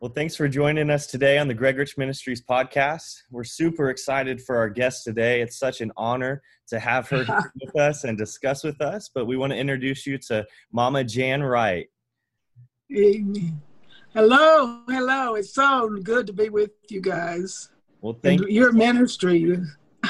Well, 0.00 0.10
thanks 0.10 0.34
for 0.34 0.48
joining 0.48 0.88
us 0.88 1.06
today 1.06 1.36
on 1.36 1.46
the 1.46 1.52
Greg 1.52 1.76
Rich 1.76 1.98
Ministries 1.98 2.42
podcast. 2.42 3.20
We're 3.30 3.44
super 3.44 3.90
excited 3.90 4.40
for 4.40 4.56
our 4.56 4.70
guest 4.70 5.04
today. 5.04 5.42
It's 5.42 5.58
such 5.58 5.82
an 5.82 5.92
honor 5.94 6.40
to 6.68 6.80
have 6.80 7.06
her 7.10 7.26
with 7.60 7.76
us 7.76 8.04
and 8.04 8.16
discuss 8.16 8.64
with 8.64 8.80
us. 8.80 9.10
But 9.14 9.26
we 9.26 9.36
want 9.36 9.52
to 9.52 9.58
introduce 9.58 10.06
you 10.06 10.16
to 10.28 10.46
Mama 10.72 11.04
Jan 11.04 11.42
Wright. 11.42 11.86
Amen. 12.96 13.60
Hello, 14.14 14.80
hello. 14.88 15.34
It's 15.34 15.52
so 15.52 15.90
good 16.02 16.26
to 16.28 16.32
be 16.32 16.48
with 16.48 16.70
you 16.88 17.02
guys. 17.02 17.68
Well, 18.00 18.18
thank 18.22 18.40
and 18.40 18.50
your 18.50 18.72
ministry. 18.72 19.54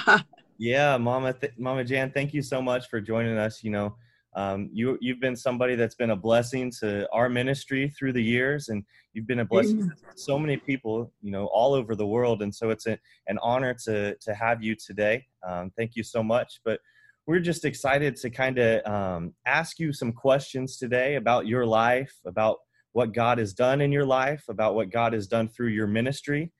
yeah, 0.58 0.98
Mama, 0.98 1.32
th- 1.32 1.54
Mama 1.58 1.82
Jan, 1.82 2.12
thank 2.12 2.32
you 2.32 2.42
so 2.42 2.62
much 2.62 2.88
for 2.88 3.00
joining 3.00 3.38
us. 3.38 3.64
You 3.64 3.72
know, 3.72 3.96
um, 4.36 4.70
you 4.72 4.96
you've 5.00 5.20
been 5.20 5.34
somebody 5.34 5.74
that's 5.74 5.96
been 5.96 6.10
a 6.10 6.16
blessing 6.16 6.70
to 6.80 7.08
our 7.12 7.28
ministry 7.28 7.88
through 7.98 8.12
the 8.12 8.22
years, 8.22 8.68
and 8.68 8.84
you've 9.12 9.26
been 9.26 9.40
a 9.40 9.44
blessing 9.44 9.88
to 9.88 9.94
so 10.14 10.38
many 10.38 10.56
people, 10.56 11.12
you 11.20 11.32
know, 11.32 11.46
all 11.46 11.74
over 11.74 11.96
the 11.96 12.06
world. 12.06 12.42
And 12.42 12.54
so 12.54 12.70
it's 12.70 12.86
a, 12.86 12.96
an 13.26 13.38
honor 13.42 13.74
to 13.84 14.14
to 14.16 14.34
have 14.34 14.62
you 14.62 14.76
today. 14.76 15.26
Um, 15.46 15.72
thank 15.76 15.96
you 15.96 16.04
so 16.04 16.22
much. 16.22 16.60
But 16.64 16.80
we're 17.26 17.40
just 17.40 17.64
excited 17.64 18.16
to 18.16 18.30
kind 18.30 18.58
of 18.58 18.86
um, 18.86 19.34
ask 19.46 19.78
you 19.78 19.92
some 19.92 20.12
questions 20.12 20.76
today 20.76 21.16
about 21.16 21.46
your 21.46 21.66
life, 21.66 22.14
about 22.24 22.58
what 22.92 23.12
God 23.12 23.38
has 23.38 23.52
done 23.52 23.80
in 23.80 23.90
your 23.90 24.06
life, 24.06 24.44
about 24.48 24.74
what 24.74 24.90
God 24.90 25.12
has 25.12 25.26
done 25.26 25.48
through 25.48 25.68
your 25.68 25.86
ministry. 25.86 26.52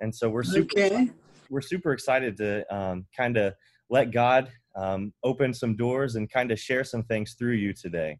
And 0.00 0.14
so 0.14 0.28
we're 0.28 0.42
super 0.42 0.72
okay. 0.78 1.10
we're 1.50 1.60
super 1.60 1.92
excited 1.92 2.36
to 2.38 2.74
um, 2.74 3.06
kind 3.16 3.36
of 3.36 3.54
let 3.90 4.10
God 4.10 4.50
um, 4.74 5.12
open 5.22 5.52
some 5.52 5.76
doors 5.76 6.16
and 6.16 6.30
kind 6.30 6.50
of 6.50 6.58
share 6.58 6.84
some 6.84 7.02
things 7.02 7.34
through 7.34 7.54
you 7.54 7.72
today. 7.72 8.18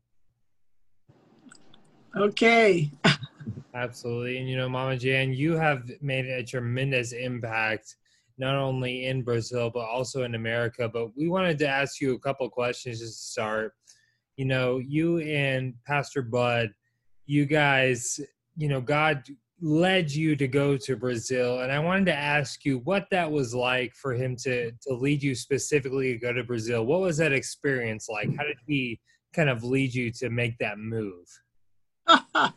Okay. 2.17 2.91
Absolutely. 3.75 4.39
And 4.39 4.49
you 4.49 4.57
know, 4.57 4.69
Mama 4.69 4.97
Jan, 4.97 5.33
you 5.33 5.57
have 5.57 5.91
made 6.01 6.27
a 6.27 6.43
tremendous 6.43 7.13
impact 7.13 7.97
not 8.39 8.57
only 8.57 9.07
in 9.07 9.23
Brazil 9.23 9.71
but 9.73 9.87
also 9.87 10.25
in 10.25 10.35
America. 10.35 10.89
But 10.89 11.17
we 11.17 11.29
wanted 11.29 11.59
to 11.61 11.69
ask 11.69 12.01
you 12.01 12.15
a 12.15 12.19
couple 12.19 12.49
questions 12.51 13.01
just 13.01 13.19
to 13.19 13.31
start. 13.33 13.73
You 14.37 14.47
know, 14.47 14.79
you 14.79 15.19
and 15.21 15.75
Pastor 15.87 16.23
Bud, 16.23 16.71
you 17.27 17.47
guys, 17.47 18.19
you 18.57 18.69
know, 18.69 18.81
God 18.81 19.23
led 19.63 20.11
you 20.11 20.35
to 20.35 20.49
go 20.49 20.77
to 20.77 20.97
Brazil, 20.97 21.61
and 21.61 21.71
I 21.71 21.79
wanted 21.79 22.07
to 22.07 22.15
ask 22.15 22.65
you 22.65 22.79
what 22.81 23.07
that 23.13 23.31
was 23.31 23.55
like 23.55 23.95
for 23.95 24.13
him 24.13 24.35
to 24.43 24.73
to 24.73 24.95
lead 24.95 25.23
you 25.23 25.37
specifically 25.37 26.13
to 26.13 26.19
go 26.19 26.33
to 26.33 26.43
Brazil. 26.43 26.85
What 26.85 27.01
was 27.01 27.17
that 27.19 27.33
experience 27.33 28.09
like? 28.09 28.37
How 28.37 28.43
did 28.43 28.59
he 28.67 29.01
kind 29.33 29.49
of 29.49 29.63
lead 29.63 29.95
you 29.95 30.11
to 30.13 30.31
make 30.31 30.59
that 30.59 30.79
move? 30.79 31.27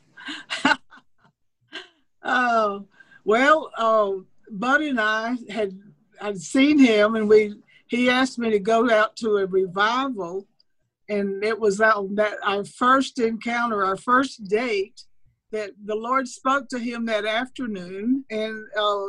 oh 2.24 2.86
well, 3.24 3.72
uh, 3.78 4.12
Buddy 4.50 4.90
and 4.90 5.00
I 5.00 5.38
had 5.50 5.80
had 6.20 6.42
seen 6.42 6.80
him, 6.80 7.16
and 7.16 7.30
we 7.30 7.54
he 7.88 8.10
asked 8.10 8.40
me 8.40 8.50
to 8.50 8.60
go 8.60 8.90
out 8.90 9.16
to 9.18 9.38
a 9.38 9.46
revival, 9.46 10.48
and 11.08 11.44
it 11.44 11.60
was 11.60 11.78
that, 11.78 11.96
that 12.16 12.38
our 12.44 12.66
first 12.66 13.20
encounter, 13.20 13.86
our 13.86 13.98
first 13.98 14.48
date 14.48 15.04
that 15.52 15.72
the 15.84 15.96
Lord 15.96 16.28
spoke 16.28 16.68
to 16.70 16.80
him 16.80 17.06
that 17.06 17.26
afternoon 17.26 18.26
in 18.30 18.68
uh, 18.78 19.06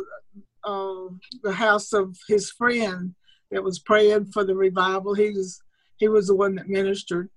uh, 0.65 1.09
the 1.43 1.53
house 1.53 1.93
of 1.93 2.17
his 2.29 2.51
friend 2.51 3.15
that 3.51 3.63
was 3.63 3.79
praying 3.79 4.27
for 4.27 4.45
the 4.45 4.55
revival. 4.55 5.15
He 5.15 5.31
was 5.31 5.61
he 5.99 6.09
was 6.09 6.27
the 6.27 6.37
one 6.37 6.57
that 6.57 6.69
ministered, 6.69 7.31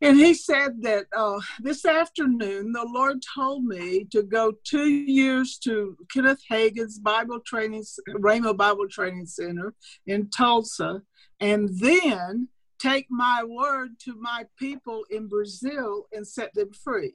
and 0.00 0.16
he 0.16 0.34
said 0.34 0.82
that 0.82 1.06
uh, 1.16 1.40
this 1.60 1.84
afternoon 1.84 2.72
the 2.72 2.86
Lord 2.88 3.18
told 3.34 3.64
me 3.64 4.06
to 4.12 4.22
go 4.22 4.52
two 4.64 4.88
years 4.88 5.58
to 5.64 5.96
Kenneth 6.12 6.42
Hagin's 6.48 6.98
Bible 6.98 7.40
Training 7.44 7.84
Rhema 8.10 8.56
Bible 8.56 8.88
Training 8.88 9.26
Center 9.26 9.74
in 10.06 10.30
Tulsa, 10.30 11.02
and 11.40 11.68
then 11.80 12.48
take 12.78 13.06
my 13.10 13.44
word 13.44 13.90
to 14.04 14.14
my 14.20 14.44
people 14.58 15.04
in 15.10 15.28
Brazil 15.28 16.06
and 16.12 16.26
set 16.26 16.52
them 16.54 16.72
free. 16.72 17.14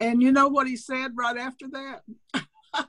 And 0.00 0.22
you 0.22 0.32
know 0.32 0.48
what 0.48 0.66
he 0.66 0.76
said 0.76 1.12
right 1.14 1.36
after 1.36 1.66
that? 1.68 2.02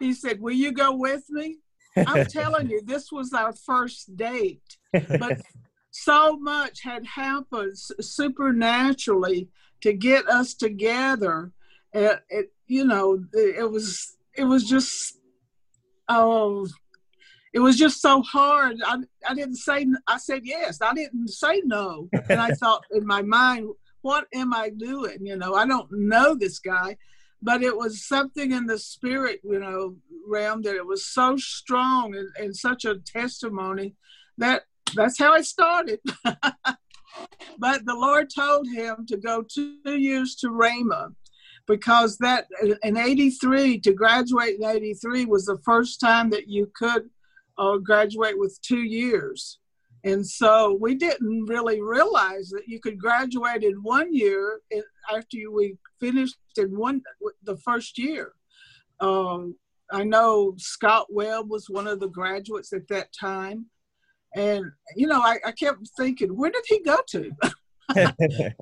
he 0.00 0.12
said, 0.12 0.40
Will 0.40 0.54
you 0.54 0.72
go 0.72 0.94
with 0.94 1.24
me? 1.30 1.58
I'm 1.96 2.26
telling 2.26 2.68
you, 2.68 2.82
this 2.84 3.10
was 3.10 3.32
our 3.32 3.52
first 3.52 4.16
date. 4.16 4.62
But 4.92 5.40
so 5.90 6.36
much 6.38 6.82
had 6.82 7.06
happened 7.06 7.76
supernaturally 7.76 9.48
to 9.82 9.92
get 9.92 10.28
us 10.28 10.54
together. 10.54 11.52
It, 11.92 12.20
it 12.28 12.52
you 12.66 12.84
know, 12.84 13.24
it 13.32 13.70
was 13.70 14.16
it 14.34 14.44
was 14.44 14.64
just 14.64 15.18
oh 16.08 16.66
it 17.54 17.60
was 17.60 17.78
just 17.78 18.02
so 18.02 18.20
hard. 18.20 18.76
I, 18.84 18.98
I 19.26 19.34
didn't 19.34 19.56
say 19.56 19.86
I 20.06 20.18
said 20.18 20.42
yes. 20.44 20.82
I 20.82 20.92
didn't 20.92 21.28
say 21.28 21.62
no. 21.64 22.08
And 22.28 22.38
I 22.38 22.50
thought 22.50 22.84
in 22.90 23.06
my 23.06 23.22
mind, 23.22 23.70
what 24.06 24.28
am 24.32 24.54
I 24.54 24.70
doing? 24.70 25.18
You 25.26 25.36
know, 25.36 25.54
I 25.54 25.66
don't 25.66 25.88
know 25.90 26.36
this 26.36 26.60
guy, 26.60 26.96
but 27.42 27.60
it 27.60 27.76
was 27.76 28.06
something 28.06 28.52
in 28.52 28.66
the 28.66 28.78
spirit, 28.78 29.40
you 29.42 29.58
know, 29.58 29.96
realm 30.28 30.62
that 30.62 30.76
it 30.76 30.86
was 30.86 31.04
so 31.04 31.36
strong 31.36 32.14
and, 32.14 32.28
and 32.38 32.54
such 32.54 32.84
a 32.84 33.00
testimony 33.00 33.96
that 34.38 34.62
that's 34.94 35.18
how 35.18 35.34
it 35.34 35.44
started. 35.44 35.98
but 36.24 37.84
the 37.84 37.96
Lord 37.96 38.28
told 38.32 38.68
him 38.68 39.06
to 39.08 39.16
go 39.16 39.42
two 39.42 39.80
years 39.84 40.36
to 40.36 40.50
Rhema 40.50 41.12
because 41.66 42.16
that 42.18 42.46
in 42.84 42.96
83 42.96 43.80
to 43.80 43.92
graduate 43.92 44.60
in 44.60 44.64
83 44.64 45.24
was 45.24 45.46
the 45.46 45.58
first 45.64 45.98
time 45.98 46.30
that 46.30 46.46
you 46.46 46.70
could 46.76 47.10
uh, 47.58 47.78
graduate 47.78 48.38
with 48.38 48.56
two 48.62 48.84
years 48.84 49.58
and 50.06 50.24
so 50.24 50.78
we 50.80 50.94
didn't 50.94 51.46
really 51.46 51.82
realize 51.82 52.48
that 52.50 52.68
you 52.68 52.78
could 52.78 52.96
graduate 52.96 53.64
in 53.64 53.74
one 53.82 54.14
year 54.14 54.60
after 55.12 55.36
you, 55.36 55.52
we 55.52 55.76
finished 55.98 56.36
in 56.56 56.76
one 56.76 57.02
the 57.42 57.56
first 57.56 57.98
year. 57.98 58.32
Um, 59.00 59.56
I 59.90 60.04
know 60.04 60.54
Scott 60.58 61.08
Webb 61.10 61.50
was 61.50 61.68
one 61.68 61.88
of 61.88 61.98
the 61.98 62.08
graduates 62.08 62.72
at 62.72 62.86
that 62.86 63.08
time. 63.18 63.66
And, 64.36 64.66
you 64.94 65.08
know, 65.08 65.20
I, 65.20 65.38
I 65.44 65.50
kept 65.50 65.80
thinking, 65.98 66.28
where 66.36 66.52
did 66.52 66.64
he 66.68 66.84
go 66.84 66.98
to? 67.08 67.30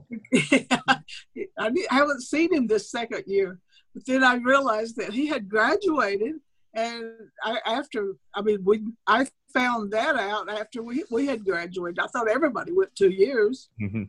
I, 1.58 1.70
haven't 1.90 2.22
seen 2.22 2.54
him 2.54 2.66
this 2.66 2.90
second 2.90 3.24
year. 3.26 3.60
But 3.94 4.06
then 4.06 4.24
I 4.24 4.36
realized 4.36 4.96
that 4.96 5.12
he 5.12 5.26
had 5.26 5.50
graduated 5.50 6.36
and 6.74 7.12
I, 7.42 7.58
after 7.66 8.14
I 8.34 8.42
mean 8.42 8.64
we 8.64 8.82
I 9.06 9.26
found 9.52 9.92
that 9.92 10.16
out 10.16 10.50
after 10.50 10.82
we 10.82 11.04
we 11.10 11.26
had 11.26 11.44
graduated. 11.44 12.00
I 12.00 12.06
thought 12.08 12.28
everybody 12.28 12.72
went 12.72 12.94
two 12.94 13.10
years. 13.10 13.70
Mm-hmm. 13.80 14.04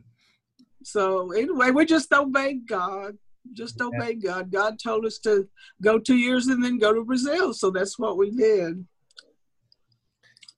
So 0.82 1.32
anyway, 1.32 1.70
we 1.70 1.86
just 1.86 2.12
obeyed 2.12 2.66
God. 2.66 3.16
Just 3.52 3.76
yeah. 3.78 3.86
obeyed 3.86 4.22
God. 4.22 4.50
God 4.50 4.78
told 4.78 5.06
us 5.06 5.18
to 5.20 5.48
go 5.82 5.98
two 5.98 6.16
years 6.16 6.48
and 6.48 6.62
then 6.62 6.78
go 6.78 6.92
to 6.92 7.04
Brazil. 7.04 7.54
So 7.54 7.70
that's 7.70 7.98
what 7.98 8.16
we 8.16 8.30
did. 8.30 8.84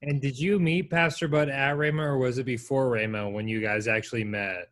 And 0.01 0.21
did 0.21 0.39
you 0.39 0.59
meet 0.59 0.91
Pastor 0.91 1.29
Bud 1.29 1.49
at 1.49 1.77
Rhema 1.77 2.03
or 2.03 2.19
was 2.19 2.39
it 2.39 2.45
before 2.45 2.91
Rhema 2.91 3.31
when 3.33 3.49
you 3.49 3.61
guys 3.61 3.89
actually 3.89 4.25
met? 4.25 4.71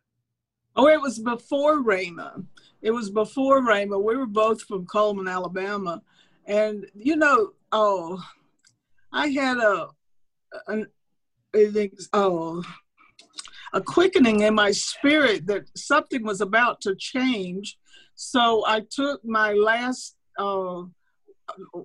Oh, 0.75 0.87
it 0.87 1.01
was 1.01 1.19
before 1.19 1.83
Rhema. 1.83 2.45
It 2.81 2.91
was 2.91 3.09
before 3.09 3.61
Rhema. 3.61 4.01
We 4.01 4.15
were 4.15 4.27
both 4.27 4.61
from 4.61 4.85
Cullman, 4.85 5.27
Alabama 5.27 6.01
and 6.47 6.85
you 6.93 7.15
know, 7.15 7.51
oh, 7.71 8.19
I 9.11 9.27
had 9.27 9.57
a 9.57 9.89
an 10.67 10.87
oh 12.13 12.63
a 13.73 13.81
quickening 13.81 14.41
in 14.41 14.55
my 14.55 14.71
spirit 14.71 15.45
that 15.47 15.65
something 15.77 16.23
was 16.23 16.41
about 16.41 16.79
to 16.81 16.95
change. 16.95 17.77
So 18.15 18.63
I 18.65 18.81
took 18.89 19.23
my 19.25 19.51
last 19.51 20.15
uh, 20.39 20.83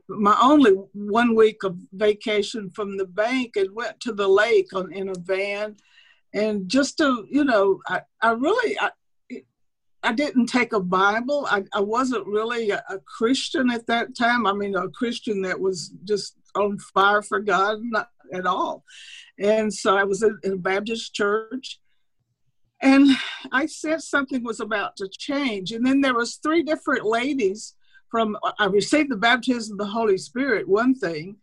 my 0.09 0.37
only 0.41 0.73
one 0.93 1.35
week 1.35 1.63
of 1.65 1.77
vacation 1.93 2.71
from 2.71 2.97
the 2.97 3.07
bank 3.07 3.57
and 3.57 3.75
went 3.75 3.99
to 4.01 4.13
the 4.13 4.29
lake 4.29 4.73
on 4.75 4.93
in 4.93 5.09
a 5.09 5.19
van 5.19 5.77
and 6.35 6.69
just 6.69 6.99
to 6.99 7.27
you 7.31 7.45
know 7.45 7.81
i, 7.89 8.01
I 8.21 8.33
really 8.33 8.79
I, 8.79 8.91
I 10.03 10.13
didn't 10.13 10.47
take 10.47 10.73
a 10.73 10.81
Bible. 10.81 11.47
I, 11.49 11.65
I 11.73 11.81
wasn't 11.81 12.27
really 12.27 12.71
a, 12.71 12.83
a, 12.89 12.99
Christian 12.99 13.71
at 13.71 13.87
that 13.87 14.17
time. 14.17 14.47
I 14.47 14.53
mean, 14.53 14.75
a 14.75 14.89
Christian 14.89 15.43
that 15.43 15.61
was 15.61 15.93
just 16.05 16.37
on 16.57 16.79
fire 16.79 17.23
for 17.23 17.39
God, 17.39 17.79
not 17.83 18.09
at 18.33 18.47
all. 18.47 18.85
And 19.39 19.73
so 19.73 19.97
I 19.97 20.05
was 20.05 20.23
in, 20.23 20.39
in 20.43 20.53
a 20.55 20.57
Baptist 20.57 21.15
church, 21.15 21.79
and 22.81 23.09
I 23.53 23.67
said 23.67 24.03
something 24.03 24.43
was 24.43 24.61
about 24.61 24.97
to 24.97 25.09
change. 25.09 25.71
And 25.71 25.87
then 25.87 26.01
there 26.01 26.15
was 26.15 26.37
three 26.37 26.65
different 26.65 27.05
ladies 27.05 27.75
from. 28.11 28.37
I 28.59 28.67
received 28.67 29.11
the 29.11 29.17
baptism 29.17 29.75
of 29.75 29.87
the 29.87 29.93
Holy 29.93 30.19
Spirit. 30.19 30.69
One 30.69 30.97
thing, 30.97 31.37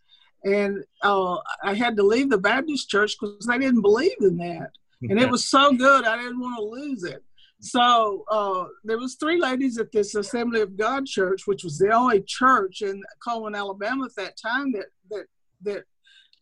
and 0.44 0.84
uh, 1.02 1.38
I 1.64 1.74
had 1.76 1.96
to 1.96 2.04
leave 2.04 2.30
the 2.30 2.38
Baptist 2.38 2.90
church 2.90 3.16
because 3.20 3.46
they 3.46 3.58
didn't 3.58 3.82
believe 3.82 4.18
in 4.20 4.38
that. 4.38 4.72
And 5.02 5.20
it 5.20 5.30
was 5.32 5.48
so 5.48 5.72
good, 5.72 6.06
I 6.06 6.18
didn't 6.18 6.42
want 6.42 6.58
to 6.58 6.64
lose 6.64 7.04
it. 7.04 7.24
So 7.62 8.24
uh, 8.32 8.66
there 8.84 8.98
was 8.98 9.16
three 9.16 9.40
ladies 9.40 9.78
at 9.78 9.92
this 9.92 10.16
Assembly 10.16 10.62
of 10.62 10.78
God 10.78 11.06
church, 11.06 11.46
which 11.46 11.64
was 11.64 11.78
the 11.78 11.92
only 11.92 12.22
church 12.22 12.82
in 12.82 13.02
Cullman, 13.24 13.56
Alabama 13.56 14.06
at 14.06 14.16
that 14.16 14.38
time 14.38 14.72
that 14.72 14.86
that 15.10 15.26
that 15.64 15.84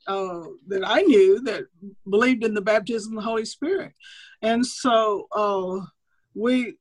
uh, 0.07 0.43
that 0.67 0.83
I 0.85 1.01
knew 1.01 1.41
that 1.41 1.65
believed 2.09 2.43
in 2.43 2.53
the 2.53 2.61
baptism 2.61 3.17
of 3.17 3.23
the 3.23 3.29
Holy 3.29 3.45
Spirit, 3.45 3.93
and 4.43 4.65
so 4.65 5.27
uh, 5.31 5.79
we 6.35 6.75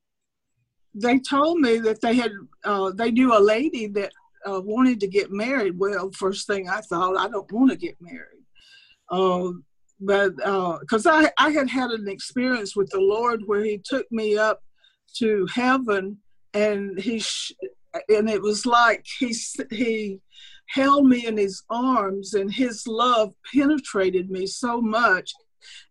they 0.93 1.19
told 1.19 1.59
me 1.59 1.79
that 1.79 2.01
they 2.01 2.15
had 2.15 2.31
uh, 2.63 2.91
they 2.91 3.11
knew 3.11 3.35
a 3.35 3.39
lady 3.39 3.87
that 3.87 4.11
uh, 4.47 4.61
wanted 4.61 4.99
to 4.99 5.07
get 5.07 5.31
married. 5.31 5.79
Well, 5.79 6.11
first 6.11 6.45
thing 6.45 6.69
I 6.69 6.81
thought, 6.81 7.17
I 7.17 7.27
don't 7.27 7.51
want 7.51 7.71
to 7.71 7.77
get 7.77 7.97
married. 7.99 8.45
But 9.99 10.35
because 10.35 11.05
uh, 11.05 11.11
I, 11.37 11.47
I 11.47 11.49
had 11.51 11.69
had 11.69 11.91
an 11.91 12.07
experience 12.07 12.75
with 12.75 12.89
the 12.91 12.99
Lord 12.99 13.41
where 13.45 13.63
He 13.63 13.81
took 13.83 14.05
me 14.11 14.37
up 14.37 14.61
to 15.17 15.47
heaven, 15.53 16.17
and 16.53 16.99
He 16.99 17.19
sh- 17.19 17.53
and 18.09 18.29
it 18.29 18.41
was 18.41 18.65
like 18.65 19.05
He 19.19 19.35
He 19.71 20.19
held 20.69 21.07
me 21.07 21.25
in 21.25 21.37
His 21.37 21.63
arms, 21.69 22.33
and 22.33 22.51
His 22.51 22.85
love 22.87 23.33
penetrated 23.53 24.29
me 24.29 24.45
so 24.45 24.81
much. 24.81 25.33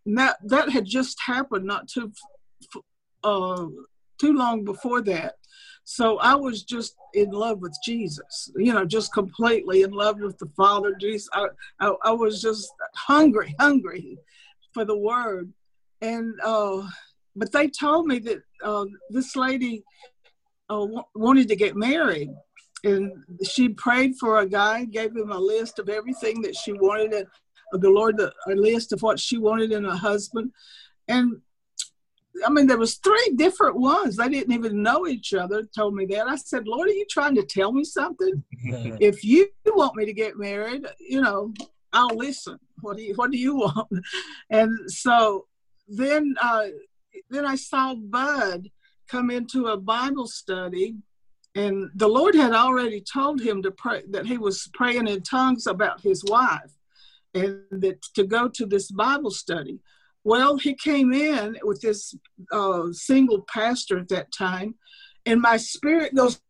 And 0.05 0.17
that 0.19 0.37
that 0.45 0.71
had 0.71 0.85
just 0.85 1.19
happened 1.27 1.65
not 1.65 1.89
too 1.89 2.13
uh, 3.25 3.67
too 4.21 4.33
long 4.33 4.65
before 4.65 5.03
that. 5.03 5.35
So 5.89 6.19
I 6.19 6.35
was 6.35 6.65
just 6.65 6.97
in 7.15 7.31
love 7.31 7.61
with 7.61 7.73
Jesus, 7.85 8.51
you 8.57 8.73
know, 8.73 8.85
just 8.85 9.13
completely 9.13 9.83
in 9.83 9.93
love 9.93 10.19
with 10.19 10.37
the 10.39 10.51
Father. 10.57 10.97
Jesus, 11.01 11.29
I, 11.33 11.47
I, 11.79 11.93
I 12.07 12.11
was 12.11 12.43
just 12.43 12.69
hungry, 12.97 13.55
hungry 13.61 14.19
for 14.75 14.85
the 14.85 14.99
Word, 14.99 15.53
and 16.03 16.35
uh, 16.45 16.83
but 17.37 17.53
they 17.53 17.69
told 17.69 18.09
me 18.09 18.19
that 18.19 18.39
uh, 18.65 18.87
this 19.11 19.37
lady 19.37 19.85
uh, 20.69 20.81
w- 20.81 21.05
wanted 21.15 21.47
to 21.49 21.57
get 21.57 21.77
married, 21.77 22.31
and 22.83 23.13
she 23.49 23.69
prayed 23.69 24.17
for 24.19 24.41
a 24.41 24.49
guy, 24.49 24.87
gave 24.87 25.15
him 25.15 25.31
a 25.31 25.39
list 25.39 25.79
of 25.79 25.89
everything 25.89 26.43
that 26.43 26.57
she 26.57 26.73
wanted, 26.73 27.15
and 27.15 27.27
the 27.81 27.91
Lord 27.91 28.19
a 28.19 28.33
list 28.49 28.93
of 28.93 29.03
what 29.03 29.21
she 29.21 29.39
wanted 29.39 29.71
in 29.71 29.85
a 29.85 29.97
husband, 29.97 30.51
and 31.07 31.41
I 32.45 32.51
mean, 32.51 32.67
there 32.67 32.79
was 32.79 32.97
three 32.97 33.33
different 33.37 33.77
ones. 33.77 34.17
They 34.17 34.29
didn't 34.29 34.53
even 34.53 34.83
know 34.83 35.07
each 35.07 35.33
other. 35.33 35.63
Told 35.65 35.95
me 35.95 36.07
that. 36.07 36.27
I 36.27 36.37
said, 36.37 36.67
Lord, 36.67 36.89
are 36.89 36.93
you 36.93 37.07
trying 37.09 37.35
to 37.37 37.45
tell 37.45 37.73
me 37.73 37.85
something? 37.85 38.43
if 39.01 39.25
you 39.25 39.49
want 39.67 39.97
me 39.97 40.05
to 40.05 40.13
get 40.13 40.39
married, 40.39 40.87
you 40.99 41.21
know, 41.21 41.53
I'll 41.93 42.17
listen. 42.17 42.59
What 42.81 42.97
do 42.97 43.03
you 43.03 43.15
What 43.15 43.31
do 43.31 43.39
you 43.39 43.57
want? 43.57 43.89
And 44.51 44.91
so 44.91 45.47
then, 45.89 46.35
uh, 46.43 46.67
then 47.31 47.47
I 47.47 47.57
saw 47.57 47.95
Bud 47.95 48.71
come 49.09 49.31
into 49.31 49.69
a 49.69 49.77
Bible 49.77 50.27
study, 50.27 50.97
and 51.55 51.91
the 51.95 52.09
Lord 52.09 52.35
had 52.35 52.53
already 52.53 53.01
told 53.01 53.41
him 53.41 53.63
to 53.63 53.71
pray 53.71 54.03
that 54.11 54.27
he 54.27 54.37
was 54.37 54.69
praying 54.75 55.09
in 55.09 55.23
tongues 55.23 55.67
about 55.67 56.01
his 56.01 56.25
wife, 56.25 56.73
and 57.35 57.63
that 57.71 58.03
to 58.15 58.25
go 58.25 58.49
to 58.49 58.67
this 58.67 58.91
Bible 58.91 59.31
study. 59.31 59.79
Well, 60.27 60.57
he 60.59 60.75
came 60.75 61.13
in 61.13 61.57
with 61.63 61.81
this 61.81 62.13
uh, 62.51 62.89
single 62.91 63.43
pastor 63.43 63.97
at 64.01 64.09
that 64.09 64.33
time, 64.33 64.75
and 65.25 65.41
my 65.41 65.57
spirit 65.57 66.17
goes 66.17 66.41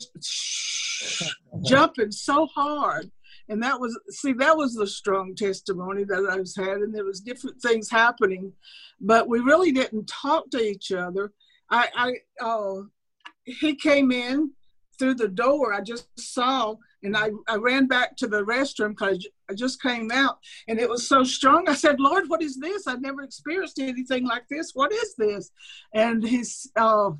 jumping 1.67 2.11
so 2.11 2.47
hard. 2.47 3.11
And 3.51 3.63
that 3.63 3.79
was 3.79 3.95
see 4.09 4.33
that 4.33 4.57
was 4.57 4.75
the 4.75 4.87
strong 4.87 5.35
testimony 5.35 6.05
that 6.05 6.27
I 6.27 6.37
was 6.37 6.57
had, 6.57 6.79
and 6.79 6.95
there 6.95 7.05
was 7.05 7.21
different 7.21 7.61
things 7.61 7.91
happening, 7.91 8.51
but 8.99 9.29
we 9.29 9.41
really 9.41 9.73
didn't 9.73 10.07
talk 10.07 10.49
to 10.53 10.59
each 10.59 10.91
other. 10.91 11.35
I, 11.71 11.89
I 11.95 12.43
uh, 12.43 12.81
he 13.45 13.75
came 13.75 14.11
in 14.11 14.53
through 14.99 15.15
the 15.15 15.29
door. 15.29 15.73
I 15.73 15.81
just 15.81 16.09
saw 16.19 16.75
and 17.03 17.17
I, 17.17 17.31
I 17.49 17.57
ran 17.57 17.87
back 17.87 18.17
to 18.17 18.27
the 18.27 18.45
restroom 18.45 18.91
because 18.91 19.27
I 19.49 19.55
just 19.55 19.81
came 19.81 20.11
out 20.11 20.39
and 20.69 20.79
it 20.79 20.89
was 20.89 21.09
so 21.09 21.25
strong. 21.25 21.69
I 21.69 21.75
said, 21.75 22.01
Lord, 22.01 22.25
what 22.29 22.43
is 22.43 22.57
this? 22.57 22.87
I've 22.87 23.03
never 23.03 23.23
experienced 23.23 23.79
anything 23.79 24.27
like 24.27 24.45
this. 24.51 24.73
What 24.75 24.93
is 24.93 25.15
this? 25.17 25.51
And 25.95 26.27
he's, 26.27 26.71
uh, 26.77 27.11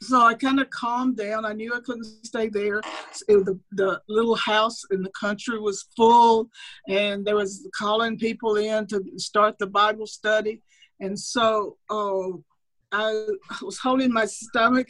so 0.00 0.20
I 0.20 0.34
kind 0.34 0.58
of 0.58 0.68
calmed 0.70 1.16
down. 1.16 1.44
I 1.44 1.52
knew 1.52 1.72
I 1.72 1.80
couldn't 1.80 2.26
stay 2.26 2.48
there. 2.48 2.80
It, 3.28 3.44
the, 3.44 3.58
the 3.70 4.00
little 4.08 4.34
house 4.34 4.82
in 4.90 5.00
the 5.00 5.10
country 5.10 5.60
was 5.60 5.86
full, 5.96 6.48
and 6.88 7.24
there 7.24 7.36
was 7.36 7.68
calling 7.78 8.18
people 8.18 8.56
in 8.56 8.88
to 8.88 9.00
start 9.18 9.58
the 9.58 9.68
Bible 9.68 10.08
study. 10.08 10.60
And 10.98 11.16
so 11.16 11.76
uh, 11.88 12.36
I 12.92 13.26
was 13.62 13.78
holding 13.78 14.12
my 14.12 14.26
stomach 14.26 14.88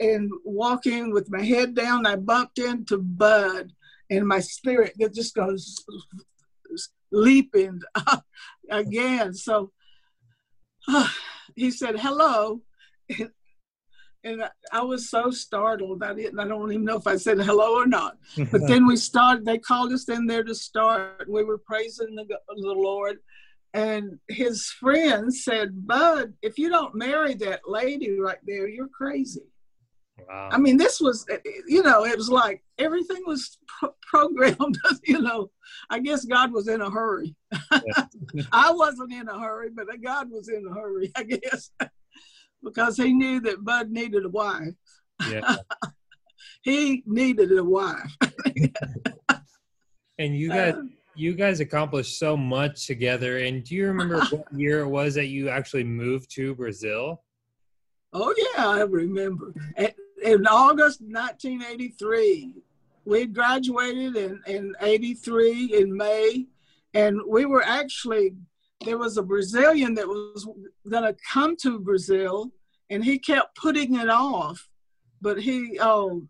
and 0.00 0.30
walking 0.44 1.12
with 1.12 1.30
my 1.30 1.42
head 1.42 1.74
down. 1.74 2.04
I 2.04 2.16
bumped 2.16 2.58
into 2.58 2.98
Bud, 2.98 3.72
and 4.10 4.26
my 4.26 4.40
spirit 4.40 4.94
just 5.14 5.34
goes 5.34 5.76
leaping 7.12 7.80
again. 8.70 9.34
So 9.34 9.70
uh, 10.88 11.08
he 11.54 11.70
said, 11.70 11.98
"Hello," 11.98 12.60
and, 13.08 13.30
and 14.24 14.42
I 14.72 14.82
was 14.82 15.08
so 15.08 15.30
startled. 15.30 16.02
I 16.02 16.12
didn't. 16.12 16.40
I 16.40 16.48
don't 16.48 16.72
even 16.72 16.84
know 16.84 16.96
if 16.96 17.06
I 17.06 17.16
said 17.16 17.38
hello 17.38 17.76
or 17.76 17.86
not. 17.86 18.18
But 18.50 18.62
then 18.66 18.84
we 18.84 18.96
started. 18.96 19.44
They 19.44 19.58
called 19.58 19.92
us 19.92 20.08
in 20.08 20.26
there 20.26 20.44
to 20.44 20.54
start. 20.56 21.28
We 21.28 21.44
were 21.44 21.58
praising 21.58 22.16
the, 22.16 22.24
the 22.24 22.72
Lord 22.72 23.18
and 23.72 24.18
his 24.28 24.66
friend 24.66 25.32
said, 25.34 25.86
Bud, 25.86 26.34
if 26.42 26.58
you 26.58 26.68
don't 26.68 26.94
marry 26.94 27.34
that 27.34 27.60
lady 27.68 28.18
right 28.18 28.38
there, 28.44 28.68
you're 28.68 28.88
crazy. 28.88 29.42
Wow. 30.28 30.48
I 30.52 30.58
mean, 30.58 30.76
this 30.76 31.00
was, 31.00 31.24
eh, 31.30 31.38
eh, 31.46 31.50
you 31.66 31.82
know, 31.82 32.04
it 32.04 32.16
was 32.16 32.28
like 32.28 32.62
everything 32.78 33.22
was 33.26 33.58
pro- 33.66 33.94
programmed. 34.02 34.78
you 35.04 35.20
know, 35.20 35.50
I 35.88 36.00
guess 36.00 36.24
God 36.24 36.52
was 36.52 36.68
in 36.68 36.80
a 36.80 36.90
hurry. 36.90 37.34
Yeah. 37.72 38.06
I 38.52 38.72
wasn't 38.72 39.12
in 39.12 39.28
a 39.28 39.38
hurry, 39.38 39.70
but 39.70 39.86
God 40.02 40.30
was 40.30 40.48
in 40.48 40.66
a 40.66 40.74
hurry, 40.74 41.12
I 41.16 41.22
guess, 41.22 41.70
because 42.62 42.96
he 42.96 43.12
knew 43.12 43.40
that 43.40 43.64
Bud 43.64 43.90
needed 43.90 44.24
a 44.24 44.28
wife. 44.28 44.74
Yeah. 45.28 45.56
he 46.62 47.02
needed 47.06 47.56
a 47.56 47.64
wife. 47.64 48.16
and 50.18 50.36
you 50.36 50.48
guys, 50.48 50.74
you 51.14 51.34
guys 51.34 51.60
accomplished 51.60 52.18
so 52.18 52.36
much 52.36 52.86
together. 52.86 53.38
And 53.38 53.64
do 53.64 53.74
you 53.74 53.86
remember 53.86 54.20
what 54.30 54.52
year 54.52 54.80
it 54.80 54.88
was 54.88 55.14
that 55.14 55.26
you 55.26 55.48
actually 55.48 55.84
moved 55.84 56.30
to 56.32 56.54
Brazil? 56.54 57.22
Oh 58.12 58.34
yeah, 58.36 58.68
I 58.68 58.82
remember. 58.82 59.54
In 60.22 60.46
August 60.46 61.00
1983, 61.00 62.54
we 63.04 63.26
graduated 63.26 64.16
in 64.16 64.40
in 64.46 64.74
83 64.80 65.74
in 65.74 65.96
May, 65.96 66.46
and 66.94 67.20
we 67.26 67.44
were 67.44 67.62
actually 67.62 68.34
there 68.84 68.98
was 68.98 69.16
a 69.18 69.22
Brazilian 69.22 69.94
that 69.94 70.08
was 70.08 70.48
going 70.88 71.02
to 71.02 71.16
come 71.30 71.56
to 71.56 71.78
Brazil, 71.78 72.50
and 72.88 73.04
he 73.04 73.18
kept 73.18 73.56
putting 73.56 73.96
it 73.96 74.08
off. 74.08 74.68
But 75.20 75.38
he, 75.38 75.78
oh, 75.80 76.26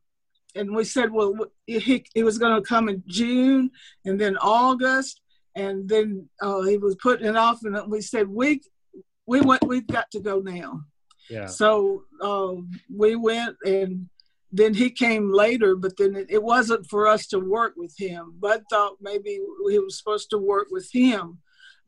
and 0.54 0.75
we 0.75 0.85
said, 0.85 1.11
well, 1.11 1.35
he, 1.66 2.04
he 2.14 2.23
was 2.23 2.38
going 2.38 2.54
to 2.54 2.66
come 2.66 2.88
in 2.88 3.02
June 3.07 3.71
and 4.04 4.21
then 4.21 4.37
August, 4.38 5.21
and 5.54 5.88
then 5.88 6.28
uh, 6.42 6.62
he 6.62 6.78
was 6.78 6.97
putting 7.02 7.26
it 7.26 7.37
off, 7.37 7.61
and 7.64 7.76
we 7.90 8.00
said, 8.00 8.28
we 8.28 8.61
we 9.26 9.40
went, 9.40 9.64
we've 9.64 9.87
got 9.87 10.11
to 10.11 10.21
go 10.21 10.40
now. 10.40 10.80
Yeah. 11.28 11.47
So 11.47 12.02
uh, 12.21 12.54
we 12.92 13.14
went, 13.14 13.57
and 13.64 14.09
then 14.50 14.75
he 14.75 14.90
came 14.90 15.33
later, 15.33 15.76
but 15.76 15.97
then 15.97 16.16
it, 16.16 16.26
it, 16.28 16.42
wasn't 16.42 16.87
for 16.87 17.07
us 17.07 17.28
to 17.28 17.38
work 17.38 17.75
with 17.76 17.95
him. 17.97 18.35
Bud 18.40 18.62
thought 18.69 18.97
maybe 19.00 19.38
he 19.69 19.78
was 19.78 19.97
supposed 19.97 20.30
to 20.30 20.38
work 20.38 20.66
with 20.71 20.88
him, 20.92 21.38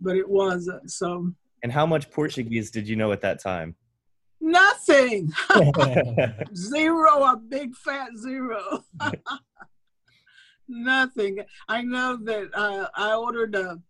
but 0.01 0.17
it 0.17 0.29
wasn't. 0.29 0.89
So. 0.91 1.33
And 1.65 1.73
how 1.73 1.87
much 1.87 2.11
Portuguese 2.11 2.71
did 2.71 2.89
you 2.89 2.95
know 2.95 3.11
at 3.11 3.23
that 3.23 3.41
time? 3.41 3.75
Nothing. 4.43 5.33
zero, 6.55 7.23
a 7.23 7.37
big 7.37 7.77
fat 7.77 8.09
zero. 8.19 8.85
Nothing. 10.69 11.39
I 11.69 11.83
know 11.83 12.19
that 12.25 12.51
uh, 12.53 12.89
I 12.97 13.15
ordered 13.15 13.55
a. 13.55 13.81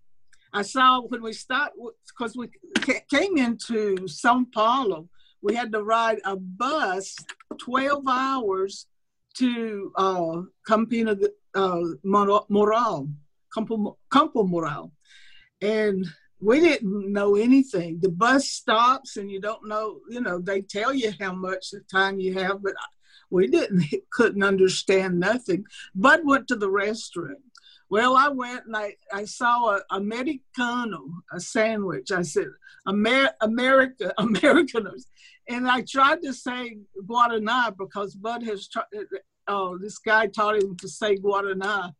I 0.52 0.60
saw 0.60 1.00
when 1.00 1.22
we 1.22 1.32
stopped 1.32 1.76
because 2.06 2.36
we 2.36 2.50
came 3.10 3.38
into 3.38 4.06
Sao 4.06 4.44
Paulo. 4.54 5.08
We 5.40 5.54
had 5.54 5.72
to 5.72 5.82
ride 5.82 6.18
a 6.26 6.36
bus 6.36 7.16
twelve 7.58 8.04
hours 8.06 8.86
to 9.38 9.90
uh, 9.96 10.42
Campina 10.68 11.16
uh, 11.54 11.80
Moral, 12.04 13.08
Campo, 13.54 13.96
Campo 14.12 14.42
Moral, 14.44 14.92
and 15.62 16.06
we 16.42 16.58
didn't 16.58 17.12
know 17.12 17.36
anything. 17.36 18.00
The 18.00 18.08
bus 18.08 18.48
stops 18.48 19.16
and 19.16 19.30
you 19.30 19.40
don't 19.40 19.68
know, 19.68 20.00
you 20.10 20.20
know, 20.20 20.40
they 20.40 20.60
tell 20.60 20.92
you 20.92 21.12
how 21.20 21.32
much 21.32 21.72
time 21.90 22.18
you 22.18 22.34
have, 22.34 22.62
but 22.62 22.74
we 23.30 23.46
didn't, 23.46 23.84
couldn't 24.12 24.42
understand 24.42 25.20
nothing. 25.20 25.64
Bud 25.94 26.20
went 26.24 26.48
to 26.48 26.56
the 26.56 26.68
restroom. 26.68 27.36
Well, 27.88 28.16
I 28.16 28.28
went 28.28 28.66
and 28.66 28.76
I, 28.76 28.96
I 29.12 29.24
saw 29.24 29.76
a 29.76 29.82
Americano, 29.90 31.04
a 31.32 31.38
sandwich. 31.38 32.10
I 32.10 32.22
said, 32.22 32.48
Amer- 32.88 33.34
America, 33.40 34.12
Americanos. 34.18 35.06
And 35.48 35.68
I 35.68 35.82
tried 35.82 36.22
to 36.22 36.32
say 36.32 36.78
Guaraná 37.06 37.76
because 37.76 38.14
Bud 38.16 38.42
has 38.44 38.66
tried, 38.68 38.86
uh, 39.46 39.70
this 39.80 39.98
guy 39.98 40.26
taught 40.26 40.56
him 40.56 40.76
to 40.78 40.88
say 40.88 41.16
Guaraná. 41.16 41.92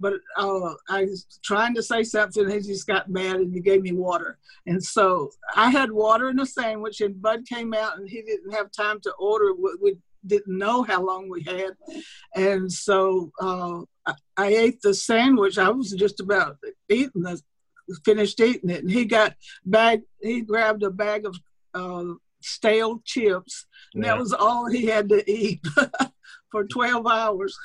But 0.00 0.14
uh, 0.36 0.74
I 0.88 1.04
was 1.04 1.26
trying 1.44 1.74
to 1.74 1.82
say 1.82 2.02
something, 2.02 2.48
he 2.48 2.60
just 2.60 2.86
got 2.86 3.08
mad 3.08 3.36
and 3.36 3.52
he 3.52 3.60
gave 3.60 3.82
me 3.82 3.92
water. 3.92 4.38
And 4.66 4.82
so 4.82 5.30
I 5.54 5.70
had 5.70 5.92
water 5.92 6.30
in 6.30 6.40
a 6.40 6.46
sandwich, 6.46 7.00
and 7.00 7.20
Bud 7.22 7.46
came 7.48 7.72
out 7.74 7.98
and 7.98 8.08
he 8.08 8.22
didn't 8.22 8.52
have 8.52 8.72
time 8.72 9.00
to 9.02 9.12
order. 9.18 9.52
We 9.80 9.96
didn't 10.26 10.58
know 10.58 10.82
how 10.82 11.04
long 11.04 11.28
we 11.28 11.42
had. 11.42 11.76
And 12.34 12.72
so 12.72 13.30
uh, 13.40 13.82
I, 14.06 14.14
I 14.36 14.46
ate 14.48 14.82
the 14.82 14.94
sandwich. 14.94 15.58
I 15.58 15.68
was 15.68 15.90
just 15.92 16.20
about 16.20 16.56
eating 16.88 17.22
the 17.22 17.40
finished 18.04 18.40
eating 18.40 18.70
it, 18.70 18.82
and 18.82 18.90
he 18.90 19.04
got 19.04 19.34
bag. 19.64 20.02
He 20.20 20.42
grabbed 20.42 20.82
a 20.82 20.90
bag 20.90 21.26
of 21.26 21.36
uh, 21.74 22.14
stale 22.40 23.02
chips, 23.04 23.66
and 23.94 24.04
yeah. 24.04 24.12
that 24.12 24.20
was 24.20 24.32
all 24.32 24.66
he 24.66 24.86
had 24.86 25.08
to 25.10 25.30
eat 25.30 25.60
for 26.50 26.64
twelve 26.64 27.06
hours. 27.06 27.56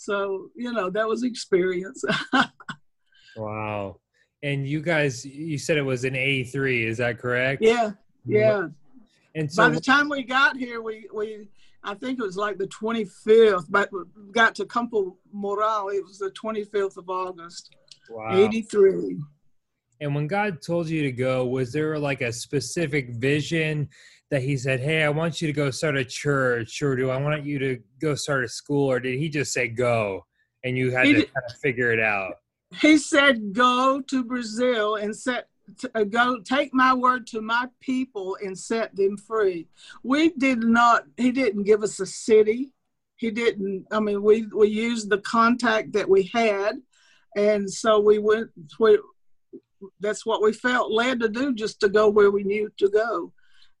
So 0.00 0.48
you 0.56 0.72
know 0.72 0.88
that 0.88 1.06
was 1.06 1.24
experience. 1.24 2.02
wow! 3.36 3.96
And 4.42 4.66
you 4.66 4.80
guys, 4.80 5.26
you 5.26 5.58
said 5.58 5.76
it 5.76 5.82
was 5.82 6.04
an 6.04 6.16
A 6.16 6.44
three. 6.44 6.86
Is 6.86 6.96
that 6.96 7.18
correct? 7.18 7.60
Yeah, 7.60 7.90
mm-hmm. 8.26 8.32
yeah. 8.32 8.68
And 9.34 9.52
so, 9.52 9.68
by 9.68 9.74
the 9.74 9.80
time 9.80 10.08
we 10.08 10.22
got 10.22 10.56
here, 10.56 10.80
we 10.80 11.06
we 11.12 11.48
I 11.84 11.92
think 11.92 12.18
it 12.18 12.22
was 12.22 12.38
like 12.38 12.56
the 12.56 12.68
25th, 12.68 13.66
but 13.68 13.90
got 14.32 14.54
to 14.54 14.64
Campo 14.64 15.18
Moral. 15.34 15.90
It 15.90 16.02
was 16.02 16.18
the 16.18 16.30
25th 16.30 16.96
of 16.96 17.10
August, 17.10 17.76
wow. 18.08 18.34
83. 18.34 19.18
And 20.00 20.14
when 20.14 20.26
God 20.26 20.62
told 20.62 20.88
you 20.88 21.02
to 21.02 21.12
go, 21.12 21.44
was 21.44 21.72
there 21.72 21.98
like 21.98 22.22
a 22.22 22.32
specific 22.32 23.10
vision 23.16 23.90
that 24.30 24.42
He 24.42 24.56
said, 24.56 24.80
Hey, 24.80 25.02
I 25.02 25.08
want 25.08 25.40
you 25.40 25.46
to 25.46 25.52
go 25.52 25.70
start 25.70 25.96
a 25.96 26.04
church, 26.04 26.82
or 26.82 26.96
do 26.96 27.10
I 27.10 27.16
want 27.16 27.44
you 27.44 27.58
to 27.58 27.78
go 28.00 28.14
start 28.14 28.44
a 28.44 28.48
school, 28.48 28.90
or 28.90 29.00
did 29.00 29.18
He 29.18 29.28
just 29.28 29.52
say 29.52 29.68
go 29.68 30.24
and 30.64 30.76
you 30.76 30.90
had 30.90 31.06
he 31.06 31.12
to 31.12 31.18
did, 31.20 31.34
kind 31.34 31.44
of 31.48 31.56
figure 31.58 31.92
it 31.92 32.00
out? 32.00 32.34
He 32.80 32.98
said, 32.98 33.52
Go 33.52 34.00
to 34.00 34.24
Brazil 34.24 34.96
and 34.96 35.14
set 35.14 35.46
uh, 35.94 36.04
go 36.04 36.40
take 36.40 36.72
my 36.74 36.94
word 36.94 37.26
to 37.28 37.40
my 37.40 37.66
people 37.80 38.36
and 38.42 38.58
set 38.58 38.94
them 38.96 39.16
free. 39.16 39.68
We 40.02 40.30
did 40.30 40.60
not, 40.60 41.04
he 41.16 41.32
didn't 41.32 41.64
give 41.64 41.82
us 41.82 42.00
a 42.00 42.06
city. 42.06 42.72
He 43.16 43.30
didn't, 43.30 43.86
I 43.90 44.00
mean, 44.00 44.22
we, 44.22 44.46
we 44.46 44.68
used 44.68 45.10
the 45.10 45.18
contact 45.18 45.92
that 45.92 46.08
we 46.08 46.30
had. 46.32 46.80
And 47.36 47.70
so 47.70 48.00
we 48.00 48.18
went, 48.18 48.50
we, 48.78 48.98
that's 50.00 50.26
what 50.26 50.42
we 50.42 50.52
felt 50.52 50.90
led 50.90 51.20
to 51.20 51.28
do, 51.28 51.54
just 51.54 51.80
to 51.80 51.88
go 51.88 52.08
where 52.08 52.30
we 52.30 52.42
knew 52.42 52.70
to 52.78 52.88
go. 52.88 53.32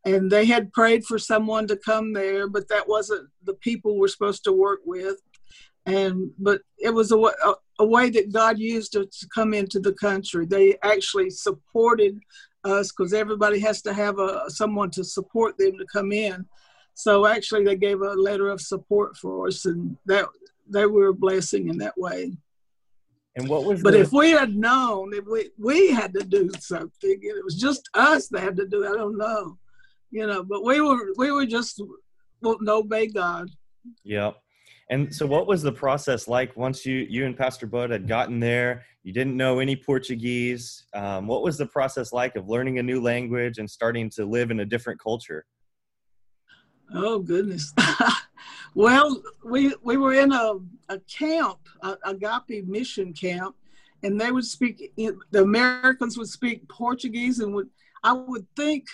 And 0.04 0.30
they 0.30 0.46
had 0.46 0.72
prayed 0.72 1.04
for 1.04 1.18
someone 1.18 1.66
to 1.66 1.76
come 1.76 2.12
there, 2.12 2.48
but 2.48 2.68
that 2.68 2.88
wasn't 2.88 3.28
the 3.44 3.54
people 3.54 3.98
we're 3.98 4.08
supposed 4.08 4.44
to 4.44 4.52
work 4.52 4.80
with 4.84 5.16
and 5.86 6.30
but 6.38 6.60
it 6.78 6.90
was 6.90 7.12
a, 7.12 7.18
a, 7.18 7.54
a 7.78 7.84
way 7.84 8.10
that 8.10 8.32
God 8.32 8.58
used 8.58 8.92
to, 8.92 9.06
to 9.06 9.28
come 9.34 9.54
into 9.54 9.80
the 9.80 9.94
country. 9.94 10.46
They 10.46 10.76
actually 10.82 11.30
supported 11.30 12.18
us 12.64 12.92
because 12.92 13.14
everybody 13.14 13.58
has 13.60 13.80
to 13.82 13.92
have 13.92 14.18
a 14.18 14.44
someone 14.48 14.90
to 14.92 15.04
support 15.04 15.56
them 15.58 15.78
to 15.78 15.86
come 15.92 16.12
in. 16.12 16.46
So 16.94 17.26
actually, 17.26 17.64
they 17.64 17.76
gave 17.76 18.02
a 18.02 18.12
letter 18.12 18.48
of 18.48 18.60
support 18.60 19.16
for 19.16 19.48
us, 19.48 19.64
and 19.64 19.96
that 20.06 20.26
they 20.68 20.86
were 20.86 21.08
a 21.08 21.14
blessing 21.14 21.68
in 21.68 21.78
that 21.78 21.96
way. 21.96 22.36
And 23.36 23.48
what 23.48 23.64
was? 23.64 23.82
But 23.82 23.92
the... 23.92 24.00
if 24.00 24.12
we 24.12 24.30
had 24.30 24.54
known, 24.54 25.14
if 25.14 25.24
we 25.24 25.50
we 25.58 25.90
had 25.90 26.12
to 26.14 26.24
do 26.24 26.50
something, 26.58 27.18
it 27.22 27.44
was 27.44 27.58
just 27.58 27.88
us 27.94 28.28
that 28.28 28.42
had 28.42 28.56
to 28.56 28.66
do. 28.66 28.84
It, 28.84 28.90
I 28.90 28.96
don't 28.96 29.16
know, 29.16 29.56
you 30.10 30.26
know. 30.26 30.42
But 30.42 30.64
we 30.64 30.80
were 30.80 31.12
we 31.16 31.30
were 31.30 31.46
just 31.46 31.82
wanting 32.42 32.66
to 32.66 32.72
obey 32.72 33.06
God. 33.06 33.48
Yep. 34.04 34.36
And 34.90 35.14
so, 35.14 35.24
what 35.24 35.46
was 35.46 35.62
the 35.62 35.72
process 35.72 36.26
like 36.26 36.56
once 36.56 36.84
you 36.84 37.06
you 37.08 37.24
and 37.24 37.36
Pastor 37.36 37.66
Bud 37.66 37.90
had 37.90 38.08
gotten 38.08 38.40
there? 38.40 38.84
You 39.02 39.12
didn't 39.12 39.36
know 39.36 39.60
any 39.60 39.76
Portuguese. 39.76 40.84
Um, 40.94 41.26
what 41.26 41.42
was 41.42 41.56
the 41.56 41.66
process 41.66 42.12
like 42.12 42.36
of 42.36 42.48
learning 42.48 42.78
a 42.78 42.82
new 42.82 43.00
language 43.00 43.58
and 43.58 43.70
starting 43.70 44.10
to 44.10 44.26
live 44.26 44.50
in 44.50 44.60
a 44.60 44.64
different 44.64 45.00
culture? 45.00 45.46
Oh 46.92 47.20
goodness. 47.20 47.72
well, 48.74 49.22
we 49.44 49.74
we 49.82 49.96
were 49.96 50.14
in 50.14 50.32
a, 50.32 50.54
a 50.88 50.98
camp, 51.00 51.60
a 51.82 51.96
agape 52.04 52.66
mission 52.66 53.12
camp, 53.12 53.54
and 54.02 54.20
they 54.20 54.32
would 54.32 54.44
speak. 54.44 54.92
The 54.96 55.42
Americans 55.42 56.18
would 56.18 56.28
speak 56.28 56.68
Portuguese, 56.68 57.38
and 57.38 57.54
would 57.54 57.68
I 58.02 58.12
would 58.12 58.46
think 58.56 58.86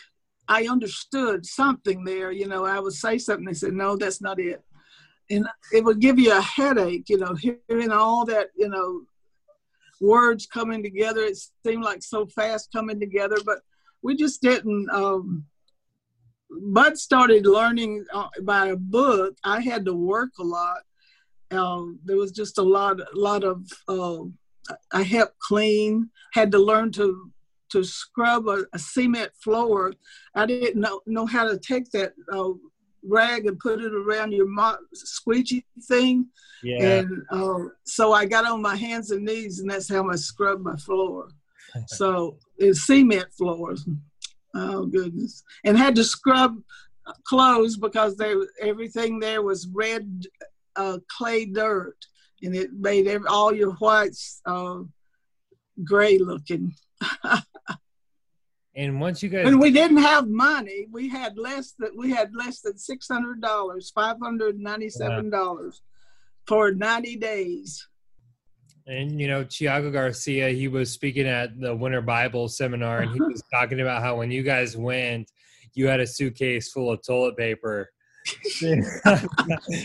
I 0.48 0.66
understood 0.66 1.44
something 1.44 2.04
there. 2.04 2.30
You 2.30 2.46
know, 2.46 2.64
I 2.64 2.78
would 2.78 2.92
say 2.92 3.18
something. 3.18 3.46
They 3.46 3.54
said, 3.54 3.72
"No, 3.72 3.96
that's 3.96 4.20
not 4.20 4.38
it." 4.38 4.62
and 5.30 5.46
it 5.72 5.84
would 5.84 6.00
give 6.00 6.18
you 6.18 6.36
a 6.36 6.40
headache, 6.40 7.08
you 7.08 7.18
know, 7.18 7.34
hearing 7.34 7.90
all 7.90 8.24
that, 8.26 8.48
you 8.56 8.68
know, 8.68 9.02
words 10.00 10.46
coming 10.46 10.82
together. 10.82 11.22
It 11.22 11.38
seemed 11.64 11.84
like 11.84 12.02
so 12.02 12.26
fast 12.26 12.72
coming 12.72 13.00
together, 13.00 13.36
but 13.44 13.60
we 14.02 14.16
just 14.16 14.42
didn't. 14.42 14.88
Um, 14.90 15.44
Bud 16.50 16.96
started 16.96 17.46
learning 17.46 18.04
uh, 18.12 18.28
by 18.42 18.68
a 18.68 18.76
book. 18.76 19.36
I 19.44 19.60
had 19.60 19.84
to 19.86 19.94
work 19.94 20.30
a 20.38 20.44
lot. 20.44 20.78
Um, 21.50 21.98
there 22.04 22.16
was 22.16 22.32
just 22.32 22.58
a 22.58 22.62
lot, 22.62 23.00
a 23.00 23.06
lot 23.14 23.44
of. 23.44 23.66
Uh, 23.88 24.24
I 24.92 25.02
helped 25.02 25.38
clean. 25.38 26.10
Had 26.32 26.52
to 26.52 26.58
learn 26.58 26.92
to 26.92 27.32
to 27.70 27.84
scrub 27.84 28.48
a, 28.48 28.64
a 28.72 28.78
cement 28.78 29.30
floor. 29.42 29.92
I 30.34 30.46
didn't 30.46 30.80
know 30.80 31.00
know 31.06 31.26
how 31.26 31.48
to 31.48 31.58
take 31.58 31.90
that 31.92 32.12
uh, 32.32 32.50
rag 33.02 33.46
and 33.46 33.58
put 33.58 33.80
it 33.80 33.94
around 33.94 34.32
your 34.32 34.48
mo- 34.48 34.78
squeegee 34.94 35.64
thing. 35.82 36.26
Yeah. 36.62 36.98
And 36.98 37.22
uh, 37.30 37.68
so 37.84 38.12
I 38.12 38.26
got 38.26 38.46
on 38.46 38.62
my 38.62 38.76
hands 38.76 39.10
and 39.10 39.24
knees, 39.24 39.60
and 39.60 39.70
that's 39.70 39.88
how 39.88 40.08
I 40.08 40.16
scrubbed 40.16 40.62
my 40.62 40.76
floor. 40.76 41.28
so 41.88 42.38
it's 42.58 42.86
cement 42.86 43.28
floors. 43.36 43.86
Oh 44.54 44.86
goodness! 44.86 45.42
And 45.64 45.76
had 45.76 45.94
to 45.96 46.04
scrub 46.04 46.56
clothes 47.24 47.76
because 47.76 48.16
they 48.16 48.34
everything 48.60 49.18
there 49.18 49.42
was 49.42 49.68
red 49.68 50.24
uh, 50.76 50.98
clay 51.08 51.46
dirt, 51.46 51.96
and 52.42 52.54
it 52.54 52.72
made 52.72 53.06
every, 53.06 53.28
all 53.28 53.54
your 53.54 53.72
whites 53.74 54.40
uh, 54.46 54.78
gray 55.84 56.18
looking. 56.18 56.74
And 58.76 59.00
once 59.00 59.22
you 59.22 59.30
guys 59.30 59.46
and 59.46 59.58
we 59.58 59.70
didn't 59.70 59.96
have 59.96 60.28
money, 60.28 60.86
we 60.92 61.08
had 61.08 61.38
less 61.38 61.72
that 61.78 61.96
we 61.96 62.10
had 62.10 62.34
less 62.34 62.60
than 62.60 62.76
six 62.76 63.08
hundred 63.08 63.40
dollars, 63.40 63.90
five 63.90 64.18
hundred 64.22 64.58
ninety-seven 64.58 65.30
dollars 65.30 65.80
for 66.46 66.72
ninety 66.72 67.16
days. 67.16 67.88
And 68.86 69.18
you 69.18 69.28
know, 69.28 69.44
Tiago 69.44 69.90
Garcia, 69.90 70.50
he 70.50 70.68
was 70.68 70.92
speaking 70.92 71.26
at 71.26 71.58
the 71.58 71.74
Winter 71.74 72.02
Bible 72.02 72.48
Seminar, 72.48 73.00
and 73.00 73.12
he 73.12 73.18
uh-huh. 73.18 73.30
was 73.30 73.42
talking 73.50 73.80
about 73.80 74.02
how 74.02 74.18
when 74.18 74.30
you 74.30 74.42
guys 74.42 74.76
went, 74.76 75.30
you 75.72 75.86
had 75.86 76.00
a 76.00 76.06
suitcase 76.06 76.70
full 76.70 76.92
of 76.92 77.00
toilet 77.04 77.36
paper. 77.38 77.88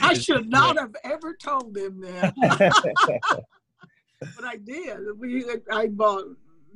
I 0.01 0.15
should 0.15 0.49
not 0.49 0.77
have 0.77 0.95
ever 1.05 1.37
told 1.41 1.77
him 1.77 2.01
that, 2.01 2.33
but 4.19 4.43
I 4.43 4.57
did. 4.57 4.97
We 5.17 5.45
I 5.71 5.87
bought 5.87 6.25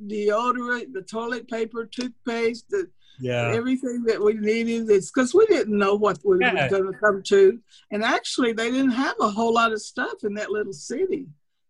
deodorant, 0.06 0.92
the 0.92 1.02
toilet 1.02 1.48
paper, 1.48 1.86
toothpaste, 1.86 2.68
the, 2.70 2.88
yeah, 3.18 3.52
everything 3.54 4.04
that 4.04 4.22
we 4.22 4.34
needed. 4.34 4.90
It's 4.90 5.10
because 5.10 5.34
we 5.34 5.46
didn't 5.46 5.76
know 5.76 5.94
what 5.94 6.18
we 6.24 6.38
yeah. 6.40 6.64
were 6.64 6.68
going 6.68 6.92
to 6.92 6.98
come 6.98 7.22
to, 7.24 7.58
and 7.90 8.04
actually, 8.04 8.52
they 8.52 8.70
didn't 8.70 8.90
have 8.90 9.16
a 9.20 9.30
whole 9.30 9.54
lot 9.54 9.72
of 9.72 9.80
stuff 9.80 10.24
in 10.24 10.34
that 10.34 10.50
little 10.50 10.72
city. 10.72 11.26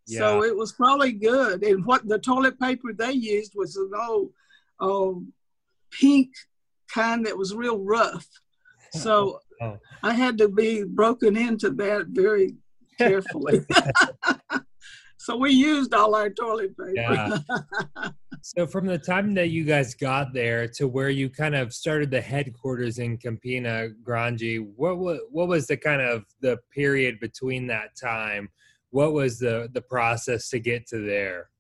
Yeah. 0.07 0.21
So 0.21 0.45
it 0.45 0.57
was 0.57 0.73
probably 0.73 1.13
good. 1.13 1.65
And 1.65 1.85
what 1.85 2.07
the 2.07 2.19
toilet 2.19 2.61
paper 2.61 2.93
they 2.93 3.13
used 3.13 3.55
was 3.57 3.77
an 3.77 3.91
old, 4.09 4.31
old 4.81 5.27
pink 5.91 6.31
kind 6.93 7.27
that 7.27 7.37
was 7.37 7.55
real 7.55 7.79
rough. 7.79 8.27
So 8.93 9.41
oh. 9.61 9.79
I 10.03 10.15
had 10.15 10.39
to 10.39 10.49
be 10.49 10.85
broken 10.85 11.37
into 11.37 11.69
that 11.71 12.07
very 12.07 12.55
carefully. 12.97 13.67
so 15.27 15.37
we 15.37 15.51
used 15.51 15.93
all 15.93 16.15
our 16.15 16.31
toilet 16.31 16.79
paper. 16.79 16.93
Yeah. 16.95 17.39
so 18.43 18.65
from 18.65 18.87
the 18.87 18.97
time 18.97 19.35
that 19.35 19.51
you 19.51 19.65
guys 19.65 19.93
got 19.93 20.33
there 20.33 20.69
to 20.69 20.87
where 20.87 21.11
you 21.11 21.29
kind 21.29 21.57
of 21.57 21.75
started 21.75 22.13
the 22.13 22.21
headquarters 22.21 23.01
in 23.01 23.19
Campina 23.19 23.89
Grande, 24.05 24.69
what 24.77 24.99
what, 24.99 25.23
what 25.33 25.49
was 25.49 25.67
the 25.67 25.77
kind 25.77 26.01
of 26.01 26.27
the 26.43 26.59
period 26.73 27.19
between 27.19 27.67
that 27.67 27.97
time? 28.01 28.49
What 28.91 29.15
was 29.15 29.41
the 29.41 29.69
the 29.73 29.81
process 29.81 30.49
to 30.51 30.61
get 30.61 30.87
to 30.91 31.05
there? 31.05 31.51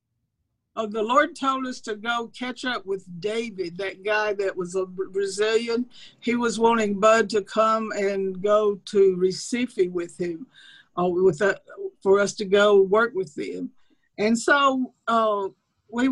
Oh, 0.76 0.86
the 0.86 1.02
Lord 1.02 1.34
told 1.34 1.66
us 1.66 1.80
to 1.80 1.96
go 1.96 2.30
catch 2.38 2.64
up 2.64 2.86
with 2.86 3.04
David, 3.18 3.78
that 3.78 4.04
guy 4.04 4.32
that 4.34 4.56
was 4.56 4.76
a 4.76 4.86
Brazilian. 4.86 5.86
He 6.20 6.36
was 6.36 6.60
wanting 6.60 7.00
Bud 7.00 7.28
to 7.30 7.42
come 7.42 7.90
and 7.96 8.40
go 8.40 8.76
to 8.92 9.16
Recife 9.16 9.90
with 9.90 10.20
him, 10.20 10.46
uh, 10.96 11.08
with 11.08 11.40
a, 11.40 11.58
for 12.02 12.20
us 12.20 12.34
to 12.34 12.44
go 12.44 12.82
work 12.82 13.12
with 13.14 13.34
them. 13.34 13.70
And 14.18 14.38
so 14.38 14.94
uh, 15.08 15.48
we 15.90 16.10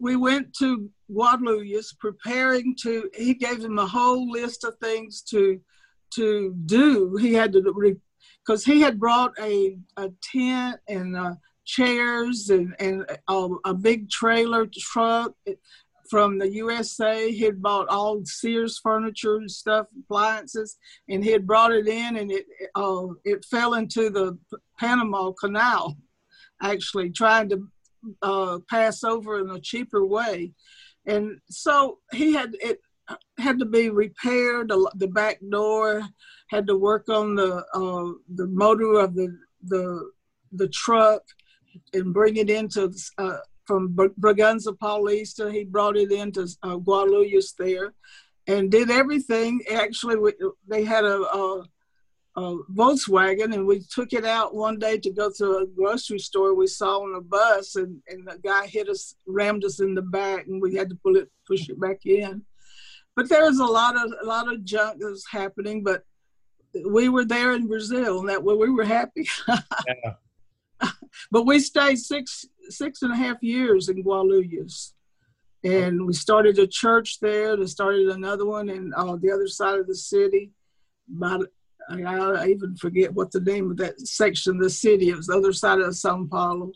we 0.00 0.16
went 0.16 0.54
to 0.58 0.90
Guadalupe 1.12 1.80
preparing 2.00 2.74
to. 2.82 3.10
He 3.14 3.34
gave 3.34 3.60
him 3.60 3.78
a 3.78 3.86
whole 3.86 4.30
list 4.30 4.64
of 4.64 4.76
things 4.78 5.22
to 5.30 5.60
to 6.14 6.54
do. 6.66 7.16
He 7.16 7.32
had 7.32 7.52
to 7.52 7.96
because 8.44 8.64
he 8.64 8.80
had 8.80 9.00
brought 9.00 9.32
a 9.40 9.78
a 9.96 10.10
tent 10.22 10.80
and 10.88 11.16
uh, 11.16 11.34
chairs 11.64 12.50
and 12.50 12.74
and 12.78 13.04
a, 13.28 13.48
a 13.64 13.74
big 13.74 14.10
trailer 14.10 14.66
truck 14.66 15.32
from 16.12 16.38
the 16.38 16.52
USA. 16.52 17.32
He 17.32 17.42
had 17.42 17.62
bought 17.62 17.88
all 17.88 18.20
Sears 18.26 18.78
furniture 18.78 19.36
and 19.36 19.50
stuff, 19.50 19.86
appliances, 19.98 20.76
and 21.08 21.24
he 21.24 21.30
had 21.30 21.46
brought 21.46 21.72
it 21.72 21.88
in, 21.88 22.18
and 22.18 22.30
it 22.30 22.44
uh, 22.74 23.06
it 23.24 23.46
fell 23.46 23.72
into 23.72 24.10
the 24.10 24.38
Panama 24.78 25.32
Canal, 25.32 25.96
actually 26.60 27.08
trying 27.08 27.48
to 27.48 27.66
uh, 28.20 28.58
pass 28.68 29.04
over 29.04 29.40
in 29.40 29.48
a 29.48 29.58
cheaper 29.58 30.04
way, 30.04 30.52
and 31.06 31.40
so 31.48 32.00
he 32.12 32.34
had 32.34 32.50
it 32.60 32.82
had 33.38 33.58
to 33.58 33.64
be 33.64 33.88
repaired. 33.88 34.68
The, 34.68 35.08
back 35.08 35.38
door 35.48 36.02
had 36.50 36.66
to 36.66 36.76
work 36.76 37.08
on 37.08 37.36
the 37.36 37.64
uh, 37.72 38.12
the 38.34 38.48
motor 38.48 38.98
of 38.98 39.14
the 39.14 39.34
the 39.64 40.10
the 40.52 40.68
truck 40.68 41.22
and 41.94 42.12
bring 42.12 42.36
it 42.36 42.50
into 42.50 42.92
uh, 43.16 43.38
from 43.64 43.94
Bragança 43.94 44.76
Paulista. 44.78 45.52
He 45.52 45.64
brought 45.64 45.96
it 45.96 46.12
into 46.12 46.48
uh, 46.62 46.76
Guadalupe 46.76 47.40
there 47.58 47.94
and 48.46 48.70
did 48.70 48.90
everything. 48.90 49.62
Actually, 49.72 50.16
we, 50.16 50.32
they 50.66 50.84
had 50.84 51.04
a, 51.04 51.20
a, 51.20 51.64
a, 52.36 52.58
Volkswagen, 52.74 53.54
and 53.54 53.66
we 53.66 53.80
took 53.80 54.12
it 54.12 54.24
out 54.24 54.54
one 54.54 54.78
day 54.78 54.98
to 54.98 55.10
go 55.10 55.30
to 55.36 55.58
a 55.58 55.66
grocery 55.66 56.18
store 56.18 56.54
we 56.54 56.66
saw 56.66 57.02
on 57.02 57.14
a 57.14 57.20
bus, 57.20 57.76
and, 57.76 58.00
and 58.08 58.26
the 58.26 58.38
guy 58.42 58.66
hit 58.66 58.88
us, 58.88 59.14
rammed 59.26 59.64
us 59.64 59.80
in 59.80 59.94
the 59.94 60.02
back, 60.02 60.46
and 60.46 60.60
we 60.60 60.74
had 60.74 60.88
to 60.90 60.96
pull 60.96 61.16
it, 61.16 61.30
push 61.46 61.68
it 61.68 61.80
back 61.80 62.04
in. 62.04 62.42
But 63.14 63.28
there 63.28 63.44
was 63.44 63.58
a 63.58 63.64
lot 63.64 63.94
of 63.94 64.10
a 64.22 64.26
lot 64.26 64.50
of 64.50 64.64
junk 64.64 64.98
that 64.98 65.10
was 65.10 65.26
happening, 65.30 65.84
but 65.84 66.02
we 66.86 67.10
were 67.10 67.26
there 67.26 67.52
in 67.52 67.66
Brazil, 67.66 68.20
and 68.20 68.28
that 68.30 68.42
we 68.42 68.70
were 68.70 68.84
happy. 68.84 69.28
yeah. 69.48 70.14
But 71.30 71.46
we 71.46 71.60
stayed 71.60 71.98
six 71.98 72.46
six 72.68 73.02
and 73.02 73.12
a 73.12 73.16
half 73.16 73.42
years 73.42 73.88
in 73.88 74.04
Guarulhos. 74.04 74.92
And 75.64 76.06
we 76.06 76.12
started 76.12 76.58
a 76.58 76.66
church 76.66 77.20
there. 77.20 77.56
They 77.56 77.66
started 77.66 78.08
another 78.08 78.46
one 78.46 78.68
in 78.68 78.92
uh, 78.96 79.16
the 79.16 79.30
other 79.30 79.46
side 79.46 79.78
of 79.78 79.86
the 79.86 79.94
city. 79.94 80.50
About, 81.16 81.46
I, 81.88 82.02
I 82.02 82.46
even 82.48 82.74
forget 82.76 83.12
what 83.12 83.30
the 83.30 83.40
name 83.40 83.70
of 83.70 83.76
that 83.76 84.00
section 84.00 84.56
of 84.56 84.62
the 84.62 84.70
city. 84.70 85.10
It 85.10 85.16
was 85.16 85.26
the 85.26 85.36
other 85.36 85.52
side 85.52 85.78
of 85.78 85.94
Sao 85.94 86.26
Paulo. 86.30 86.72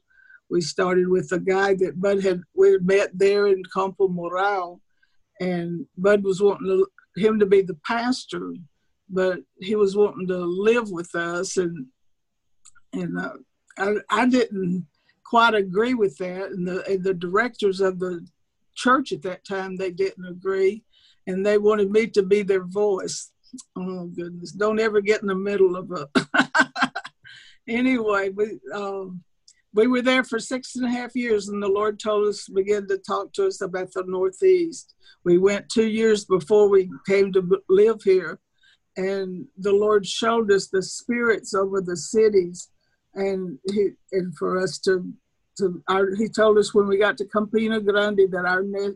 We 0.49 0.61
started 0.61 1.09
with 1.09 1.33
a 1.33 1.41
guy 1.41 1.75
that 1.75 2.01
Bud 2.01 2.23
had 2.23 2.43
we 2.55 2.73
had 2.73 2.87
met 2.87 3.11
there 3.13 3.49
in 3.49 3.63
Campo 3.75 4.07
Moral, 4.07 4.81
and 5.41 5.87
Bud 5.99 6.23
was 6.23 6.41
wanting 6.41 6.69
to, 6.69 6.87
him 7.21 7.41
to 7.41 7.47
be 7.47 7.63
the 7.63 7.79
pastor, 7.85 8.55
but 9.09 9.41
he 9.61 9.75
was 9.75 9.97
wanting 9.97 10.29
to 10.29 10.39
live 10.39 10.91
with 10.91 11.13
us, 11.17 11.57
and 11.57 11.87
and 12.93 13.19
uh, 13.19 13.33
I, 13.78 13.97
I 14.11 14.26
didn't 14.26 14.87
quite 15.25 15.54
agree 15.54 15.95
with 15.95 16.16
that, 16.18 16.50
and 16.50 16.66
the 16.66 16.85
and 16.87 17.02
the 17.02 17.14
directors 17.14 17.80
of 17.80 17.99
the 17.99 18.26
church 18.75 19.12
at 19.12 19.23
that 19.23 19.45
time 19.45 19.76
they 19.76 19.90
didn't 19.90 20.26
agree, 20.26 20.83
and 21.26 21.45
they 21.45 21.59
wanted 21.59 21.90
me 21.90 22.06
to 22.09 22.23
be 22.23 22.42
their 22.42 22.64
voice. 22.64 23.30
Oh 23.76 24.06
goodness! 24.06 24.52
Don't 24.52 24.80
ever 24.80 25.00
get 25.00 25.23
in 25.23 25.28
the 25.28 25.35
middle 25.35 25.76
of 25.76 25.90
a. 25.90 26.09
anyway, 27.68 28.30
we 28.30 28.59
um, 28.73 29.23
we 29.75 29.87
were 29.87 30.02
there 30.02 30.25
for 30.25 30.38
six 30.38 30.76
and 30.76 30.87
a 30.87 30.90
half 30.90 31.14
years, 31.14 31.49
and 31.49 31.62
the 31.62 31.68
Lord 31.68 31.99
told 32.00 32.28
us 32.28 32.49
began 32.49 32.87
to 32.88 32.99
talk 32.99 33.33
to 33.35 33.47
us 33.47 33.61
about 33.61 33.92
the 33.92 34.04
Northeast. 34.06 34.95
We 35.25 35.38
went 35.38 35.68
two 35.68 35.88
years 35.88 36.25
before 36.25 36.68
we 36.68 36.90
came 37.06 37.33
to 37.33 37.62
live 37.68 38.02
here, 38.02 38.38
and 38.97 39.47
the 39.59 39.73
Lord 39.73 40.06
showed 40.06 40.50
us 40.52 40.68
the 40.68 40.83
spirits 40.83 41.52
over 41.52 41.80
the 41.80 41.97
cities 41.97 42.71
and 43.16 43.58
he 43.73 43.90
and 44.12 44.37
for 44.37 44.58
us 44.62 44.78
to 44.78 45.12
to 45.58 45.82
our, 45.88 46.14
he 46.14 46.28
told 46.28 46.59
us 46.59 46.74
when 46.74 46.87
we 46.87 46.98
got 46.98 47.16
to 47.18 47.24
Campina 47.24 47.81
Grande 47.81 48.31
that 48.31 48.44
our 48.44 48.62
net 48.62 48.92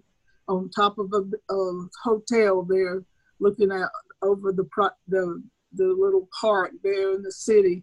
on 0.47 0.69
top 0.71 0.99
of 0.99 1.13
a, 1.13 1.53
a 1.53 1.89
hotel 2.05 2.63
there, 2.63 3.03
looking 3.41 3.73
out 3.73 3.91
over 4.23 4.53
the 4.53 4.69
the 5.09 5.43
the 5.73 5.87
little 5.87 6.29
park 6.39 6.73
there 6.83 7.15
in 7.15 7.23
the 7.23 7.33
city. 7.33 7.83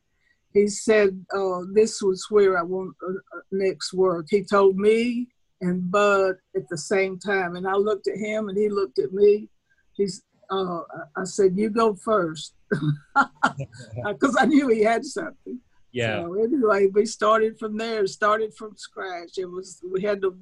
He 0.54 0.67
said 0.67 1.26
uh, 1.36 1.62
this 1.73 2.02
was 2.02 2.26
where 2.30 2.58
I 2.58 2.63
want 2.63 2.95
uh, 3.04 3.12
uh, 3.12 3.41
next 3.52 3.93
work. 3.93 4.28
He 4.30 4.43
told 4.43 4.78
me 4.78 5.28
and 5.62 5.89
Bud 5.89 6.36
at 6.56 6.69
the 6.69 6.78
same 6.78 7.17
time, 7.19 7.56
and 7.56 7.67
I 7.67 7.73
looked 7.73 8.08
at 8.08 8.17
him 8.17 8.50
and 8.50 8.58
he 8.58 8.69
looked 8.69 9.00
at 9.00 9.12
me. 9.12 9.50
He's 9.93 10.21
uh, 10.52 10.82
I 11.15 11.23
said, 11.23 11.58
"You 11.58 11.69
go 11.69 11.95
first 11.95 12.54
because 14.06 14.36
I 14.39 14.45
knew 14.45 14.67
he 14.67 14.84
had 14.84 15.04
something. 15.04 15.60
Yeah. 15.91 16.21
So 16.21 16.34
anyway, 16.43 16.88
we 16.88 17.06
started 17.06 17.58
from 17.58 17.78
there. 17.78 18.06
Started 18.08 18.54
from 18.54 18.76
scratch. 18.76 19.38
It 19.38 19.50
was 19.50 19.82
we 19.89 20.02
had 20.02 20.21
to. 20.21 20.38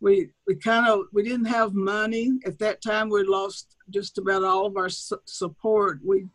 We 0.00 0.30
we 0.46 0.56
kind 0.56 0.88
of 0.88 1.06
we 1.12 1.22
didn't 1.22 1.46
have 1.46 1.74
money 1.74 2.38
at 2.46 2.58
that 2.58 2.82
time. 2.82 3.08
We 3.10 3.22
lost 3.24 3.76
just 3.90 4.18
about 4.18 4.44
all 4.44 4.66
of 4.66 4.76
our 4.76 4.88
su- 4.88 5.20
support. 5.26 6.00
We 6.04 6.26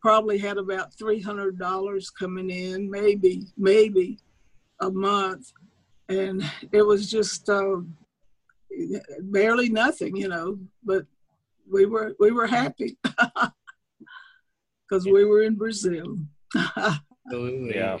probably 0.00 0.38
had 0.38 0.56
about 0.56 0.94
three 0.94 1.20
hundred 1.20 1.58
dollars 1.58 2.10
coming 2.10 2.50
in, 2.50 2.90
maybe 2.90 3.46
maybe 3.56 4.18
a 4.80 4.90
month, 4.90 5.52
and 6.08 6.42
it 6.72 6.82
was 6.82 7.10
just 7.10 7.48
uh, 7.48 7.76
barely 9.20 9.68
nothing, 9.68 10.16
you 10.16 10.28
know. 10.28 10.58
But 10.82 11.06
we 11.70 11.86
were 11.86 12.14
we 12.18 12.30
were 12.30 12.46
happy 12.46 12.96
because 14.88 15.06
we 15.06 15.24
were 15.24 15.42
in 15.42 15.54
Brazil. 15.56 16.16
Absolutely. 17.30 17.74
Yeah. 17.74 17.98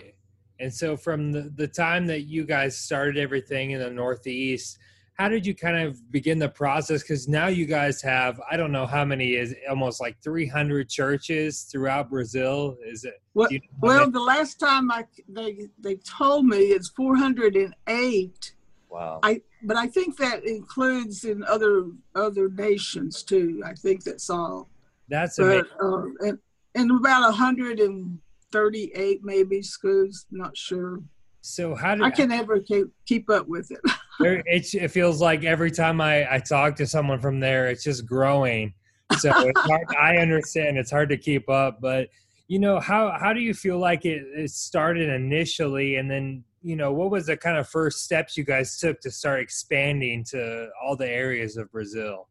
And 0.58 0.72
so 0.72 0.96
from 0.96 1.32
the, 1.32 1.52
the 1.56 1.66
time 1.66 2.06
that 2.06 2.22
you 2.22 2.44
guys 2.44 2.76
started 2.76 3.16
everything 3.16 3.70
in 3.70 3.80
the 3.80 3.90
Northeast, 3.90 4.78
how 5.14 5.28
did 5.28 5.44
you 5.46 5.54
kind 5.54 5.76
of 5.76 6.10
begin 6.10 6.38
the 6.38 6.48
process? 6.48 7.02
Because 7.02 7.28
now 7.28 7.48
you 7.48 7.66
guys 7.66 8.00
have, 8.00 8.40
I 8.50 8.56
don't 8.56 8.72
know 8.72 8.86
how 8.86 9.04
many 9.04 9.34
is 9.34 9.54
almost 9.68 10.00
like 10.00 10.16
300 10.22 10.88
churches 10.88 11.62
throughout 11.62 12.08
Brazil. 12.08 12.76
Is 12.86 13.04
it? 13.04 13.20
Well, 13.34 13.48
you 13.50 13.58
know 13.58 13.66
well 13.82 14.10
the 14.10 14.20
last 14.20 14.58
time 14.58 14.90
I 14.90 15.04
they 15.28 15.68
they 15.78 15.96
told 15.96 16.46
me 16.46 16.56
it's 16.56 16.88
408. 16.90 18.54
Wow. 18.88 19.20
I 19.22 19.42
but 19.62 19.76
I 19.76 19.88
think 19.88 20.16
that 20.16 20.44
includes 20.46 21.24
in 21.24 21.44
other 21.44 21.90
other 22.14 22.48
nations 22.48 23.22
too. 23.22 23.62
I 23.64 23.74
think 23.74 24.04
that's 24.04 24.30
all. 24.30 24.70
That's 25.10 25.38
amazing. 25.38 25.64
Uh, 25.82 26.02
and, 26.20 26.38
and 26.74 26.90
about 26.92 27.22
100 27.24 27.78
and 27.80 28.18
38 28.52 29.20
maybe 29.22 29.62
schools 29.62 30.26
not 30.30 30.56
sure. 30.56 31.02
So 31.42 31.74
how 31.74 31.94
did 31.94 32.04
i 32.04 32.10
can 32.10 32.28
never 32.28 32.60
keep, 32.60 32.86
keep 33.06 33.30
up 33.30 33.48
with 33.48 33.70
it. 33.70 33.80
It, 34.22 34.74
it 34.74 34.88
feels 34.88 35.22
like 35.22 35.44
every 35.44 35.70
time 35.70 35.98
I, 35.98 36.34
I 36.34 36.40
talk 36.40 36.76
to 36.76 36.86
someone 36.86 37.20
from 37.20 37.40
there 37.40 37.68
it's 37.68 37.82
just 37.82 38.04
growing. 38.04 38.74
So 39.16 39.32
it's 39.34 39.60
hard, 39.60 39.86
i 39.98 40.18
understand 40.18 40.76
it's 40.76 40.90
hard 40.90 41.08
to 41.08 41.16
keep 41.16 41.48
up 41.48 41.80
but 41.80 42.08
you 42.50 42.58
know 42.58 42.80
how 42.80 43.16
how 43.18 43.32
do 43.32 43.40
you 43.40 43.54
feel 43.54 43.78
like 43.78 44.04
it, 44.04 44.22
it 44.36 44.50
started 44.50 45.08
initially? 45.08 45.96
And 45.96 46.10
then 46.10 46.44
you 46.62 46.76
know 46.76 46.92
what 46.92 47.10
was 47.10 47.26
the 47.26 47.36
kind 47.36 47.56
of 47.56 47.68
first 47.68 48.04
steps 48.04 48.36
you 48.36 48.44
guys 48.44 48.78
took 48.78 49.00
to 49.00 49.10
start 49.10 49.40
expanding 49.40 50.24
to 50.30 50.68
all 50.82 50.96
the 50.96 51.08
areas 51.08 51.56
of 51.56 51.70
brazil? 51.70 52.28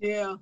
Yeah. 0.00 0.36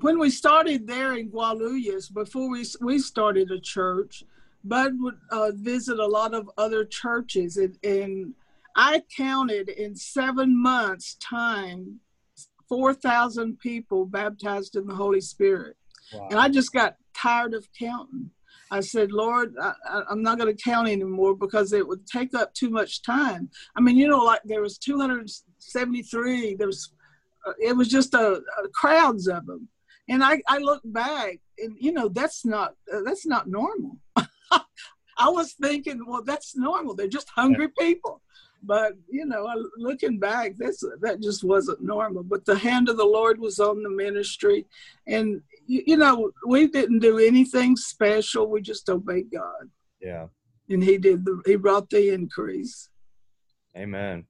When 0.00 0.18
we 0.18 0.28
started 0.28 0.86
there 0.86 1.16
in 1.16 1.30
Guarulhos, 1.30 2.12
before 2.12 2.50
we 2.50 2.66
we 2.80 2.98
started 2.98 3.50
a 3.52 3.60
church, 3.60 4.24
Bud 4.64 4.94
would 4.98 5.18
uh, 5.30 5.52
visit 5.54 5.98
a 5.98 6.06
lot 6.06 6.34
of 6.34 6.50
other 6.56 6.84
churches, 6.84 7.56
and, 7.56 7.78
and 7.84 8.34
I 8.74 9.02
counted 9.14 9.68
in 9.68 9.94
seven 9.94 10.60
months' 10.60 11.16
time, 11.16 12.00
4,000 12.68 13.58
people 13.58 14.06
baptized 14.06 14.74
in 14.74 14.86
the 14.86 14.94
Holy 14.94 15.20
Spirit. 15.20 15.76
Wow. 16.12 16.28
And 16.30 16.40
I 16.40 16.48
just 16.48 16.72
got 16.72 16.96
tired 17.14 17.54
of 17.54 17.66
counting. 17.78 18.30
I 18.70 18.80
said, 18.80 19.12
Lord, 19.12 19.54
I, 19.60 19.74
am 20.10 20.22
not 20.22 20.38
going 20.38 20.54
to 20.54 20.62
count 20.62 20.88
anymore 20.88 21.36
because 21.36 21.72
it 21.72 21.86
would 21.86 22.06
take 22.06 22.34
up 22.34 22.54
too 22.54 22.70
much 22.70 23.02
time. 23.02 23.50
I 23.76 23.80
mean, 23.80 23.96
you 23.96 24.08
know, 24.08 24.24
like 24.24 24.40
there 24.44 24.62
was 24.62 24.78
273. 24.78 26.56
There 26.56 26.66
was, 26.66 26.92
uh, 27.46 27.52
it 27.60 27.76
was 27.76 27.88
just 27.88 28.14
a, 28.14 28.40
a, 28.40 28.68
crowds 28.72 29.28
of 29.28 29.46
them. 29.46 29.68
And 30.08 30.24
I, 30.24 30.40
I 30.48 30.58
look 30.58 30.82
back, 30.84 31.38
and 31.58 31.76
you 31.78 31.92
know, 31.92 32.08
that's 32.08 32.44
not 32.44 32.74
uh, 32.92 33.00
that's 33.06 33.26
not 33.26 33.48
normal. 33.48 33.98
I 35.18 35.28
was 35.28 35.52
thinking, 35.52 36.04
well, 36.06 36.22
that's 36.24 36.56
normal. 36.56 36.94
They're 36.94 37.08
just 37.08 37.28
hungry 37.28 37.68
people. 37.78 38.20
But 38.66 38.94
you 39.10 39.26
know, 39.26 39.46
looking 39.76 40.18
back, 40.18 40.54
that's 40.56 40.82
that 41.00 41.20
just 41.20 41.44
wasn't 41.44 41.82
normal. 41.82 42.22
But 42.22 42.46
the 42.46 42.56
hand 42.56 42.88
of 42.88 42.96
the 42.96 43.04
Lord 43.04 43.38
was 43.38 43.60
on 43.60 43.82
the 43.82 43.90
ministry, 43.90 44.64
and 45.06 45.42
you, 45.66 45.82
you 45.86 45.96
know, 45.98 46.32
we 46.46 46.66
didn't 46.68 47.00
do 47.00 47.18
anything 47.18 47.76
special. 47.76 48.48
We 48.48 48.62
just 48.62 48.88
obeyed 48.88 49.30
God. 49.30 49.70
Yeah. 50.00 50.26
And 50.70 50.82
He 50.82 50.96
did 50.96 51.26
the. 51.26 51.42
He 51.44 51.56
brought 51.56 51.90
the 51.90 52.08
increase. 52.14 52.88
Amen. 53.76 54.24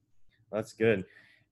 That's 0.51 0.73
good. 0.73 1.05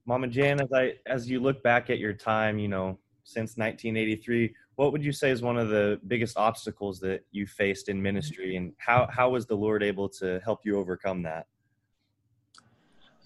Mama 0.05 0.27
Jan, 0.27 0.61
as 0.61 0.73
I 0.73 0.95
as 1.07 1.31
you 1.31 1.39
look 1.39 1.63
back 1.63 1.89
at 1.89 1.99
your 1.99 2.13
time, 2.13 2.59
you 2.59 2.69
know, 2.69 2.99
since 3.23 3.57
1983, 3.57 4.55
what 4.77 4.93
would 4.93 5.05
you 5.05 5.13
say 5.13 5.31
is 5.31 5.43
one 5.43 5.59
of 5.59 5.69
the 5.69 6.01
biggest 6.07 6.37
obstacles 6.37 6.99
that 7.01 7.25
you 7.31 7.47
faced 7.47 7.89
in 7.89 8.01
ministry 8.01 8.57
and 8.57 8.73
how 8.79 9.07
how 9.11 9.31
was 9.31 9.47
the 9.47 9.55
Lord 9.55 9.83
able 9.83 10.09
to 10.21 10.41
help 10.45 10.61
you 10.65 10.79
overcome 10.79 11.23
that? 11.23 11.47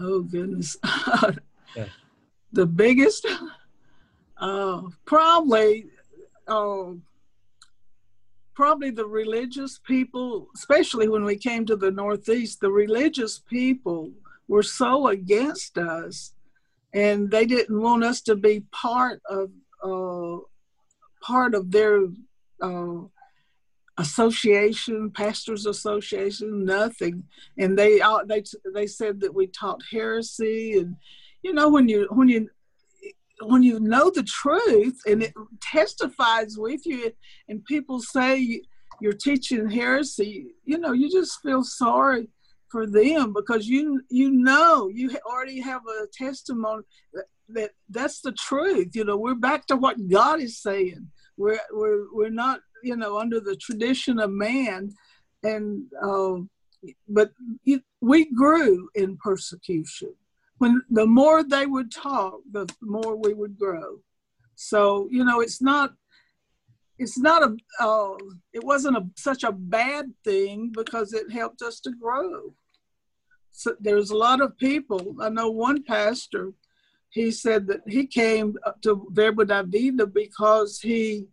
Oh 0.00 0.22
goodness. 0.22 0.76
yeah. 1.76 1.86
The 2.52 2.66
biggest 2.66 3.26
uh 4.38 4.82
probably 5.04 5.86
uh 6.48 6.92
probably 8.54 8.90
the 8.90 9.06
religious 9.06 9.78
people, 9.78 10.48
especially 10.54 11.08
when 11.08 11.24
we 11.24 11.36
came 11.36 11.66
to 11.66 11.76
the 11.76 11.90
Northeast, 11.90 12.58
the 12.60 12.70
religious 12.70 13.38
people 13.38 14.10
were 14.48 14.62
so 14.62 15.08
against 15.08 15.76
us 15.76 16.32
and 16.94 17.30
they 17.30 17.44
didn't 17.44 17.80
want 17.80 18.02
us 18.02 18.22
to 18.22 18.34
be 18.34 18.64
part 18.72 19.20
of 19.28 19.50
uh, 19.84 20.42
part 21.26 21.54
of 21.54 21.70
their 21.70 22.02
uh, 22.62 23.00
association, 23.98 25.10
pastors 25.10 25.66
association, 25.66 26.64
nothing. 26.64 27.24
And 27.58 27.78
they 27.78 28.00
they 28.26 28.42
they 28.74 28.86
said 28.86 29.20
that 29.20 29.34
we 29.34 29.46
taught 29.48 29.80
heresy, 29.90 30.78
and 30.78 30.96
you 31.42 31.52
know 31.52 31.68
when 31.68 31.88
you 31.88 32.06
when 32.10 32.28
you 32.28 32.48
when 33.42 33.62
you 33.62 33.80
know 33.80 34.10
the 34.10 34.22
truth 34.22 34.98
and 35.06 35.22
it 35.22 35.34
testifies 35.60 36.56
with 36.56 36.86
you, 36.86 37.12
and 37.48 37.64
people 37.64 38.00
say 38.00 38.62
you're 39.00 39.12
teaching 39.12 39.68
heresy, 39.68 40.54
you 40.64 40.78
know 40.78 40.92
you 40.92 41.10
just 41.10 41.40
feel 41.42 41.64
sorry 41.64 42.28
for 42.68 42.86
them 42.86 43.32
because 43.32 43.66
you 43.66 44.02
you 44.10 44.30
know 44.30 44.88
you 44.88 45.10
already 45.26 45.60
have 45.60 45.82
a 45.86 46.06
testimony 46.12 46.82
that, 47.12 47.24
that 47.48 47.70
that's 47.90 48.20
the 48.20 48.32
truth 48.32 48.88
you 48.94 49.04
know 49.04 49.16
we're 49.16 49.34
back 49.34 49.66
to 49.66 49.76
what 49.76 49.96
god 50.08 50.40
is 50.40 50.60
saying 50.60 51.08
we're 51.36 51.60
we're 51.72 52.06
we're 52.12 52.30
not 52.30 52.60
you 52.82 52.96
know 52.96 53.18
under 53.18 53.40
the 53.40 53.56
tradition 53.56 54.18
of 54.18 54.30
man. 54.30 54.94
And 55.42 55.84
uh, 56.02 56.36
but 57.08 57.30
it, 57.64 57.82
we 58.00 58.32
grew 58.32 58.88
in 58.94 59.16
persecution. 59.16 60.14
When 60.58 60.82
the 60.90 61.06
more 61.06 61.42
they 61.42 61.66
would 61.66 61.92
talk 61.92 62.40
the 62.50 62.66
more 62.80 63.16
we 63.16 63.34
would 63.34 63.58
grow. 63.58 64.00
So 64.54 65.08
you 65.10 65.24
know 65.24 65.40
it's 65.40 65.60
not 65.60 65.92
it's 66.98 67.18
not 67.18 67.42
a 67.42 67.56
uh, 67.84 68.16
it 68.52 68.64
wasn't 68.64 68.96
a, 68.96 69.06
such 69.16 69.44
a 69.44 69.52
bad 69.52 70.06
thing 70.24 70.72
because 70.74 71.12
it 71.12 71.30
helped 71.30 71.60
us 71.62 71.80
to 71.80 71.90
grow. 71.90 72.54
So 73.52 73.74
there's 73.80 74.10
a 74.10 74.16
lot 74.16 74.42
of 74.42 74.58
people 74.58 75.16
i 75.22 75.30
know 75.30 75.50
one 75.50 75.82
pastor 75.82 76.52
he 77.16 77.30
said 77.30 77.66
that 77.66 77.80
he 77.86 78.06
came 78.06 78.56
to 78.82 79.06
verbo 79.10 79.44
da 79.44 79.62
because 79.62 80.80
he 80.80 81.26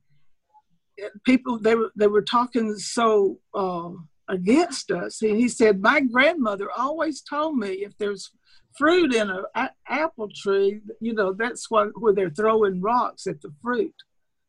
people 1.25 1.59
they 1.59 1.75
were 1.75 1.91
they 1.95 2.07
were 2.07 2.21
talking 2.21 2.75
so 2.75 3.37
uh, 3.53 3.91
against 4.29 4.89
us 4.91 5.21
and 5.21 5.37
he 5.37 5.49
said 5.49 5.81
my 5.81 5.99
grandmother 5.99 6.69
always 6.77 7.21
told 7.21 7.57
me 7.57 7.69
if 7.87 7.95
there's 7.97 8.31
fruit 8.77 9.13
in 9.13 9.29
an 9.29 9.43
a- 9.55 9.69
apple 9.87 10.29
tree 10.33 10.79
you 11.01 11.13
know 11.13 11.33
that's 11.33 11.69
what 11.69 11.89
where 11.99 12.13
they're 12.13 12.29
throwing 12.29 12.81
rocks 12.81 13.27
at 13.27 13.41
the 13.41 13.51
fruit 13.61 13.95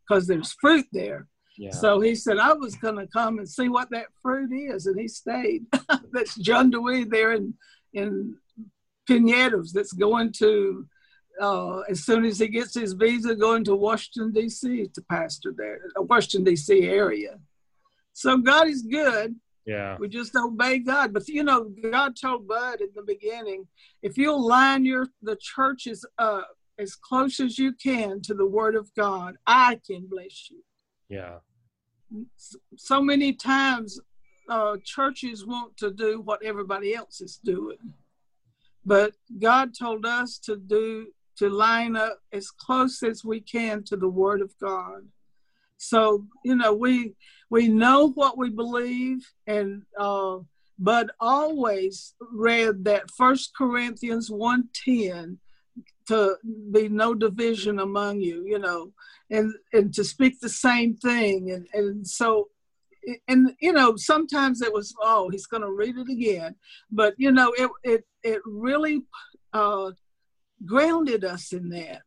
because 0.07 0.27
there's 0.27 0.53
fruit 0.61 0.87
there 0.92 1.27
yeah. 1.57 1.70
So 1.70 2.01
he 2.01 2.16
said, 2.16 2.38
I 2.38 2.53
was 2.53 2.75
going 2.75 2.97
to 2.97 3.07
come 3.07 3.38
and 3.38 3.49
see 3.49 3.68
what 3.68 3.88
that 3.90 4.07
fruit 4.20 4.51
is. 4.53 4.87
And 4.87 4.99
he 4.99 5.07
stayed. 5.07 5.66
that's 6.12 6.35
John 6.37 6.70
Dewey 6.70 7.05
there 7.05 7.33
in, 7.33 7.55
in 7.92 8.37
Pinedos 9.09 9.73
that's 9.73 9.92
going 9.92 10.33
to, 10.38 10.87
uh, 11.40 11.81
as 11.81 12.05
soon 12.05 12.25
as 12.25 12.38
he 12.38 12.49
gets 12.49 12.75
his 12.75 12.92
visa, 12.92 13.35
going 13.35 13.64
to 13.64 13.75
Washington, 13.75 14.33
D.C. 14.33 14.88
to 14.94 15.03
pastor 15.03 15.53
there, 15.57 15.81
uh, 15.99 16.03
Washington, 16.03 16.44
D.C. 16.44 16.83
area. 16.85 17.38
So 18.12 18.38
God 18.38 18.68
is 18.68 18.83
good. 18.83 19.35
Yeah. 19.66 19.97
We 19.99 20.09
just 20.09 20.37
obey 20.37 20.79
God. 20.79 21.12
But 21.12 21.27
you 21.29 21.42
know, 21.42 21.73
God 21.90 22.16
told 22.16 22.47
Bud 22.47 22.81
in 22.81 22.88
the 22.94 23.03
beginning, 23.03 23.66
if 24.03 24.18
you'll 24.18 24.47
line 24.47 24.85
your 24.85 25.09
the 25.23 25.37
churches 25.37 26.05
up 26.18 26.49
as 26.79 26.94
close 26.94 27.40
as 27.40 27.59
you 27.59 27.73
can 27.73 28.20
to 28.23 28.35
the 28.35 28.47
word 28.47 28.75
of 28.75 28.92
God, 28.94 29.37
I 29.47 29.81
can 29.87 30.07
bless 30.09 30.51
you. 30.51 30.62
Yeah. 31.09 31.38
So 32.77 33.01
many 33.03 33.33
times 33.33 34.01
uh, 34.49 34.77
churches 34.85 35.47
want 35.47 35.77
to 35.79 35.90
do 35.90 36.20
what 36.20 36.44
everybody 36.44 36.94
else 36.94 37.20
is 37.20 37.40
doing. 37.42 37.94
But 38.85 39.14
God 39.38 39.73
told 39.77 40.05
us 40.05 40.38
to 40.40 40.57
do 40.57 41.09
to 41.38 41.49
line 41.49 41.97
up 41.97 42.20
as 42.33 42.51
close 42.51 43.03
as 43.03 43.25
we 43.25 43.40
can 43.40 43.83
to 43.85 43.97
the 43.97 44.09
Word 44.09 44.40
of 44.40 44.53
God. 44.61 45.03
So 45.77 46.27
you 46.44 46.57
know 46.57 46.73
we 46.73 47.14
we 47.51 47.68
know 47.68 48.11
what 48.11 48.38
we 48.38 48.51
believe, 48.51 49.27
and 49.47 49.83
uh, 49.99 50.38
but 50.79 51.11
always 51.20 52.14
read 52.33 52.85
that 52.85 53.11
First 53.11 53.53
Corinthians 53.57 54.31
one 54.31 54.68
ten 54.85 55.38
to 56.07 56.37
be 56.70 56.88
no 56.88 57.14
division 57.14 57.79
among 57.79 58.20
you, 58.20 58.44
you 58.47 58.59
know, 58.59 58.92
and 59.31 59.55
and 59.73 59.92
to 59.94 60.05
speak 60.05 60.40
the 60.40 60.49
same 60.49 60.97
thing, 60.97 61.51
and 61.51 61.66
and 61.75 62.07
so 62.07 62.49
and 63.29 63.55
you 63.61 63.73
know 63.73 63.97
sometimes 63.97 64.62
it 64.62 64.73
was 64.73 64.94
oh 65.03 65.29
he's 65.31 65.47
going 65.47 65.62
to 65.62 65.70
read 65.70 65.97
it 65.97 66.09
again 66.09 66.55
but 66.90 67.14
you 67.18 67.31
know 67.31 67.53
it 67.57 67.70
it 67.83 68.05
it 68.23 68.40
really 68.47 69.03
uh, 69.53 69.90
grounded 70.64 71.25
us 71.25 71.53
in 71.53 71.69
that. 71.71 72.03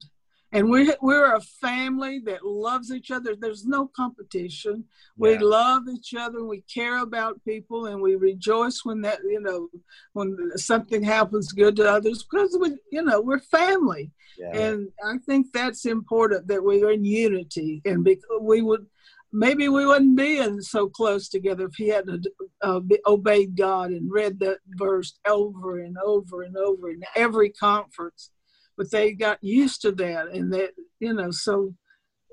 And 0.53 0.69
we're 0.69 0.95
we're 1.01 1.35
a 1.35 1.41
family 1.41 2.19
that 2.25 2.45
loves 2.45 2.89
each 2.91 3.11
other. 3.11 3.35
There's 3.35 3.65
no 3.65 3.87
competition. 3.87 4.85
We 5.17 5.37
love 5.37 5.83
each 5.89 6.13
other 6.17 6.45
we 6.45 6.61
care 6.61 6.99
about 6.99 7.43
people 7.43 7.87
and 7.87 8.01
we 8.01 8.15
rejoice 8.15 8.81
when 8.85 9.01
that 9.01 9.19
you 9.25 9.41
know 9.41 9.67
when 10.13 10.37
something 10.55 11.03
happens 11.03 11.51
good 11.51 11.75
to 11.77 11.91
others 11.91 12.23
because 12.23 12.57
we 12.61 12.77
you 12.91 13.01
know 13.01 13.19
we're 13.19 13.39
family. 13.39 14.11
Yeah. 14.37 14.55
and 14.55 14.89
i 15.03 15.17
think 15.25 15.47
that's 15.51 15.87
important 15.87 16.47
that 16.47 16.63
we're 16.63 16.91
in 16.91 17.03
unity 17.03 17.81
and 17.85 18.03
because 18.03 18.39
we 18.39 18.61
would 18.61 18.85
maybe 19.31 19.69
we 19.69 19.85
wouldn't 19.85 20.15
be 20.15 20.37
in 20.39 20.61
so 20.61 20.87
close 20.87 21.29
together 21.29 21.65
if 21.65 21.75
he 21.75 21.89
hadn't 21.89 22.27
uh, 22.61 22.79
obeyed 23.05 23.55
God 23.55 23.91
and 23.91 24.11
read 24.11 24.39
that 24.39 24.59
verse 24.67 25.19
over 25.27 25.79
and 25.79 25.97
over 26.03 26.43
and 26.43 26.57
over 26.57 26.89
in 26.89 27.01
every 27.15 27.49
conference. 27.49 28.31
But 28.77 28.91
they 28.91 29.13
got 29.13 29.43
used 29.43 29.81
to 29.81 29.91
that, 29.93 30.27
and 30.27 30.53
that 30.53 30.71
you 30.99 31.13
know, 31.13 31.31
so 31.31 31.73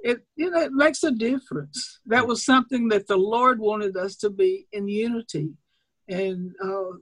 it 0.02 0.18
you 0.36 0.50
know 0.50 0.60
it 0.60 0.72
makes 0.72 1.02
a 1.02 1.10
difference. 1.10 2.00
That 2.06 2.26
was 2.26 2.44
something 2.44 2.88
that 2.88 3.06
the 3.06 3.16
Lord 3.16 3.58
wanted 3.58 3.96
us 3.96 4.16
to 4.16 4.30
be 4.30 4.66
in 4.72 4.88
unity, 4.88 5.54
and 6.08 6.52
uh, 6.62 6.98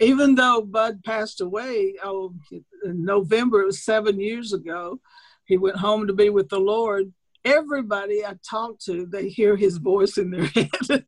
even 0.00 0.34
though 0.34 0.62
Bud 0.62 1.04
passed 1.04 1.40
away 1.40 1.94
oh, 2.02 2.34
in 2.50 3.04
November, 3.04 3.62
it 3.62 3.66
was 3.66 3.84
seven 3.84 4.18
years 4.18 4.52
ago, 4.52 4.98
he 5.44 5.56
went 5.56 5.76
home 5.76 6.06
to 6.06 6.12
be 6.12 6.30
with 6.30 6.48
the 6.48 6.58
Lord 6.58 7.12
everybody 7.44 8.24
I 8.24 8.34
talk 8.48 8.78
to, 8.80 9.06
they 9.06 9.28
hear 9.28 9.56
his 9.56 9.78
voice 9.78 10.18
in 10.18 10.30
their 10.30 10.44
head. 10.54 11.04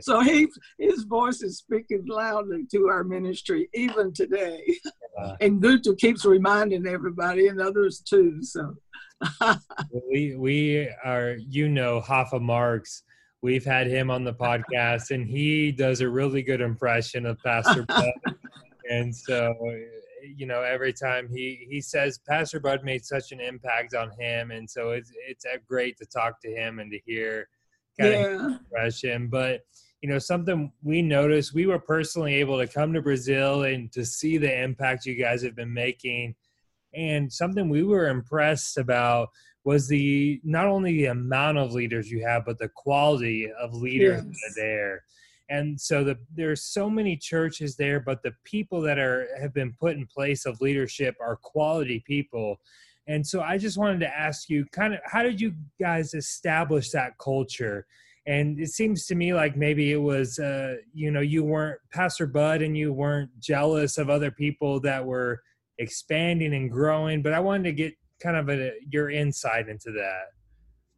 so 0.00 0.20
he, 0.20 0.48
his 0.78 1.04
voice 1.04 1.42
is 1.42 1.58
speaking 1.58 2.04
loudly 2.06 2.66
to 2.72 2.88
our 2.88 3.04
ministry 3.04 3.68
even 3.74 4.12
today. 4.12 4.62
And 5.40 5.62
Guto 5.62 5.96
keeps 5.96 6.24
reminding 6.24 6.86
everybody 6.86 7.48
and 7.48 7.60
others 7.60 8.00
too. 8.00 8.42
So 8.42 8.74
we 10.10 10.34
we 10.36 10.88
are, 11.04 11.36
you 11.48 11.68
know, 11.68 12.00
Hoffa 12.00 12.40
Marks. 12.40 13.02
We've 13.42 13.64
had 13.64 13.86
him 13.86 14.10
on 14.10 14.24
the 14.24 14.32
podcast, 14.32 15.10
and 15.10 15.28
he 15.28 15.70
does 15.70 16.00
a 16.00 16.08
really 16.08 16.42
good 16.42 16.60
impression 16.60 17.26
of 17.26 17.38
Pastor 17.44 17.86
and 18.90 19.14
so 19.14 19.54
you 20.36 20.46
know 20.46 20.62
every 20.62 20.92
time 20.92 21.28
he 21.28 21.66
he 21.70 21.80
says 21.80 22.18
pastor 22.26 22.60
bud 22.60 22.84
made 22.84 23.04
such 23.04 23.32
an 23.32 23.40
impact 23.40 23.94
on 23.94 24.10
him 24.18 24.50
and 24.50 24.68
so 24.68 24.90
it's 24.90 25.12
it's 25.28 25.44
uh, 25.44 25.56
great 25.68 25.96
to 25.96 26.06
talk 26.06 26.40
to 26.40 26.48
him 26.48 26.78
and 26.78 26.90
to 26.90 26.98
hear 27.04 27.48
kind 27.98 28.12
yeah. 28.12 28.46
of 28.46 28.60
expression 28.60 29.28
but 29.28 29.60
you 30.02 30.08
know 30.08 30.18
something 30.18 30.72
we 30.82 31.02
noticed 31.02 31.54
we 31.54 31.66
were 31.66 31.78
personally 31.78 32.34
able 32.34 32.58
to 32.58 32.66
come 32.66 32.92
to 32.92 33.02
brazil 33.02 33.64
and 33.64 33.92
to 33.92 34.04
see 34.04 34.38
the 34.38 34.62
impact 34.62 35.06
you 35.06 35.14
guys 35.14 35.42
have 35.42 35.56
been 35.56 35.72
making 35.72 36.34
and 36.94 37.32
something 37.32 37.68
we 37.68 37.82
were 37.82 38.08
impressed 38.08 38.78
about 38.78 39.28
was 39.64 39.88
the 39.88 40.40
not 40.44 40.66
only 40.66 40.92
the 40.92 41.06
amount 41.06 41.58
of 41.58 41.72
leaders 41.72 42.10
you 42.10 42.24
have 42.24 42.44
but 42.44 42.58
the 42.58 42.68
quality 42.68 43.50
of 43.60 43.74
leaders 43.74 44.22
yes. 44.24 44.40
that 44.56 44.62
are 44.62 44.64
there 44.64 45.02
and 45.50 45.78
so 45.78 46.02
the, 46.02 46.16
there's 46.34 46.62
so 46.62 46.88
many 46.88 47.16
churches 47.16 47.76
there 47.76 48.00
but 48.00 48.22
the 48.22 48.32
people 48.44 48.80
that 48.80 48.98
are 48.98 49.28
have 49.40 49.52
been 49.52 49.74
put 49.78 49.96
in 49.96 50.06
place 50.06 50.46
of 50.46 50.60
leadership 50.60 51.16
are 51.20 51.36
quality 51.36 52.02
people. 52.06 52.56
And 53.06 53.26
so 53.26 53.42
i 53.42 53.58
just 53.58 53.76
wanted 53.76 54.00
to 54.00 54.18
ask 54.18 54.48
you 54.48 54.64
kind 54.72 54.94
of 54.94 55.00
how 55.04 55.22
did 55.22 55.40
you 55.40 55.54
guys 55.80 56.14
establish 56.14 56.90
that 56.90 57.18
culture? 57.18 57.86
And 58.26 58.58
it 58.58 58.70
seems 58.70 59.06
to 59.06 59.14
me 59.14 59.34
like 59.34 59.54
maybe 59.54 59.92
it 59.92 60.00
was 60.00 60.38
uh, 60.38 60.76
you 60.94 61.10
know 61.10 61.20
you 61.20 61.44
weren't 61.44 61.80
pastor 61.92 62.26
bud 62.26 62.62
and 62.62 62.76
you 62.76 62.92
weren't 62.92 63.30
jealous 63.38 63.98
of 63.98 64.08
other 64.08 64.30
people 64.30 64.80
that 64.80 65.04
were 65.04 65.42
expanding 65.78 66.54
and 66.54 66.70
growing 66.70 67.20
but 67.20 67.32
i 67.32 67.40
wanted 67.40 67.64
to 67.64 67.72
get 67.72 67.94
kind 68.22 68.36
of 68.36 68.48
a, 68.48 68.72
your 68.88 69.10
insight 69.10 69.68
into 69.68 69.90
that. 69.90 70.26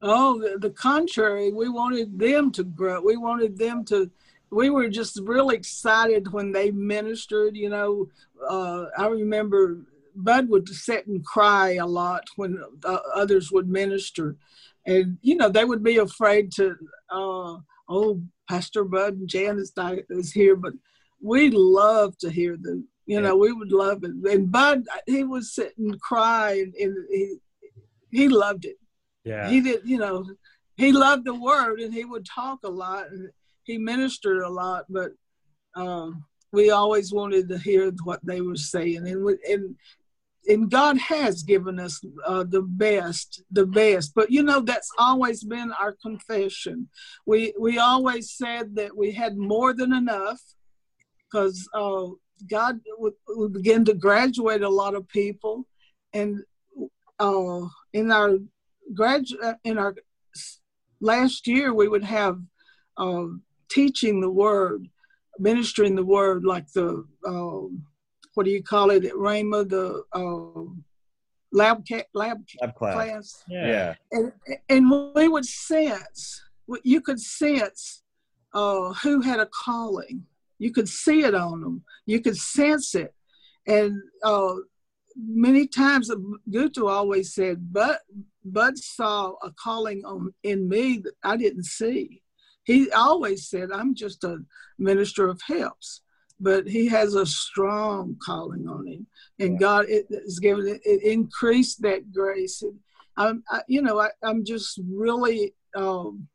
Oh 0.02 0.38
the, 0.38 0.58
the 0.58 0.70
contrary 0.70 1.50
we 1.50 1.68
wanted 1.68 2.18
them 2.18 2.52
to 2.52 2.62
grow 2.62 3.00
we 3.00 3.16
wanted 3.16 3.58
them 3.58 3.84
to 3.86 4.10
we 4.50 4.70
were 4.70 4.88
just 4.88 5.18
really 5.22 5.56
excited 5.56 6.32
when 6.32 6.52
they 6.52 6.70
ministered 6.70 7.56
you 7.56 7.68
know 7.68 8.08
uh, 8.48 8.86
i 8.98 9.06
remember 9.06 9.78
bud 10.16 10.48
would 10.48 10.68
sit 10.68 11.06
and 11.06 11.24
cry 11.24 11.74
a 11.74 11.86
lot 11.86 12.24
when 12.36 12.58
uh, 12.84 12.98
others 13.14 13.52
would 13.52 13.68
minister. 13.68 14.36
And 14.86 15.18
you 15.22 15.36
know 15.36 15.48
they 15.48 15.64
would 15.64 15.82
be 15.82 15.98
afraid 15.98 16.52
to 16.52 16.76
uh, 17.10 17.58
oh 17.88 18.22
pastor 18.48 18.84
bud 18.84 19.14
and 19.14 19.28
janice 19.28 19.72
is 20.10 20.32
here 20.32 20.56
but 20.56 20.72
we 21.20 21.50
love 21.50 22.16
to 22.18 22.30
hear 22.30 22.56
them. 22.56 22.88
You 23.04 23.20
know 23.20 23.36
we 23.36 23.52
would 23.52 23.72
love 23.72 24.04
it. 24.04 24.12
And 24.30 24.50
bud 24.50 24.84
he 25.06 25.24
would 25.24 25.44
sit 25.44 25.76
and 25.76 26.00
cry 26.00 26.52
and, 26.52 26.74
and 26.74 26.96
he 27.10 27.36
he 28.10 28.28
loved 28.28 28.64
it. 28.64 28.76
Yeah. 29.24 29.48
He 29.48 29.60
did 29.60 29.80
you 29.84 29.98
know 29.98 30.24
he 30.76 30.92
loved 30.92 31.24
the 31.24 31.34
word 31.34 31.80
and 31.80 31.92
he 31.92 32.04
would 32.04 32.26
talk 32.26 32.60
a 32.64 32.70
lot 32.70 33.10
and 33.10 33.30
he 33.66 33.78
ministered 33.78 34.42
a 34.42 34.48
lot 34.48 34.84
but 34.88 35.10
um, 35.74 36.24
we 36.52 36.70
always 36.70 37.12
wanted 37.12 37.48
to 37.48 37.58
hear 37.58 37.92
what 38.04 38.20
they 38.24 38.40
were 38.40 38.56
saying 38.56 39.06
and, 39.06 39.38
and 39.48 39.76
and 40.48 40.70
God 40.70 40.98
has 40.98 41.42
given 41.42 41.78
us 41.78 42.00
uh, 42.24 42.44
the 42.44 42.62
best, 42.62 43.42
the 43.50 43.66
best. 43.66 44.12
But 44.14 44.30
you 44.30 44.42
know 44.42 44.60
that's 44.60 44.90
always 44.98 45.44
been 45.44 45.72
our 45.72 45.96
confession. 46.00 46.88
We 47.26 47.52
we 47.58 47.78
always 47.78 48.32
said 48.32 48.76
that 48.76 48.96
we 48.96 49.12
had 49.12 49.36
more 49.36 49.72
than 49.72 49.92
enough, 49.92 50.40
because 51.30 51.68
uh, 51.74 52.06
God 52.48 52.80
would, 52.98 53.52
begin 53.52 53.84
to 53.86 53.94
graduate 53.94 54.62
a 54.62 54.68
lot 54.68 54.94
of 54.94 55.08
people, 55.08 55.66
and 56.12 56.42
uh, 57.18 57.62
in 57.92 58.12
our 58.12 58.38
grad 58.94 59.24
uh, 59.42 59.54
in 59.64 59.78
our 59.78 59.94
last 61.00 61.46
year 61.46 61.74
we 61.74 61.88
would 61.88 62.04
have 62.04 62.38
uh, 62.96 63.26
teaching 63.70 64.20
the 64.20 64.30
word, 64.30 64.88
ministering 65.38 65.94
the 65.94 66.04
word 66.04 66.44
like 66.44 66.70
the 66.72 67.04
um, 67.26 67.84
what 68.36 68.44
do 68.44 68.50
you 68.50 68.62
call 68.62 68.90
it 68.90 69.04
at 69.04 69.14
Rhema, 69.14 69.66
the 69.66 70.04
uh, 70.12 70.70
lab, 71.52 71.84
ca- 71.88 72.04
lab, 72.12 72.44
lab 72.60 72.74
class. 72.74 72.94
class. 72.94 73.44
Yeah. 73.48 73.66
yeah. 73.66 73.94
And, 74.12 74.32
and 74.68 75.12
we 75.14 75.26
would 75.26 75.46
sense, 75.46 76.42
you 76.84 77.00
could 77.00 77.18
sense 77.18 78.02
uh, 78.52 78.92
who 79.02 79.22
had 79.22 79.40
a 79.40 79.46
calling. 79.46 80.24
You 80.58 80.70
could 80.70 80.88
see 80.88 81.22
it 81.22 81.34
on 81.34 81.62
them. 81.62 81.84
You 82.04 82.20
could 82.20 82.36
sense 82.36 82.94
it. 82.94 83.14
And 83.66 84.02
uh, 84.22 84.54
many 85.16 85.66
times, 85.66 86.10
uh, 86.10 86.16
Guto 86.50 86.90
always 86.90 87.34
said, 87.34 87.72
but 87.72 88.00
Bud 88.44 88.76
saw 88.78 89.32
a 89.42 89.50
calling 89.52 90.04
on 90.04 90.34
in 90.42 90.68
me 90.68 90.98
that 90.98 91.14
I 91.22 91.38
didn't 91.38 91.64
see. 91.64 92.22
He 92.66 92.90
always 92.90 93.48
said, 93.48 93.70
I'm 93.72 93.94
just 93.94 94.22
a 94.24 94.38
minister 94.78 95.28
of 95.28 95.40
helps 95.46 96.02
but 96.40 96.66
he 96.66 96.86
has 96.86 97.14
a 97.14 97.26
strong 97.26 98.16
calling 98.24 98.68
on 98.68 98.86
him. 98.86 99.06
And 99.38 99.58
god 99.58 99.86
it 99.88 100.06
is 100.10 100.38
given 100.38 100.66
it, 100.66 100.80
it 100.84 101.02
increased 101.02 101.82
that 101.82 102.12
grace. 102.12 102.62
And 102.62 102.78
i'm 103.16 103.42
I, 103.50 103.62
you 103.68 103.82
know 103.82 104.00
I, 104.00 104.10
am 104.22 104.44
just 104.44 104.80
really 104.88 105.54
um, 105.74 106.28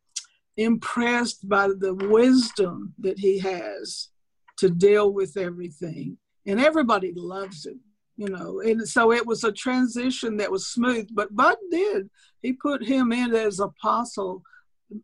impressed 0.58 1.48
by 1.48 1.68
the 1.68 1.94
wisdom 1.94 2.94
that 3.00 3.20
he 3.20 3.40
has 3.40 4.10
to 4.58 4.70
deal 4.70 5.12
with 5.12 5.38
everything. 5.38 6.18
And 6.46 6.60
everybody 6.60 7.14
loves 7.16 7.66
him 7.66 7.80
you 8.18 8.28
know. 8.28 8.60
And 8.60 8.88
so 8.88 9.12
it 9.12 9.26
was 9.26 9.44
a 9.44 9.52
transition 9.52 10.38
that 10.38 10.52
was 10.52 10.68
smooth 10.68 11.10
but 11.14 11.36
bud 11.36 11.58
did. 11.72 12.10
He 12.42 12.54
put 12.54 12.84
him 12.84 13.12
in 13.12 13.34
as 13.34 13.60
apostle 13.60 14.44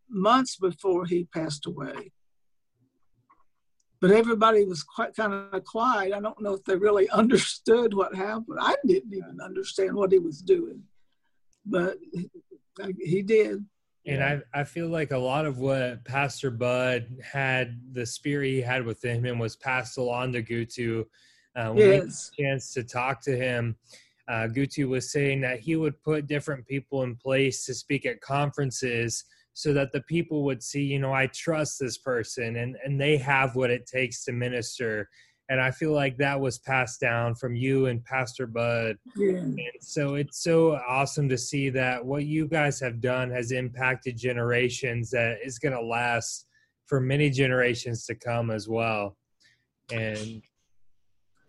months 0.09 0.57
before 0.57 1.05
he 1.05 1.25
passed 1.25 1.65
away 1.65 2.11
but 3.99 4.11
everybody 4.11 4.63
was 4.63 4.83
quite 4.83 5.15
kind 5.15 5.33
of 5.33 5.63
quiet. 5.63 6.13
I 6.13 6.19
don't 6.19 6.41
know 6.41 6.53
if 6.53 6.63
they 6.63 6.75
really 6.75 7.09
understood 7.11 7.93
what 7.93 8.15
happened. 8.15 8.59
I 8.61 8.75
didn't 8.85 9.13
even 9.13 9.39
understand 9.43 9.95
what 9.95 10.11
he 10.11 10.19
was 10.19 10.41
doing, 10.41 10.83
but 11.65 11.97
he 12.99 13.21
did. 13.21 13.65
And 14.05 14.23
I, 14.23 14.39
I 14.53 14.63
feel 14.63 14.87
like 14.87 15.11
a 15.11 15.17
lot 15.17 15.45
of 15.45 15.57
what 15.57 16.05
Pastor 16.05 16.49
Bud 16.49 17.07
had, 17.21 17.77
the 17.91 18.05
spirit 18.05 18.47
he 18.47 18.61
had 18.61 18.85
within 18.85 19.25
him, 19.25 19.37
was 19.37 19.57
passed 19.57 19.97
along 19.97 20.31
to 20.33 20.43
Guto. 20.43 21.05
Uh, 21.57 21.73
when 21.73 21.77
yes. 21.77 22.31
we 22.37 22.45
had 22.45 22.51
a 22.51 22.53
chance 22.53 22.73
to 22.73 22.83
talk 22.83 23.21
to 23.23 23.35
him, 23.35 23.75
uh, 24.29 24.47
Guto 24.47 24.87
was 24.87 25.11
saying 25.11 25.41
that 25.41 25.59
he 25.59 25.75
would 25.75 26.01
put 26.03 26.27
different 26.27 26.65
people 26.65 27.03
in 27.03 27.17
place 27.17 27.65
to 27.65 27.73
speak 27.73 28.05
at 28.05 28.21
conferences 28.21 29.25
so 29.57 29.73
that 29.73 29.91
the 29.91 30.01
people 30.01 30.43
would 30.43 30.61
see, 30.61 30.83
you 30.83 30.99
know, 30.99 31.11
I 31.11 31.25
trust 31.33 31.79
this 31.79 31.97
person 31.97 32.57
and, 32.57 32.77
and 32.85 33.01
they 33.01 33.17
have 33.17 33.55
what 33.55 33.71
it 33.71 33.87
takes 33.87 34.23
to 34.25 34.31
minister. 34.31 35.09
And 35.49 35.59
I 35.59 35.71
feel 35.71 35.93
like 35.93 36.15
that 36.17 36.39
was 36.39 36.59
passed 36.59 37.01
down 37.01 37.33
from 37.33 37.55
you 37.55 37.87
and 37.87 38.05
Pastor 38.05 38.45
Bud. 38.45 38.97
Yeah. 39.15 39.39
And 39.39 39.59
so 39.79 40.13
it's 40.13 40.43
so 40.43 40.75
awesome 40.87 41.27
to 41.29 41.39
see 41.39 41.71
that 41.71 42.05
what 42.05 42.25
you 42.25 42.47
guys 42.47 42.79
have 42.81 43.01
done 43.01 43.31
has 43.31 43.51
impacted 43.51 44.15
generations 44.15 45.09
that 45.09 45.39
is 45.43 45.57
going 45.57 45.73
to 45.73 45.81
last 45.81 46.45
for 46.85 47.01
many 47.01 47.31
generations 47.31 48.05
to 48.05 48.13
come 48.13 48.51
as 48.51 48.69
well. 48.69 49.17
And 49.91 50.43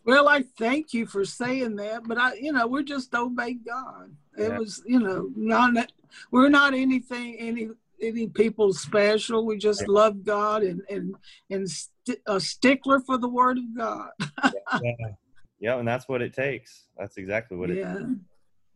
well, 0.06 0.28
I 0.28 0.44
thank 0.56 0.94
you 0.94 1.04
for 1.04 1.26
saying 1.26 1.76
that, 1.76 2.04
but 2.08 2.16
I, 2.16 2.36
you 2.36 2.52
know, 2.52 2.66
we're 2.66 2.84
just 2.84 3.14
obey 3.14 3.52
God. 3.52 4.16
It 4.38 4.44
yeah. 4.44 4.58
was, 4.58 4.82
you 4.86 4.98
know, 4.98 5.28
not 5.36 5.92
we're 6.30 6.48
not 6.48 6.72
anything 6.72 7.36
any 7.38 7.68
any 8.02 8.28
people 8.28 8.72
special. 8.72 9.44
We 9.46 9.58
just 9.58 9.82
yeah. 9.82 9.86
love 9.88 10.24
God 10.24 10.62
and 10.62 10.82
and 10.88 11.14
and 11.50 11.68
st- 11.68 12.20
a 12.26 12.40
stickler 12.40 13.00
for 13.00 13.18
the 13.18 13.28
Word 13.28 13.58
of 13.58 13.76
God. 13.76 14.10
yeah. 14.82 14.92
yeah, 15.60 15.78
and 15.78 15.86
that's 15.86 16.08
what 16.08 16.22
it 16.22 16.32
takes. 16.32 16.86
That's 16.96 17.16
exactly 17.16 17.56
what 17.56 17.70
it. 17.70 17.78
Yeah. 17.78 17.98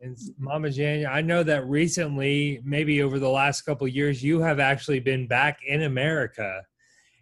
And 0.02 0.18
Mama 0.36 0.68
Jan, 0.68 1.06
I 1.06 1.20
know 1.20 1.44
that 1.44 1.68
recently, 1.68 2.60
maybe 2.64 3.02
over 3.02 3.20
the 3.20 3.28
last 3.28 3.62
couple 3.62 3.86
years, 3.86 4.22
you 4.22 4.40
have 4.40 4.58
actually 4.58 4.98
been 4.98 5.28
back 5.28 5.58
in 5.64 5.82
America. 5.82 6.62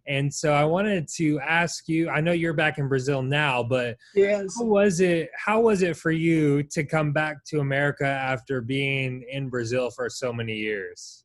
And 0.07 0.33
so 0.33 0.55
I 0.55 0.65
wanted 0.65 1.07
to 1.17 1.39
ask 1.41 1.89
you, 1.89 2.09
I 2.09 2.23
know 2.23 2.33
you're 2.33 2.55
back 2.55 2.79
in 2.79 2.89
Brazil 2.89 3.21
now, 3.21 3.63
but 3.63 3.99
yes. 4.15 4.57
how 4.59 4.65
was 4.65 5.01
it 5.01 5.29
how 5.37 5.61
was 5.61 5.83
it 5.83 5.95
for 5.95 6.11
you 6.11 6.63
to 6.65 6.83
come 6.83 7.13
back 7.13 7.45
to 7.49 7.61
America 7.61 8.07
after 8.07 8.63
being 8.63 9.25
in 9.31 9.51
Brazil 9.51 9.91
for 9.91 10.09
so 10.09 10.33
many 10.33 10.57
years? 10.57 11.25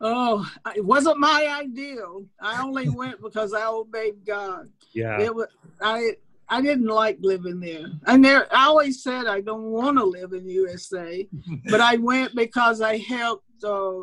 Oh, 0.00 0.48
it 0.76 0.84
wasn't 0.84 1.18
my 1.18 1.60
ideal. 1.62 2.26
I 2.40 2.62
only 2.62 2.88
went 2.94 3.22
because 3.22 3.54
I 3.54 3.66
obeyed 3.66 4.24
God. 4.26 4.68
Yeah. 4.92 5.20
It 5.20 5.34
was 5.34 5.46
I 5.80 6.16
I 6.48 6.60
didn't 6.60 6.86
like 6.86 7.18
living 7.20 7.60
there. 7.60 7.86
And 8.06 8.24
there 8.24 8.46
I 8.54 8.66
always 8.66 9.02
said 9.02 9.26
I 9.26 9.40
don't 9.40 9.64
want 9.64 9.98
to 9.98 10.04
live 10.04 10.32
in 10.32 10.48
USA, 10.48 11.26
but 11.70 11.80
I 11.80 11.96
went 11.96 12.34
because 12.34 12.80
I 12.80 12.98
helped 12.98 13.64
uh, 13.64 14.00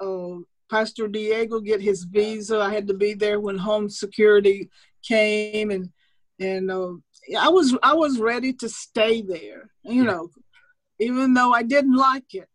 uh, 0.00 0.38
Pastor 0.70 1.06
Diego 1.08 1.60
get 1.60 1.80
his 1.80 2.04
visa. 2.04 2.58
I 2.58 2.72
had 2.72 2.88
to 2.88 2.94
be 2.94 3.14
there 3.14 3.40
when 3.40 3.58
home 3.58 3.88
security 3.88 4.70
came 5.06 5.70
and 5.70 5.90
and 6.40 6.70
uh, 6.70 6.94
I 7.38 7.48
was 7.48 7.76
I 7.82 7.94
was 7.94 8.18
ready 8.18 8.52
to 8.54 8.68
stay 8.68 9.22
there. 9.22 9.70
You 9.84 10.04
know, 10.04 10.30
even 10.98 11.34
though 11.34 11.52
I 11.52 11.62
didn't 11.62 11.96
like 11.96 12.34
it. 12.34 12.48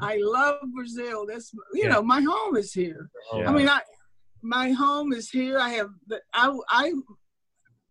I 0.00 0.18
love 0.20 0.60
Brazil. 0.74 1.26
That's 1.26 1.52
you 1.72 1.84
yeah. 1.84 1.88
know 1.88 2.02
my 2.02 2.20
home 2.20 2.56
is 2.56 2.72
here. 2.72 3.08
Yeah. 3.34 3.48
I 3.48 3.52
mean, 3.52 3.68
I 3.68 3.80
my 4.42 4.70
home 4.70 5.12
is 5.12 5.30
here. 5.30 5.58
I 5.58 5.70
have 5.70 5.90
I 6.32 6.52
I 6.68 6.92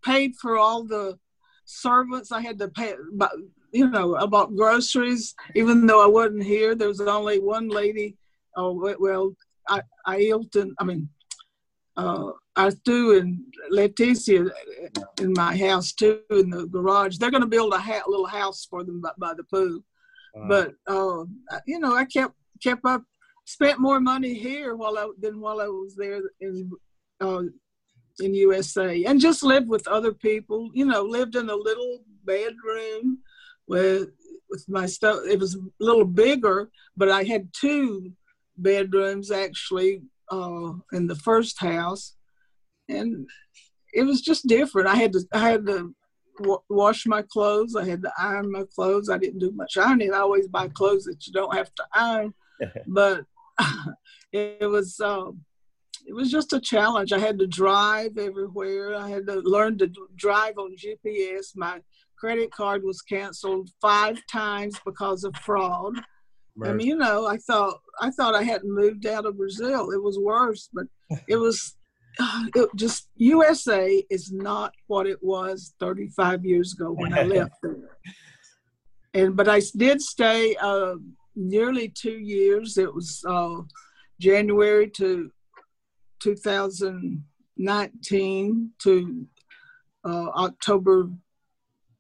paid 0.04 0.36
for 0.42 0.58
all 0.58 0.84
the 0.84 1.18
servants. 1.66 2.32
I 2.32 2.42
had 2.42 2.60
to 2.60 2.68
pay, 2.70 2.94
but 3.14 3.32
you 3.72 3.90
know 3.90 4.16
about 4.16 4.56
groceries. 4.56 5.36
Even 5.56 5.86
though 5.86 6.04
I 6.04 6.08
wasn't 6.08 6.44
here, 6.44 6.76
there 6.76 6.88
was 6.88 7.02
only 7.02 7.40
one 7.40 7.70
lady. 7.70 8.18
Oh 8.56 8.96
well, 9.00 9.36
I 9.68 9.82
I 10.06 10.20
Hilton. 10.20 10.76
I 10.80 10.84
mean, 10.84 11.10
uh, 11.98 12.32
Arthur 12.56 13.18
and 13.18 13.40
Leticia 13.72 14.50
in 15.20 15.34
my 15.34 15.58
house 15.58 15.92
too 15.92 16.22
in 16.30 16.50
the 16.50 16.68
garage. 16.68 17.18
They're 17.18 17.32
going 17.32 17.42
to 17.42 17.48
build 17.48 17.74
a 17.74 17.80
ha- 17.80 18.04
little 18.08 18.26
house 18.26 18.66
for 18.70 18.84
them 18.84 19.02
by, 19.02 19.12
by 19.18 19.34
the 19.34 19.44
pool. 19.44 19.84
Uh, 20.36 20.48
but 20.48 20.74
uh, 20.88 21.24
you 21.66 21.80
know, 21.80 21.96
I 21.96 22.06
kept 22.06 22.34
kept 22.62 22.86
up, 22.86 23.04
spent 23.46 23.80
more 23.80 24.00
money 24.00 24.34
here 24.34 24.76
while 24.76 24.98
I 24.98 25.10
than 25.20 25.40
while 25.40 25.62
I 25.62 25.68
was 25.68 25.96
there 25.96 26.22
in 26.42 26.72
uh, 27.22 27.44
in 28.20 28.34
USA, 28.34 29.04
and 29.06 29.20
just 29.20 29.44
lived 29.44 29.70
with 29.70 29.88
other 29.88 30.14
people. 30.14 30.72
You 30.74 30.86
know, 30.86 31.04
lived 31.04 31.36
in 31.36 31.50
a 31.50 31.56
little 31.56 32.04
bedroom 32.24 33.20
with 33.68 34.10
with 34.50 34.66
my 34.68 34.86
stuff. 34.86 35.20
It 35.28 35.40
was 35.40 35.56
a 35.56 35.60
little 35.80 36.06
bigger, 36.06 36.70
but 36.96 37.10
I 37.10 37.24
had 37.24 37.54
two 37.54 38.12
bedrooms 38.58 39.32
actually 39.32 40.04
uh, 40.32 40.74
in 40.94 41.08
the 41.08 41.16
first 41.16 41.60
house, 41.60 42.16
and 42.90 43.28
it 43.94 44.04
was 44.04 44.22
just 44.22 44.48
different. 44.48 44.88
I 44.88 44.96
had 44.96 45.14
to 45.14 45.22
I 45.34 45.50
had 45.50 45.66
to 45.68 45.96
wash 46.70 47.06
my 47.06 47.22
clothes. 47.22 47.76
I 47.76 47.86
had 47.86 48.02
to 48.04 48.12
iron 48.18 48.52
my 48.52 48.64
clothes. 48.74 49.10
I 49.10 49.18
didn't 49.18 49.40
do 49.40 49.52
much 49.52 49.78
ironing. 49.78 50.14
I 50.14 50.20
always 50.20 50.48
buy 50.48 50.68
clothes 50.68 51.06
that 51.06 51.26
you 51.26 51.34
don't 51.34 51.56
have 51.56 51.74
to 51.76 51.84
iron, 51.94 52.34
but 52.88 53.26
it 54.32 54.70
was. 54.70 55.00
Um, 55.00 55.42
it 56.08 56.14
was 56.14 56.30
just 56.30 56.54
a 56.54 56.60
challenge. 56.60 57.12
I 57.12 57.18
had 57.18 57.40
to 57.40 57.48
drive 57.48 58.20
everywhere. 58.20 58.94
I 58.96 59.10
had 59.10 59.26
to 59.26 59.40
learn 59.40 59.80
to 59.80 59.92
drive 60.16 60.60
on 60.60 60.76
GPS. 60.76 61.54
My 61.56 61.82
credit 62.18 62.52
card 62.52 62.84
was 62.84 63.02
canceled 63.02 63.72
five 63.82 64.20
times 64.32 64.80
because 64.86 65.24
of 65.24 65.36
fraud. 65.38 65.96
Right. 66.56 66.70
I 66.70 66.74
mean, 66.74 66.88
you 66.88 66.96
know, 66.96 67.26
I 67.26 67.38
thought 67.38 67.80
I 68.02 68.12
thought 68.12 68.36
I 68.36 68.44
hadn't 68.44 68.74
moved 68.74 69.06
out 69.06 69.26
of 69.26 69.38
Brazil. 69.38 69.92
It 69.92 70.02
was 70.02 70.18
worse, 70.18 70.70
but 70.74 70.86
it 71.28 71.36
was 71.36 71.76
it 72.56 72.70
just 72.76 73.10
USA 73.18 74.04
is 74.10 74.32
not 74.32 74.74
what 74.88 75.06
it 75.08 75.22
was 75.22 75.74
35 75.80 76.46
years 76.46 76.74
ago 76.74 76.92
when 76.92 77.14
I 77.14 77.24
left 77.24 77.56
there. 77.64 77.98
And 79.14 79.36
but 79.36 79.48
I 79.48 79.62
did 79.76 80.02
stay 80.02 80.56
uh, 80.56 80.96
nearly 81.36 81.90
two 81.90 82.18
years. 82.20 82.78
It 82.78 82.94
was 82.94 83.24
uh, 83.28 83.62
January 84.20 84.90
to 84.92 85.32
2019 86.20 88.72
to 88.80 89.28
uh, 90.04 90.30
October 90.36 91.10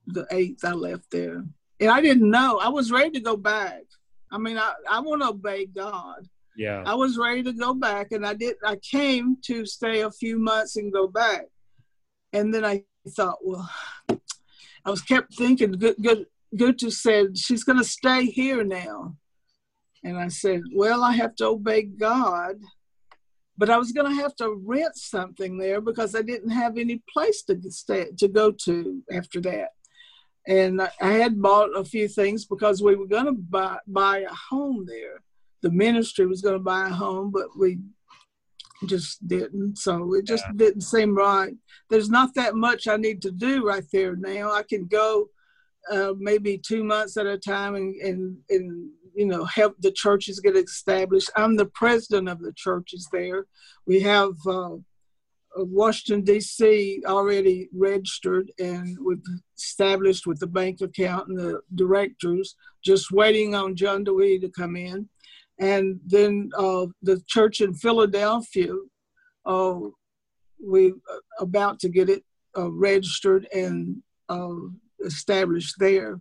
the 0.07 0.25
8th, 0.31 0.63
I 0.63 0.71
left 0.71 1.11
there. 1.11 1.43
And 1.79 1.89
I 1.89 2.01
didn't 2.01 2.29
know. 2.29 2.59
I 2.59 2.69
was 2.69 2.91
ready 2.91 3.11
to 3.11 3.19
go 3.19 3.35
back. 3.35 3.83
I 4.31 4.37
mean, 4.37 4.57
I, 4.57 4.73
I 4.89 4.99
want 4.99 5.21
to 5.21 5.29
obey 5.29 5.65
God. 5.65 6.27
Yeah. 6.57 6.83
I 6.85 6.95
was 6.95 7.17
ready 7.17 7.43
to 7.43 7.53
go 7.53 7.73
back 7.73 8.11
and 8.11 8.25
I 8.25 8.33
did 8.33 8.55
I 8.63 8.77
came 8.77 9.37
to 9.45 9.65
stay 9.65 10.01
a 10.01 10.11
few 10.11 10.39
months 10.39 10.75
and 10.75 10.91
go 10.91 11.07
back. 11.07 11.45
And 12.33 12.53
then 12.53 12.65
I 12.65 12.83
thought, 13.09 13.37
well, 13.43 13.69
I 14.09 14.89
was 14.89 15.01
kept 15.01 15.35
thinking 15.35 15.73
good 15.73 15.95
good 16.01 16.25
Guta 16.55 16.91
said 16.91 17.37
she's 17.37 17.63
gonna 17.63 17.83
stay 17.83 18.25
here 18.25 18.63
now. 18.63 19.15
And 20.03 20.17
I 20.17 20.27
said, 20.27 20.61
Well, 20.73 21.03
I 21.03 21.13
have 21.13 21.35
to 21.37 21.47
obey 21.47 21.81
God 21.83 22.57
but 23.57 23.69
I 23.69 23.77
was 23.77 23.91
going 23.91 24.09
to 24.09 24.21
have 24.21 24.35
to 24.37 24.61
rent 24.65 24.97
something 24.97 25.57
there 25.57 25.81
because 25.81 26.15
I 26.15 26.21
didn't 26.21 26.49
have 26.49 26.77
any 26.77 27.01
place 27.11 27.43
to 27.43 27.59
stay 27.69 28.07
to 28.17 28.27
go 28.27 28.51
to 28.65 29.01
after 29.11 29.39
that. 29.41 29.69
And 30.47 30.81
I 30.81 31.11
had 31.11 31.41
bought 31.41 31.75
a 31.75 31.83
few 31.83 32.07
things 32.07 32.45
because 32.45 32.83
we 32.83 32.95
were 32.95 33.07
going 33.07 33.25
to 33.25 33.31
buy 33.31 33.77
buy 33.87 34.19
a 34.19 34.33
home 34.33 34.85
there. 34.87 35.21
The 35.61 35.71
ministry 35.71 36.25
was 36.25 36.41
going 36.41 36.55
to 36.55 36.59
buy 36.59 36.87
a 36.87 36.93
home, 36.93 37.31
but 37.31 37.47
we 37.57 37.79
just 38.87 39.25
didn't. 39.27 39.77
So 39.77 40.13
it 40.13 40.25
just 40.25 40.43
yeah. 40.47 40.53
didn't 40.55 40.81
seem 40.81 41.15
right. 41.15 41.53
There's 41.89 42.09
not 42.09 42.33
that 42.35 42.55
much 42.55 42.87
I 42.87 42.97
need 42.97 43.21
to 43.23 43.31
do 43.31 43.65
right 43.65 43.85
there 43.91 44.15
now. 44.15 44.51
I 44.51 44.63
can 44.63 44.85
go 44.85 45.29
uh, 45.91 46.13
maybe 46.17 46.57
two 46.57 46.83
months 46.83 47.17
at 47.17 47.25
a 47.25 47.37
time 47.37 47.75
and, 47.75 47.95
and, 47.95 48.37
and 48.49 48.89
you 49.13 49.25
know 49.25 49.45
help 49.45 49.75
the 49.79 49.91
churches 49.91 50.39
get 50.39 50.55
established. 50.55 51.29
I'm 51.35 51.55
the 51.55 51.67
president 51.67 52.27
of 52.27 52.39
the 52.39 52.53
churches 52.55 53.07
there. 53.11 53.45
We 53.85 54.01
have 54.01 54.33
uh, 54.47 54.75
Washington 55.55 56.23
D.C. 56.23 57.01
already 57.05 57.69
registered 57.73 58.51
and 58.59 58.97
we've 58.99 59.23
established 59.57 60.27
with 60.27 60.39
the 60.39 60.47
bank 60.47 60.81
account 60.81 61.29
and 61.29 61.37
the 61.37 61.61
directors. 61.75 62.55
Just 62.83 63.11
waiting 63.11 63.55
on 63.55 63.75
John 63.75 64.03
Dewey 64.03 64.39
to 64.39 64.49
come 64.49 64.75
in, 64.75 65.09
and 65.59 65.99
then 66.05 66.49
uh, 66.57 66.85
the 67.01 67.21
church 67.27 67.61
in 67.61 67.73
Philadelphia. 67.73 68.73
Uh, 69.45 69.79
we 70.63 70.89
uh, 70.91 71.17
about 71.39 71.79
to 71.79 71.89
get 71.89 72.09
it 72.09 72.23
uh, 72.57 72.71
registered 72.71 73.47
and 73.53 73.97
uh, 74.29 74.55
established 75.05 75.75
there. 75.79 76.19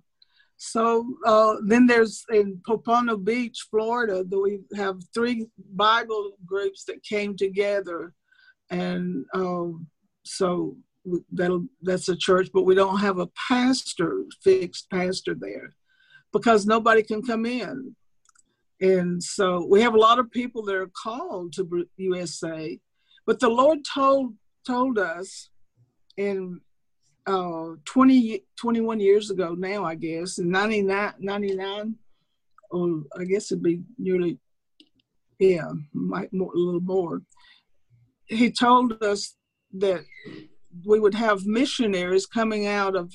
So 0.57 1.07
uh, 1.27 1.57
then 1.67 1.87
there's 1.87 2.25
in 2.31 2.61
Pompano 2.67 3.17
Beach, 3.17 3.67
Florida, 3.71 4.25
we 4.31 4.61
have 4.77 4.97
three 5.13 5.47
Bible 5.75 6.33
groups 6.47 6.85
that 6.85 7.03
came 7.03 7.37
together, 7.37 8.13
and 8.71 9.25
um, 9.35 9.87
so 10.25 10.77
that'll 11.33 11.67
that's 11.83 12.09
a 12.09 12.17
church, 12.17 12.49
but 12.55 12.63
we 12.63 12.75
don't 12.75 13.01
have 13.01 13.19
a 13.19 13.29
pastor, 13.49 14.25
fixed 14.43 14.89
pastor 14.91 15.35
there, 15.35 15.75
because 16.33 16.67
nobody 16.67 17.03
can 17.03 17.21
come 17.23 17.47
in, 17.47 17.95
and 18.81 19.23
so 19.23 19.67
we 19.69 19.81
have 19.83 19.95
a 19.95 19.99
lot 19.99 20.19
of 20.19 20.31
people 20.31 20.63
that 20.65 20.75
are 20.75 20.91
called 21.03 21.53
to 21.55 21.87
USA, 21.97 22.79
but 23.27 23.41
the 23.41 23.49
Lord 23.49 23.79
told 23.85 24.35
told 24.67 24.99
us 24.99 25.51
in 26.17 26.61
uh, 27.27 27.71
20, 27.85 28.45
21 28.59 29.01
years 29.01 29.31
ago 29.31 29.55
now, 29.55 29.85
I 29.85 29.95
guess, 29.95 30.39
in 30.39 30.51
99, 30.51 31.15
99 31.19 31.95
or 32.71 33.03
I 33.19 33.25
guess 33.25 33.51
it'd 33.51 33.63
be 33.63 33.83
nearly, 33.99 34.39
yeah, 35.39 35.71
might 35.93 36.33
more, 36.33 36.53
a 36.53 36.59
little 36.59 36.81
more. 36.81 37.23
He 38.27 38.51
told 38.51 39.03
us 39.03 39.37
that 39.75 40.03
we 40.85 40.99
would 40.99 41.15
have 41.15 41.47
missionaries 41.47 42.27
coming 42.27 42.67
out 42.67 42.97
of 42.97 43.13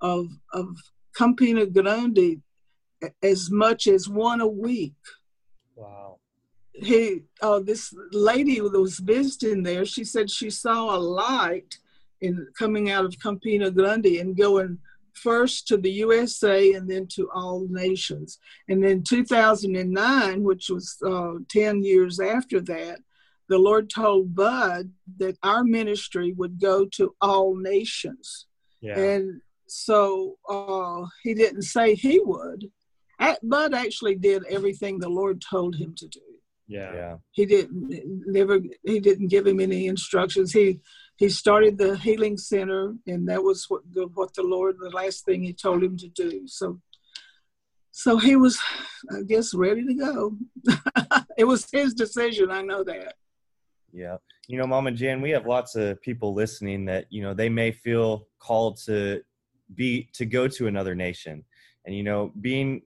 of 0.00 0.26
of 0.52 0.68
Campina 1.16 1.66
Grande 1.66 2.42
as 3.22 3.50
much 3.50 3.86
as 3.86 4.08
one 4.08 4.40
a 4.40 4.46
week. 4.46 4.94
Wow. 5.74 6.18
He, 6.72 7.22
uh, 7.42 7.60
this 7.60 7.94
lady 8.12 8.58
that 8.58 8.80
was 8.80 8.98
visiting 8.98 9.62
there, 9.62 9.84
she 9.84 10.04
said 10.04 10.30
she 10.30 10.50
saw 10.50 10.96
a 10.96 10.98
light 10.98 11.78
in 12.20 12.46
coming 12.58 12.90
out 12.90 13.04
of 13.04 13.18
Campina 13.18 13.70
Grande 13.70 14.18
and 14.20 14.36
going 14.36 14.78
first 15.12 15.68
to 15.68 15.76
the 15.76 15.90
USA 15.90 16.72
and 16.72 16.90
then 16.90 17.06
to 17.08 17.30
all 17.34 17.66
nations. 17.68 18.38
And 18.68 18.82
then 18.82 19.02
2009, 19.02 20.42
which 20.42 20.70
was 20.70 20.96
uh, 21.06 21.34
10 21.48 21.82
years 21.82 22.20
after 22.20 22.60
that, 22.62 23.00
the 23.48 23.58
Lord 23.58 23.90
told 23.90 24.34
Bud 24.34 24.90
that 25.18 25.36
our 25.42 25.64
ministry 25.64 26.32
would 26.32 26.58
go 26.58 26.86
to 26.96 27.14
all 27.20 27.54
nations. 27.54 28.46
Yeah. 28.80 28.98
And 28.98 29.42
so 29.66 30.38
uh, 30.48 31.06
he 31.22 31.34
didn't 31.34 31.62
say 31.62 31.94
he 31.94 32.20
would. 32.20 32.70
Bud 33.42 33.74
actually 33.74 34.16
did 34.16 34.44
everything 34.48 34.98
the 34.98 35.08
Lord 35.08 35.42
told 35.48 35.76
him 35.76 35.94
to 35.96 36.08
do. 36.08 36.20
Yeah. 36.68 36.94
yeah. 36.94 37.16
He 37.32 37.46
didn't 37.46 38.22
never 38.26 38.60
he 38.84 39.00
didn't 39.00 39.28
give 39.28 39.46
him 39.46 39.60
any 39.60 39.86
instructions. 39.86 40.52
He 40.52 40.80
he 41.22 41.28
started 41.28 41.78
the 41.78 41.96
healing 41.98 42.36
center, 42.36 42.94
and 43.06 43.28
that 43.28 43.42
was 43.42 43.66
what 43.68 43.82
the, 43.92 44.08
what 44.14 44.34
the 44.34 44.42
Lord, 44.42 44.76
the 44.80 44.90
last 44.90 45.24
thing 45.24 45.44
He 45.44 45.52
told 45.52 45.82
him 45.82 45.96
to 45.98 46.08
do. 46.08 46.42
So, 46.46 46.80
so 47.90 48.16
he 48.16 48.34
was, 48.34 48.58
I 49.14 49.22
guess, 49.22 49.54
ready 49.54 49.86
to 49.86 49.94
go. 49.94 50.36
it 51.38 51.44
was 51.44 51.68
his 51.70 51.94
decision. 51.94 52.50
I 52.50 52.62
know 52.62 52.82
that. 52.84 53.14
Yeah, 53.92 54.16
you 54.48 54.58
know, 54.58 54.66
Mama 54.66 54.90
Jan, 54.90 55.20
we 55.20 55.30
have 55.30 55.46
lots 55.46 55.76
of 55.76 56.00
people 56.00 56.34
listening 56.34 56.86
that 56.86 57.06
you 57.10 57.22
know 57.22 57.34
they 57.34 57.50
may 57.50 57.70
feel 57.70 58.26
called 58.38 58.80
to 58.86 59.22
be 59.74 60.08
to 60.14 60.24
go 60.24 60.48
to 60.48 60.66
another 60.66 60.94
nation, 60.94 61.44
and 61.84 61.94
you 61.94 62.02
know, 62.02 62.32
being 62.40 62.82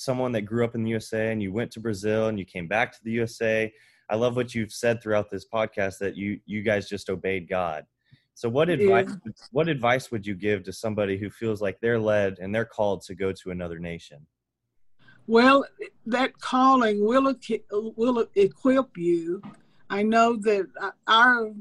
someone 0.00 0.32
that 0.32 0.42
grew 0.42 0.64
up 0.64 0.74
in 0.74 0.82
the 0.82 0.90
USA 0.90 1.30
and 1.30 1.42
you 1.42 1.52
went 1.52 1.70
to 1.72 1.80
Brazil 1.80 2.28
and 2.28 2.38
you 2.38 2.44
came 2.44 2.66
back 2.66 2.92
to 2.92 2.98
the 3.04 3.12
USA 3.12 3.72
I 4.10 4.16
love 4.16 4.34
what 4.34 4.54
you've 4.54 4.72
said 4.72 5.00
throughout 5.00 5.30
this 5.30 5.46
podcast 5.46 5.98
that 5.98 6.16
you 6.16 6.40
you 6.44 6.62
guys 6.62 6.88
just 6.88 7.08
obeyed 7.08 7.48
God. 7.48 7.86
So 8.34 8.48
what 8.48 8.68
advice 8.68 9.08
yeah. 9.08 9.32
what 9.52 9.68
advice 9.68 10.10
would 10.10 10.26
you 10.26 10.34
give 10.34 10.64
to 10.64 10.72
somebody 10.72 11.16
who 11.16 11.30
feels 11.30 11.62
like 11.62 11.78
they're 11.80 11.98
led 11.98 12.38
and 12.40 12.52
they're 12.52 12.64
called 12.64 13.02
to 13.02 13.14
go 13.14 13.32
to 13.32 13.50
another 13.50 13.78
nation? 13.78 14.26
Well, 15.28 15.64
that 16.06 16.36
calling 16.40 17.06
will 17.06 17.32
will 17.70 18.26
equip 18.34 18.96
you. 18.96 19.42
I 19.88 20.02
know 20.02 20.36
that 20.38 20.66
our 21.06 21.52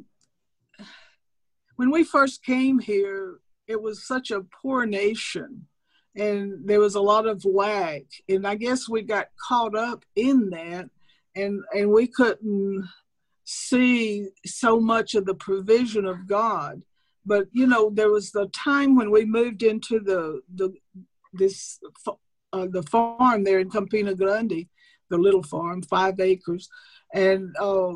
when 1.75 1.91
we 1.91 2.04
first 2.04 2.43
came 2.43 2.80
here, 2.80 3.39
it 3.67 3.80
was 3.80 4.08
such 4.08 4.32
a 4.32 4.41
poor 4.41 4.88
nation 4.88 5.67
and 6.15 6.67
there 6.67 6.80
was 6.80 6.95
a 6.95 7.02
lot 7.02 7.28
of 7.28 7.45
lack 7.45 8.04
and 8.28 8.48
I 8.48 8.56
guess 8.56 8.89
we 8.89 9.02
got 9.02 9.28
caught 9.48 9.76
up 9.76 10.04
in 10.15 10.50
that 10.50 10.90
and 11.36 11.63
and 11.73 11.92
we 11.92 12.08
couldn't 12.08 12.88
see 13.52 14.29
so 14.46 14.79
much 14.79 15.15
of 15.15 15.25
the 15.25 15.34
provision 15.34 16.06
of 16.06 16.27
God. 16.27 16.84
But 17.25 17.48
you 17.52 17.65
know, 17.65 17.90
there 17.90 18.12
was 18.12 18.31
the 18.31 18.48
time 18.48 18.96
when 18.96 19.12
we 19.12 19.25
moved 19.25 19.63
into 19.63 20.00
the 20.00 20.42
the 20.54 20.73
this 21.34 21.79
uh, 22.54 22.67
the 22.69 22.84
farm 22.84 23.44
there 23.44 23.60
in 23.60 23.69
Campina 23.69 24.15
Grande, 24.15 24.67
the 25.10 25.17
little 25.17 25.44
farm, 25.44 25.81
five 25.81 26.19
acres, 26.19 26.69
and 27.13 27.56
uh, 27.60 27.94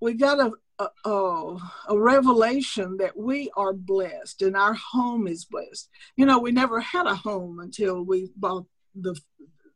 we 0.00 0.14
got 0.14 0.40
a, 0.40 0.52
a, 0.78 1.56
a 1.88 1.98
revelation 1.98 2.96
that 2.98 3.16
we 3.16 3.50
are 3.56 3.72
blessed 3.72 4.42
and 4.42 4.56
our 4.56 4.74
home 4.74 5.26
is 5.26 5.44
blessed. 5.44 5.88
You 6.16 6.26
know, 6.26 6.38
we 6.38 6.52
never 6.52 6.80
had 6.80 7.06
a 7.06 7.14
home 7.14 7.60
until 7.60 8.02
we 8.02 8.30
bought 8.36 8.66
the 8.94 9.18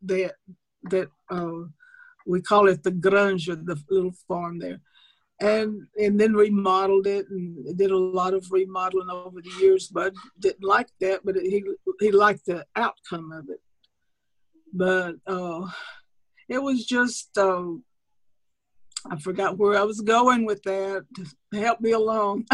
that 0.02 0.34
that 0.84 1.08
uh, 1.30 1.64
we 2.26 2.40
call 2.40 2.68
it 2.68 2.82
the 2.82 2.92
Granja, 2.92 3.64
the 3.64 3.82
little 3.88 4.14
farm 4.28 4.58
there. 4.58 4.80
And 5.40 5.86
and 5.98 6.20
then 6.20 6.34
remodeled 6.34 7.06
it 7.06 7.26
and 7.30 7.76
did 7.78 7.90
a 7.90 7.96
lot 7.96 8.34
of 8.34 8.46
remodeling 8.50 9.08
over 9.08 9.40
the 9.40 9.50
years. 9.58 9.88
But 9.88 10.12
didn't 10.38 10.64
like 10.64 10.88
that, 11.00 11.20
but 11.24 11.36
he 11.36 11.64
he 11.98 12.12
liked 12.12 12.44
the 12.44 12.66
outcome 12.76 13.32
of 13.32 13.48
it. 13.48 13.60
But 14.72 15.14
uh, 15.26 15.66
it 16.48 16.62
was 16.62 16.84
just 16.84 17.38
uh, 17.38 17.72
I 19.08 19.18
forgot 19.18 19.58
where 19.58 19.78
I 19.78 19.82
was 19.82 20.00
going 20.00 20.44
with 20.44 20.62
that. 20.64 21.04
Help 21.52 21.80
me 21.80 21.92
along. 21.92 22.46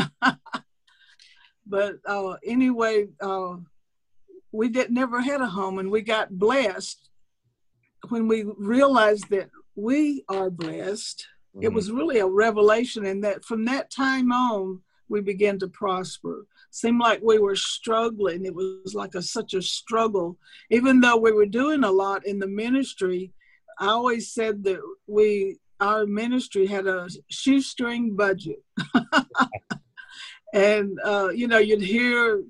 but 1.66 1.97
uh, 2.07 2.36
anyway, 2.44 3.09
uh, 3.20 3.57
we 4.53 4.68
did 4.68 4.90
never 4.90 5.20
had 5.20 5.40
a 5.40 5.47
home, 5.47 5.78
and 5.78 5.90
we 5.90 6.03
got 6.03 6.38
blessed 6.38 7.11
when 8.09 8.28
we 8.28 8.44
realized 8.59 9.28
that 9.30 9.51
we 9.74 10.24
are 10.28 10.51
blessed. 10.51 11.26
Mm-hmm. 11.55 11.64
It 11.64 11.72
was 11.72 11.90
really 11.90 12.18
a 12.18 12.26
revelation, 12.26 13.07
and 13.07 13.24
that 13.24 13.44
from 13.44 13.64
that 13.66 13.90
time 13.90 14.32
on, 14.32 14.80
we 15.09 15.20
began 15.20 15.59
to 15.61 15.68
prosper. 15.68 16.47
Seemed 16.70 17.01
like 17.01 17.20
we 17.22 17.38
were 17.38 17.57
struggling. 17.57 18.44
It 18.44 18.55
was 18.55 18.94
like 18.94 19.14
a 19.14 19.22
such 19.22 19.55
a 19.55 19.62
struggle, 19.62 20.38
even 20.70 21.01
though 21.01 21.16
we 21.16 21.32
were 21.32 21.47
doing 21.47 21.84
a 21.84 21.90
lot 21.90 22.26
in 22.26 22.38
the 22.38 22.47
ministry. 22.49 23.32
I 23.78 23.88
always 23.88 24.32
said 24.32 24.64
that 24.64 24.80
we 25.07 25.59
our 25.81 26.07
ministry 26.07 26.66
had 26.66 26.87
a 26.87 27.09
shoestring 27.31 28.16
budget. 28.16 28.62
and, 30.55 30.99
uh, 31.05 31.29
you 31.29 31.49
know, 31.49 31.59
you'd 31.59 31.83
hear 31.83 32.43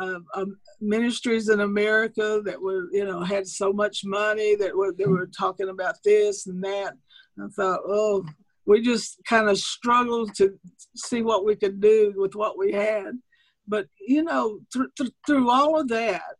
uh, 0.00 0.18
um, 0.34 0.58
ministries 0.80 1.48
in 1.48 1.60
America 1.60 2.40
that 2.44 2.60
were, 2.60 2.88
you 2.92 3.04
know, 3.04 3.22
had 3.22 3.46
so 3.46 3.72
much 3.72 4.04
money 4.04 4.56
that 4.56 4.76
were, 4.76 4.92
they 4.92 5.06
were 5.06 5.26
talking 5.26 5.68
about 5.68 5.96
this 6.04 6.46
and 6.46 6.62
that. 6.64 6.94
I 7.42 7.46
thought, 7.48 7.80
oh, 7.86 8.24
we 8.66 8.80
just 8.80 9.18
kind 9.28 9.48
of 9.48 9.58
struggled 9.58 10.34
to 10.36 10.58
see 10.96 11.22
what 11.22 11.44
we 11.44 11.56
could 11.56 11.80
do 11.80 12.12
with 12.16 12.34
what 12.34 12.58
we 12.58 12.72
had. 12.72 13.18
But, 13.66 13.86
you 14.06 14.24
know, 14.24 14.58
th- 14.72 14.88
th- 14.98 15.12
through 15.26 15.48
all 15.48 15.80
of 15.80 15.88
that, 15.88 16.36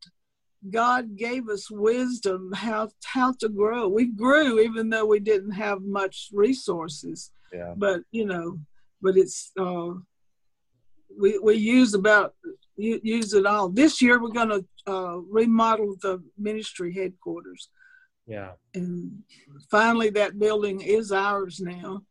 God 0.71 1.17
gave 1.17 1.49
us 1.49 1.71
wisdom 1.71 2.53
how 2.55 2.91
how 3.05 3.33
to 3.41 3.49
grow. 3.49 3.89
We 3.89 4.07
grew 4.07 4.61
even 4.61 4.91
though 4.91 5.07
we 5.07 5.21
didn't 5.21 5.53
have 5.53 5.83
much 5.83 6.29
resources. 6.33 7.33
Yeah. 7.53 7.75
But 7.77 8.03
you 8.13 8.27
know, 8.27 8.59
but 9.01 9.17
it's 9.17 9.51
uh, 9.59 9.91
we 11.19 11.39
we 11.39 11.57
use 11.57 11.95
about 11.95 12.35
use 12.77 13.35
it 13.35 13.47
all. 13.47 13.69
This 13.69 14.01
year 14.01 14.21
we're 14.21 14.31
going 14.31 14.49
to 14.49 14.65
uh, 14.93 15.17
remodel 15.29 15.97
the 16.01 16.23
ministry 16.39 16.95
headquarters. 16.95 17.69
Yeah. 18.27 18.53
And 18.75 19.23
finally, 19.71 20.11
that 20.11 20.39
building 20.39 20.81
is 20.81 21.13
ours 21.13 21.61
now. 21.61 22.03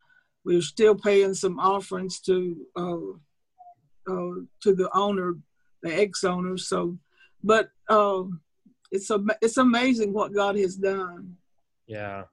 We're 0.44 0.62
still 0.62 0.94
paying 0.94 1.34
some 1.34 1.58
offerings 1.58 2.20
to 2.20 2.56
uh, 2.76 4.12
uh, 4.12 4.34
to 4.62 4.74
the 4.74 4.90
owner, 4.94 5.36
the 5.82 5.94
ex-owner. 5.94 6.58
So 6.58 6.98
but 7.42 7.70
um, 7.88 8.40
it's 8.90 9.10
a, 9.10 9.24
it's 9.40 9.56
amazing 9.56 10.12
what 10.12 10.34
God 10.34 10.56
has 10.56 10.76
done. 10.76 11.36
Yeah. 11.86 12.24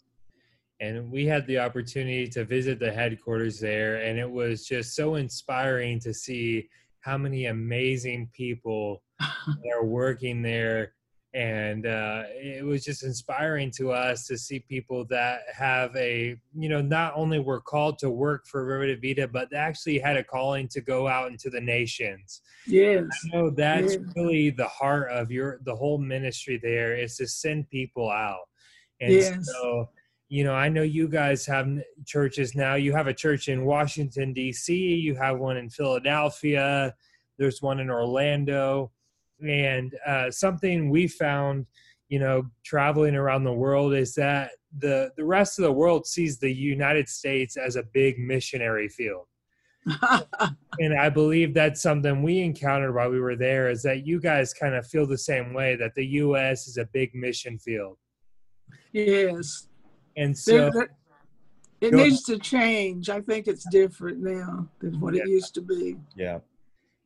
And 0.82 1.12
we 1.12 1.26
had 1.26 1.45
the 1.47 1.60
opportunity 1.60 2.28
to 2.30 2.45
visit 2.45 2.80
the 2.80 2.91
headquarters 2.91 3.60
there, 3.60 3.97
and 3.97 4.18
it 4.18 4.30
was 4.30 4.66
just 4.66 4.95
so 4.95 5.16
inspiring 5.16 5.99
to 6.01 6.14
see 6.14 6.70
how 7.01 7.18
many 7.18 7.47
amazing 7.47 8.30
people 8.34 9.03
are 9.74 9.84
working 9.84 10.41
there 10.41 10.93
and 11.34 11.86
uh, 11.86 12.24
it 12.34 12.66
was 12.66 12.84
just 12.84 13.04
inspiring 13.04 13.70
to 13.70 13.92
us 13.92 14.26
to 14.26 14.38
see 14.38 14.60
people 14.60 15.06
that 15.06 15.42
have 15.54 15.96
a 15.96 16.36
you 16.56 16.70
know 16.70 16.82
not 16.82 17.14
only 17.16 17.40
were 17.40 17.62
called 17.62 18.00
to 18.00 18.10
work 18.10 18.48
for 18.48 18.66
River 18.66 18.88
de 18.88 18.96
Vida, 18.96 19.28
but 19.28 19.50
they 19.52 19.58
actually 19.58 20.00
had 20.00 20.18
a 20.18 20.24
calling 20.24 20.68
to 20.70 20.82
go 20.82 21.08
out 21.08 21.30
into 21.30 21.52
the 21.52 21.62
nations. 21.62 22.42
Yes, 22.66 23.04
I 23.26 23.36
know 23.36 23.50
that's 23.52 23.94
yes. 23.94 24.04
really 24.16 24.50
the 24.50 24.68
heart 24.68 25.12
of 25.12 25.32
your 25.32 25.60
the 25.66 25.76
whole 25.76 26.00
ministry. 26.00 26.60
There 26.62 26.98
is 26.98 27.16
to 27.18 27.28
send 27.28 27.70
people 27.70 28.10
out, 28.10 28.48
and 29.00 29.14
yes. 29.14 29.38
so 29.44 29.88
you 30.30 30.44
know 30.44 30.56
I 30.56 30.68
know 30.68 30.82
you 30.82 31.08
guys 31.08 31.46
have 31.46 31.68
churches 32.08 32.56
now. 32.56 32.74
You 32.74 32.94
have 32.94 33.08
a 33.08 33.14
church 33.14 33.50
in 33.50 33.66
Washington 33.66 34.34
D.C. 34.34 34.76
You 34.76 35.14
have 35.16 35.38
one 35.38 35.58
in 35.58 35.70
Philadelphia. 35.70 36.96
There's 37.38 37.62
one 37.62 37.80
in 37.80 37.92
Orlando 37.92 38.92
and 39.48 39.94
uh, 40.06 40.32
something 40.32 40.90
we 40.90 41.08
found, 41.08 41.66
you 42.10 42.20
know, 42.20 42.44
traveling 42.64 43.16
around 43.16 43.44
the 43.44 43.54
world 43.54 43.94
is 43.94 44.14
that 44.16 44.52
the 44.78 45.12
the 45.18 45.24
rest 45.24 45.60
of 45.60 45.64
the 45.64 45.72
world 45.72 46.06
sees 46.06 46.38
the 46.38 46.54
United 46.54 47.10
States 47.10 47.58
as 47.58 47.76
a 47.76 47.84
big 47.94 48.20
missionary 48.20 48.88
field. 48.88 49.26
and 50.80 50.94
I 51.00 51.10
believe 51.10 51.54
that's 51.54 51.82
something 51.82 52.22
we 52.22 52.40
encountered 52.40 52.94
while 52.94 53.10
we 53.10 53.20
were 53.20 53.36
there 53.36 53.70
is 53.70 53.82
that 53.84 54.06
you 54.06 54.20
guys 54.20 54.54
kind 54.54 54.76
of 54.76 54.86
feel 54.86 55.08
the 55.08 55.18
same 55.18 55.54
way 55.54 55.76
that 55.78 55.96
the 55.96 56.06
US 56.06 56.68
is 56.68 56.78
a 56.78 56.86
big 56.86 57.16
mission 57.16 57.58
field. 57.58 57.98
Yes. 58.92 59.68
And 60.18 60.38
so 60.38 60.72
it 61.82 61.94
needs 61.94 62.24
to 62.24 62.38
change. 62.38 63.10
I 63.10 63.22
think 63.22 63.48
it's 63.48 63.66
different 63.72 64.20
now 64.20 64.68
than 64.80 65.00
what 65.00 65.14
yeah. 65.14 65.24
it 65.24 65.30
used 65.30 65.54
to 65.56 65.62
be. 65.62 65.96
Yeah. 66.16 66.40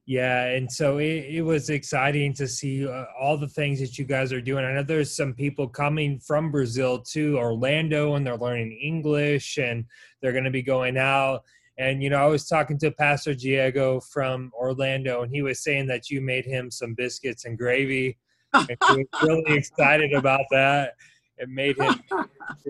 Yeah, 0.05 0.47
and 0.47 0.69
so 0.69 0.97
it, 0.97 1.25
it 1.29 1.41
was 1.43 1.69
exciting 1.69 2.33
to 2.33 2.47
see 2.47 2.85
uh, 2.85 3.05
all 3.17 3.37
the 3.37 3.47
things 3.47 3.79
that 3.79 3.97
you 3.97 4.03
guys 4.03 4.33
are 4.33 4.41
doing. 4.41 4.65
I 4.65 4.73
know 4.73 4.83
there's 4.83 5.15
some 5.15 5.33
people 5.33 5.67
coming 5.67 6.19
from 6.19 6.51
Brazil 6.51 6.99
to 7.11 7.37
Orlando 7.37 8.15
and 8.15 8.27
they're 8.27 8.37
learning 8.37 8.73
English 8.73 9.57
and 9.57 9.85
they're 10.21 10.33
going 10.33 10.43
to 10.43 10.51
be 10.51 10.61
going 10.61 10.97
out. 10.97 11.43
And, 11.77 12.03
you 12.03 12.09
know, 12.09 12.17
I 12.17 12.27
was 12.27 12.47
talking 12.47 12.77
to 12.79 12.91
Pastor 12.91 13.33
Diego 13.33 14.01
from 14.01 14.51
Orlando 14.53 15.23
and 15.23 15.33
he 15.33 15.41
was 15.41 15.63
saying 15.63 15.87
that 15.87 16.09
you 16.09 16.19
made 16.19 16.45
him 16.45 16.69
some 16.69 16.93
biscuits 16.95 17.45
and 17.45 17.57
gravy. 17.57 18.17
And 18.53 18.67
he 18.69 18.97
was 18.97 19.23
really 19.23 19.43
excited 19.55 20.11
about 20.11 20.45
that. 20.51 20.95
It 21.37 21.47
made 21.47 21.77
him 21.77 21.95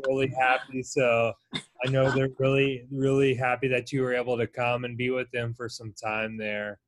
really 0.07 0.31
happy. 0.39 0.83
So 0.83 1.33
I 1.83 1.89
know 1.89 2.11
they're 2.11 2.29
really, 2.37 2.85
really 2.91 3.33
happy 3.33 3.67
that 3.69 3.91
you 3.91 4.03
were 4.03 4.13
able 4.13 4.37
to 4.37 4.47
come 4.47 4.85
and 4.85 4.95
be 4.95 5.09
with 5.09 5.29
them 5.31 5.55
for 5.55 5.67
some 5.67 5.93
time 6.01 6.37
there. 6.37 6.79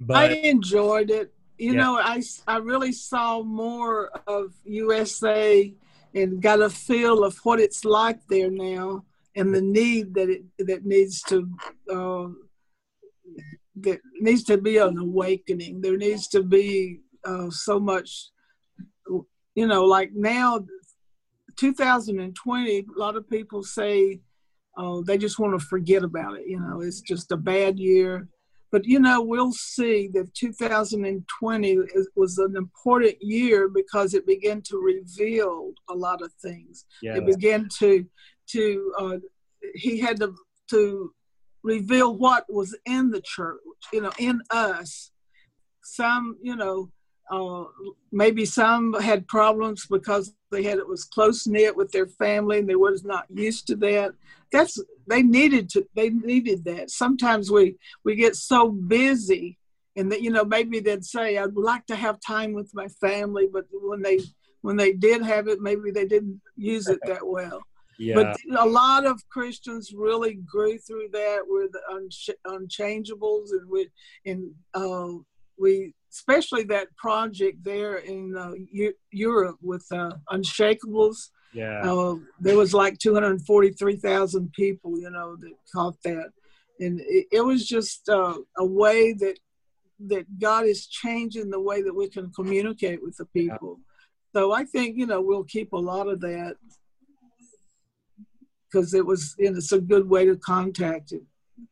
But 0.00 0.16
I 0.16 0.34
enjoyed 0.34 1.10
it. 1.10 1.32
You 1.58 1.74
yeah. 1.74 1.80
know, 1.80 1.98
I 1.98 2.22
I 2.46 2.56
really 2.56 2.92
saw 2.92 3.42
more 3.42 4.10
of 4.26 4.54
USA 4.64 5.72
and 6.14 6.42
got 6.42 6.60
a 6.60 6.70
feel 6.70 7.22
of 7.22 7.36
what 7.44 7.60
it's 7.60 7.84
like 7.84 8.18
there 8.28 8.50
now 8.50 9.04
and 9.36 9.54
the 9.54 9.60
need 9.60 10.14
that 10.14 10.28
it 10.28 10.44
that 10.58 10.84
needs 10.84 11.22
to 11.22 11.48
uh, 11.92 12.28
that 13.76 14.00
needs 14.20 14.44
to 14.44 14.58
be 14.58 14.78
an 14.78 14.98
awakening. 14.98 15.80
There 15.80 15.96
needs 15.96 16.28
to 16.28 16.42
be 16.42 17.00
uh, 17.24 17.50
so 17.50 17.78
much, 17.78 18.30
you 19.54 19.66
know, 19.66 19.84
like 19.84 20.10
now, 20.14 20.64
2020. 21.56 22.78
A 22.78 22.84
lot 22.98 23.16
of 23.16 23.28
people 23.28 23.62
say 23.62 24.20
uh, 24.76 25.00
they 25.04 25.18
just 25.18 25.38
want 25.38 25.58
to 25.58 25.66
forget 25.66 26.02
about 26.02 26.38
it. 26.38 26.46
You 26.46 26.60
know, 26.60 26.80
it's 26.80 27.00
just 27.00 27.32
a 27.32 27.36
bad 27.36 27.78
year. 27.78 28.28
But 28.72 28.84
you 28.84 29.00
know, 29.00 29.20
we'll 29.20 29.52
see 29.52 30.08
that 30.14 30.34
2020 30.34 31.78
was 32.14 32.38
an 32.38 32.56
important 32.56 33.16
year 33.20 33.68
because 33.68 34.14
it 34.14 34.26
began 34.26 34.62
to 34.62 34.78
reveal 34.78 35.72
a 35.88 35.94
lot 35.94 36.22
of 36.22 36.32
things. 36.34 36.84
Yeah. 37.02 37.16
It 37.16 37.26
began 37.26 37.68
to 37.78 38.06
to 38.50 38.92
uh, 38.98 39.16
he 39.74 39.98
had 39.98 40.18
to 40.20 40.34
to 40.70 41.12
reveal 41.62 42.16
what 42.16 42.44
was 42.48 42.76
in 42.86 43.10
the 43.10 43.20
church, 43.20 43.60
you 43.92 44.00
know, 44.00 44.12
in 44.18 44.40
us. 44.50 45.10
Some, 45.82 46.36
you 46.42 46.56
know, 46.56 46.90
uh, 47.30 47.64
maybe 48.10 48.44
some 48.44 48.92
had 48.94 49.26
problems 49.28 49.86
because 49.86 50.34
they 50.50 50.62
had 50.62 50.78
it 50.78 50.88
was 50.88 51.04
close 51.04 51.46
knit 51.46 51.76
with 51.76 51.90
their 51.92 52.06
family 52.06 52.58
and 52.58 52.68
they 52.68 52.74
was 52.74 53.04
not 53.04 53.26
used 53.32 53.66
to 53.68 53.76
that. 53.76 54.12
That's 54.52 54.82
they 55.10 55.22
needed 55.22 55.68
to 55.70 55.86
they 55.94 56.10
needed 56.10 56.64
that. 56.64 56.90
Sometimes 56.90 57.50
we 57.50 57.76
we 58.04 58.14
get 58.14 58.36
so 58.36 58.70
busy 58.70 59.58
and 59.96 60.10
that 60.12 60.22
you 60.22 60.30
know 60.30 60.44
maybe 60.44 60.80
they'd 60.80 61.04
say 61.04 61.36
I'd 61.36 61.56
like 61.56 61.84
to 61.86 61.96
have 61.96 62.18
time 62.26 62.52
with 62.52 62.70
my 62.72 62.88
family, 63.00 63.48
but 63.52 63.64
when 63.72 64.02
they 64.02 64.20
when 64.62 64.76
they 64.76 64.92
did 64.92 65.22
have 65.22 65.48
it, 65.48 65.60
maybe 65.60 65.90
they 65.90 66.06
didn't 66.06 66.40
use 66.56 66.88
it 66.88 67.00
that 67.06 67.26
well. 67.26 67.60
Yeah. 67.98 68.14
But 68.14 68.38
a 68.58 68.66
lot 68.66 69.04
of 69.04 69.20
Christians 69.28 69.92
really 69.94 70.34
grew 70.34 70.78
through 70.78 71.08
that. 71.12 71.40
We're 71.46 71.68
the 71.68 71.82
unch- 71.92 72.42
unchangeables, 72.46 73.50
and 73.50 73.68
we 73.68 73.90
and 74.24 74.52
uh, 74.72 75.18
we 75.58 75.92
especially 76.12 76.64
that 76.64 76.94
project 76.96 77.62
there 77.62 77.96
in 77.98 78.36
uh, 78.36 78.52
U- 78.72 78.94
Europe 79.10 79.58
with 79.60 79.86
uh, 79.92 80.12
Unshakables. 80.32 81.30
Yeah. 81.52 81.82
Uh, 81.82 82.16
there 82.38 82.56
was 82.56 82.72
like 82.72 82.98
243,000 82.98 84.52
people, 84.52 84.98
you 84.98 85.10
know, 85.10 85.36
that 85.36 85.52
caught 85.74 85.96
that. 86.04 86.30
And 86.78 87.00
it, 87.00 87.26
it 87.32 87.44
was 87.44 87.66
just 87.66 88.08
uh, 88.08 88.38
a 88.56 88.64
way 88.64 89.12
that 89.14 89.38
that 90.06 90.38
God 90.38 90.64
is 90.64 90.86
changing 90.86 91.50
the 91.50 91.60
way 91.60 91.82
that 91.82 91.94
we 91.94 92.08
can 92.08 92.30
communicate 92.32 93.02
with 93.02 93.16
the 93.18 93.26
people. 93.26 93.78
Yeah. 93.78 94.40
So 94.40 94.52
I 94.52 94.64
think, 94.64 94.96
you 94.96 95.06
know, 95.06 95.20
we'll 95.20 95.44
keep 95.44 95.72
a 95.72 95.78
lot 95.78 96.08
of 96.08 96.20
that. 96.20 96.56
because 98.70 98.94
it 98.94 99.04
was 99.04 99.34
and 99.38 99.56
it's 99.56 99.72
a 99.72 99.80
good 99.80 100.08
way 100.08 100.24
to 100.24 100.36
contact 100.36 101.12
it. 101.12 101.22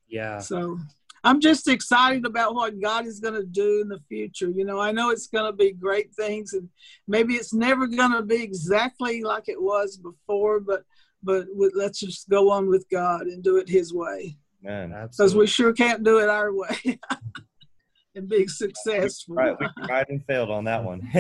Yeah. 0.09 0.41
So 0.41 0.79
I'm 1.25 1.41
just 1.41 1.69
excited 1.69 2.25
about 2.27 2.55
what 2.55 2.81
God 2.81 3.07
is 3.07 3.21
going 3.21 3.35
to 3.35 3.45
do 3.45 3.81
in 3.81 3.89
the 3.89 4.01
future. 4.09 4.51
You 4.51 4.65
know, 4.65 4.79
I 4.79 4.93
know 4.93 5.11
it's 5.11 5.27
going 5.27 5.51
to 5.51 5.57
be 5.57 5.73
great 5.73 6.15
things, 6.15 6.53
and 6.53 6.69
maybe 7.07 7.35
it's 7.35 7.55
never 7.55 7.87
going 7.87 8.13
to 8.13 8.23
be 8.23 8.43
exactly 8.43 9.23
like 9.23 9.45
it 9.49 9.61
was 9.61 9.97
before, 9.97 10.61
but 10.61 10.85
but 11.23 11.47
let's 11.75 11.99
just 11.99 12.29
go 12.29 12.51
on 12.51 12.69
with 12.69 12.87
God 12.91 13.23
and 13.23 13.43
do 13.43 13.57
it 13.57 13.69
His 13.69 13.93
way. 13.93 14.37
Man, 14.63 14.91
because 15.11 15.35
we 15.35 15.47
sure 15.47 15.73
can't 15.73 16.05
do 16.05 16.19
it 16.19 16.29
our 16.29 16.53
way. 16.53 16.99
and 18.19 18.29
being 18.29 18.49
successful. 18.49 19.37
Right, 19.37 19.57
we 19.59 19.67
tried 19.87 20.07
and 20.09 20.25
failed 20.27 20.51
on 20.51 20.65
that 20.65 20.85
one. 20.85 21.09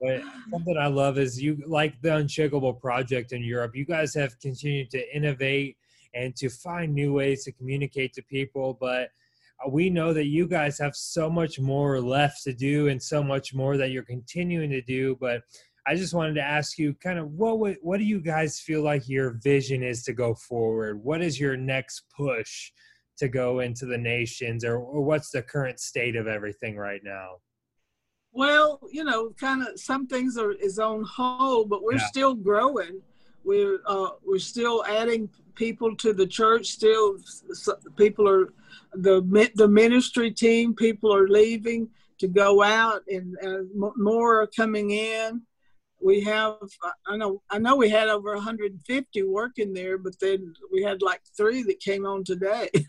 but 0.00 0.22
something 0.50 0.76
I 0.78 0.88
love 0.88 1.18
is 1.18 1.40
you 1.40 1.62
like 1.66 2.00
the 2.02 2.16
Unshakable 2.16 2.74
Project 2.74 3.32
in 3.32 3.42
Europe. 3.42 3.74
You 3.74 3.86
guys 3.86 4.12
have 4.14 4.38
continued 4.40 4.90
to 4.90 5.16
innovate 5.16 5.76
and 6.14 6.34
to 6.36 6.48
find 6.48 6.94
new 6.94 7.12
ways 7.12 7.44
to 7.44 7.52
communicate 7.52 8.12
to 8.14 8.22
people, 8.22 8.76
but 8.80 9.10
uh, 9.64 9.68
we 9.68 9.90
know 9.90 10.12
that 10.12 10.26
you 10.26 10.46
guys 10.46 10.78
have 10.78 10.96
so 10.96 11.28
much 11.28 11.60
more 11.60 12.00
left 12.00 12.42
to 12.44 12.52
do 12.52 12.88
and 12.88 13.02
so 13.02 13.22
much 13.22 13.54
more 13.54 13.76
that 13.76 13.90
you're 13.90 14.02
continuing 14.02 14.70
to 14.70 14.80
do 14.82 15.16
but 15.20 15.42
i 15.86 15.94
just 15.94 16.14
wanted 16.14 16.34
to 16.34 16.42
ask 16.42 16.78
you 16.78 16.94
kind 16.94 17.18
of 17.18 17.30
what 17.32 17.58
would, 17.58 17.76
what 17.82 17.98
do 17.98 18.04
you 18.04 18.20
guys 18.20 18.60
feel 18.60 18.82
like 18.82 19.08
your 19.08 19.38
vision 19.42 19.82
is 19.82 20.02
to 20.02 20.12
go 20.12 20.34
forward? 20.34 21.02
What 21.02 21.22
is 21.22 21.40
your 21.40 21.56
next 21.56 22.04
push 22.16 22.70
to 23.18 23.28
go 23.28 23.60
into 23.60 23.86
the 23.86 23.98
nations 23.98 24.64
or, 24.64 24.76
or 24.76 25.02
what's 25.02 25.30
the 25.30 25.42
current 25.42 25.80
state 25.80 26.16
of 26.16 26.26
everything 26.26 26.76
right 26.76 27.00
now? 27.02 27.36
Well 28.32 28.80
you 28.90 29.04
know 29.04 29.30
kind 29.38 29.66
of 29.66 29.80
some 29.80 30.06
things 30.06 30.38
are 30.38 30.52
is 30.52 30.78
on 30.78 31.04
hold 31.04 31.68
but 31.68 31.82
we're 31.82 31.94
yeah. 31.94 32.06
still 32.06 32.34
growing 32.34 33.00
we're 33.44 33.80
uh, 33.86 34.10
we're 34.24 34.38
still 34.38 34.84
adding 34.86 35.28
people 35.54 35.94
to 35.96 36.12
the 36.12 36.26
church 36.26 36.66
still 36.66 37.16
people 37.96 38.28
are 38.28 38.52
the 38.94 39.50
the 39.56 39.68
ministry 39.68 40.30
team 40.30 40.74
people 40.74 41.14
are 41.14 41.28
leaving 41.28 41.88
to 42.18 42.28
go 42.28 42.62
out 42.62 43.02
and 43.08 43.36
uh, 43.44 43.62
more 43.96 44.42
are 44.42 44.46
coming 44.46 44.90
in 44.90 45.42
we 46.02 46.22
have 46.22 46.56
i 47.06 47.16
know 47.16 47.42
i 47.50 47.58
know 47.58 47.76
we 47.76 47.90
had 47.90 48.08
over 48.08 48.34
150 48.34 49.22
working 49.24 49.74
there 49.74 49.98
but 49.98 50.18
then 50.18 50.54
we 50.72 50.82
had 50.82 51.02
like 51.02 51.20
three 51.36 51.62
that 51.62 51.80
came 51.80 52.06
on 52.06 52.24
today 52.24 52.70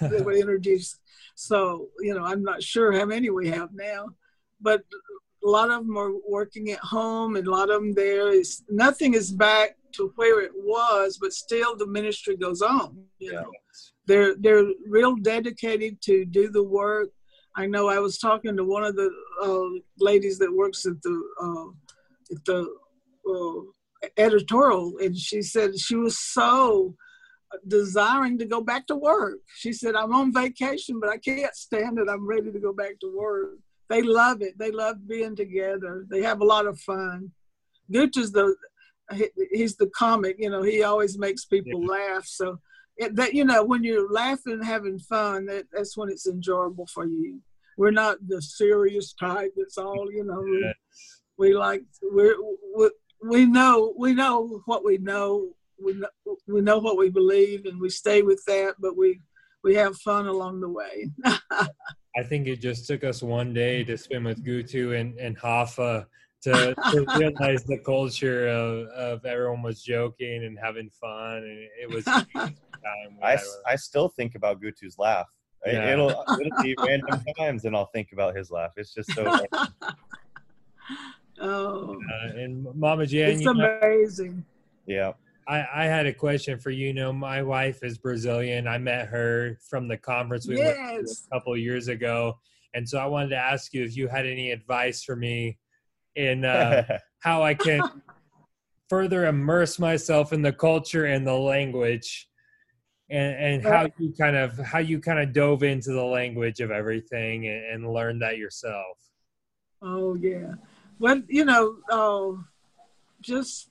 that 0.00 0.24
were 0.24 0.32
introduced. 0.32 1.00
So, 1.34 1.88
you 2.00 2.14
know, 2.14 2.24
I'm 2.24 2.42
not 2.42 2.62
sure 2.62 2.92
how 2.92 3.04
many 3.04 3.30
we 3.30 3.48
have 3.48 3.70
now, 3.72 4.06
but 4.60 4.82
a 5.44 5.48
lot 5.48 5.70
of 5.70 5.86
them 5.86 5.96
are 5.96 6.12
working 6.28 6.70
at 6.70 6.78
home 6.80 7.36
and 7.36 7.46
a 7.46 7.50
lot 7.50 7.70
of 7.70 7.80
them 7.80 7.94
there 7.94 8.28
is 8.28 8.62
nothing 8.68 9.14
is 9.14 9.32
back 9.32 9.76
to 9.94 10.12
where 10.16 10.40
it 10.40 10.52
was, 10.54 11.18
but 11.20 11.32
still 11.32 11.76
the 11.76 11.86
ministry 11.86 12.36
goes 12.36 12.62
on. 12.62 13.04
You 13.18 13.32
know, 13.32 13.50
they're 14.06 14.34
they're 14.36 14.66
real 14.88 15.16
dedicated 15.16 16.00
to 16.02 16.24
do 16.24 16.50
the 16.50 16.62
work. 16.62 17.10
I 17.56 17.66
know 17.66 17.88
I 17.88 17.98
was 17.98 18.18
talking 18.18 18.56
to 18.56 18.64
one 18.64 18.84
of 18.84 18.96
the 18.96 19.10
uh, 19.42 19.80
ladies 19.98 20.38
that 20.38 20.52
works 20.52 20.86
at 20.86 21.00
the 21.02 21.22
uh, 21.42 22.34
at 22.34 22.44
the 22.44 22.68
uh, 23.28 24.10
editorial, 24.16 24.98
and 24.98 25.16
she 25.16 25.42
said 25.42 25.78
she 25.78 25.96
was 25.96 26.18
so 26.18 26.94
desiring 27.66 28.38
to 28.38 28.44
go 28.44 28.60
back 28.60 28.86
to 28.86 28.96
work. 28.96 29.38
She 29.56 29.72
said, 29.72 29.94
I'm 29.94 30.14
on 30.14 30.32
vacation, 30.32 31.00
but 31.00 31.10
I 31.10 31.18
can't 31.18 31.54
stand 31.54 31.98
it. 31.98 32.08
I'm 32.08 32.26
ready 32.26 32.52
to 32.52 32.60
go 32.60 32.72
back 32.72 33.00
to 33.00 33.16
work. 33.16 33.50
They 33.88 34.02
love 34.02 34.40
it. 34.40 34.56
They 34.58 34.70
love 34.70 35.08
being 35.08 35.34
together. 35.34 36.06
They 36.08 36.22
have 36.22 36.40
a 36.40 36.44
lot 36.44 36.66
of 36.66 36.78
fun. 36.78 37.32
Gooch 37.90 38.16
is 38.16 38.30
the, 38.30 38.54
he's 39.50 39.76
the 39.76 39.88
comic, 39.88 40.36
you 40.38 40.50
know, 40.50 40.62
he 40.62 40.82
always 40.82 41.18
makes 41.18 41.44
people 41.44 41.82
yeah. 41.82 42.14
laugh. 42.14 42.26
So 42.26 42.58
it, 42.96 43.16
that, 43.16 43.34
you 43.34 43.44
know, 43.44 43.64
when 43.64 43.84
you're 43.84 44.10
laughing 44.10 44.54
and 44.54 44.64
having 44.64 44.98
fun, 44.98 45.46
that, 45.46 45.66
that's 45.72 45.96
when 45.96 46.08
it's 46.08 46.26
enjoyable 46.26 46.86
for 46.86 47.06
you. 47.06 47.40
We're 47.76 47.90
not 47.92 48.18
the 48.26 48.42
serious 48.42 49.14
type. 49.14 49.52
It's 49.56 49.78
all, 49.78 50.10
you 50.12 50.24
know, 50.24 50.40
we, 50.40 50.74
we 51.38 51.54
like, 51.54 51.82
we're, 52.02 52.36
we, 52.76 52.90
we 53.22 53.46
know, 53.46 53.94
we 53.98 54.14
know 54.14 54.62
what 54.66 54.84
we 54.84 54.98
know 54.98 55.54
we 55.82 55.94
know, 55.94 56.08
we 56.46 56.60
know 56.60 56.78
what 56.78 56.98
we 56.98 57.08
believe 57.08 57.64
and 57.66 57.80
we 57.80 57.90
stay 57.90 58.22
with 58.22 58.42
that, 58.46 58.74
but 58.78 58.96
we 58.96 59.20
we 59.62 59.74
have 59.74 59.96
fun 59.98 60.26
along 60.26 60.60
the 60.60 60.68
way. 60.68 61.10
I 61.24 62.22
think 62.24 62.46
it 62.46 62.60
just 62.60 62.86
took 62.86 63.04
us 63.04 63.22
one 63.22 63.52
day 63.52 63.84
to 63.84 63.96
spend 63.96 64.24
with 64.24 64.44
Guto 64.44 64.98
and, 64.98 65.18
and 65.18 65.38
Hafa 65.38 66.06
to, 66.42 66.74
to 66.74 67.06
realize 67.18 67.64
the 67.64 67.78
culture 67.78 68.48
of, 68.48 68.86
of 68.88 69.24
everyone 69.24 69.62
was 69.62 69.82
joking 69.82 70.44
and 70.44 70.58
having 70.58 70.90
fun 70.90 71.36
and 71.38 71.68
it 71.80 71.88
was 71.88 72.06
I, 73.22 73.38
I 73.66 73.76
still 73.76 74.08
think 74.08 74.34
about 74.34 74.60
Guto's 74.60 74.98
laugh. 74.98 75.26
Yeah. 75.66 75.92
It'll 75.92 76.10
it'll 76.40 76.62
be 76.62 76.74
random 76.78 77.22
times 77.38 77.64
and 77.64 77.76
I'll 77.76 77.90
think 77.92 78.12
about 78.12 78.34
his 78.34 78.50
laugh. 78.50 78.72
It's 78.76 78.94
just 78.94 79.12
so 79.12 79.24
Oh 81.42 81.94
uh, 81.94 82.28
and 82.36 82.66
Mama 82.74 83.06
Jan 83.06 83.30
It's 83.30 83.46
amazing. 83.46 84.36
Know, 84.36 84.42
yeah. 84.86 85.12
I, 85.48 85.66
I 85.74 85.84
had 85.84 86.06
a 86.06 86.12
question 86.12 86.58
for 86.58 86.70
you. 86.70 86.88
you. 86.88 86.94
Know, 86.94 87.12
my 87.12 87.42
wife 87.42 87.82
is 87.82 87.98
Brazilian. 87.98 88.68
I 88.68 88.78
met 88.78 89.08
her 89.08 89.58
from 89.68 89.88
the 89.88 89.96
conference 89.96 90.46
we 90.46 90.58
yes. 90.58 90.76
went 90.76 91.06
to 91.06 91.12
a 91.12 91.38
couple 91.38 91.56
years 91.56 91.88
ago, 91.88 92.38
and 92.74 92.88
so 92.88 92.98
I 92.98 93.06
wanted 93.06 93.30
to 93.30 93.36
ask 93.36 93.72
you 93.74 93.82
if 93.82 93.96
you 93.96 94.06
had 94.06 94.26
any 94.26 94.52
advice 94.52 95.02
for 95.02 95.16
me 95.16 95.58
in 96.16 96.44
uh, 96.44 96.98
how 97.20 97.42
I 97.42 97.54
can 97.54 97.82
further 98.88 99.26
immerse 99.26 99.78
myself 99.78 100.32
in 100.32 100.42
the 100.42 100.52
culture 100.52 101.06
and 101.06 101.26
the 101.26 101.34
language, 101.34 102.28
and, 103.08 103.34
and 103.36 103.62
how 103.62 103.88
you 103.98 104.12
kind 104.18 104.36
of 104.36 104.58
how 104.58 104.78
you 104.78 105.00
kind 105.00 105.18
of 105.18 105.32
dove 105.32 105.62
into 105.62 105.92
the 105.92 106.04
language 106.04 106.60
of 106.60 106.70
everything 106.70 107.46
and, 107.46 107.64
and 107.84 107.92
learned 107.92 108.22
that 108.22 108.38
yourself. 108.38 108.98
Oh 109.82 110.14
yeah, 110.14 110.54
well 110.98 111.22
you 111.28 111.44
know, 111.44 111.76
uh, 111.90 112.40
just 113.20 113.68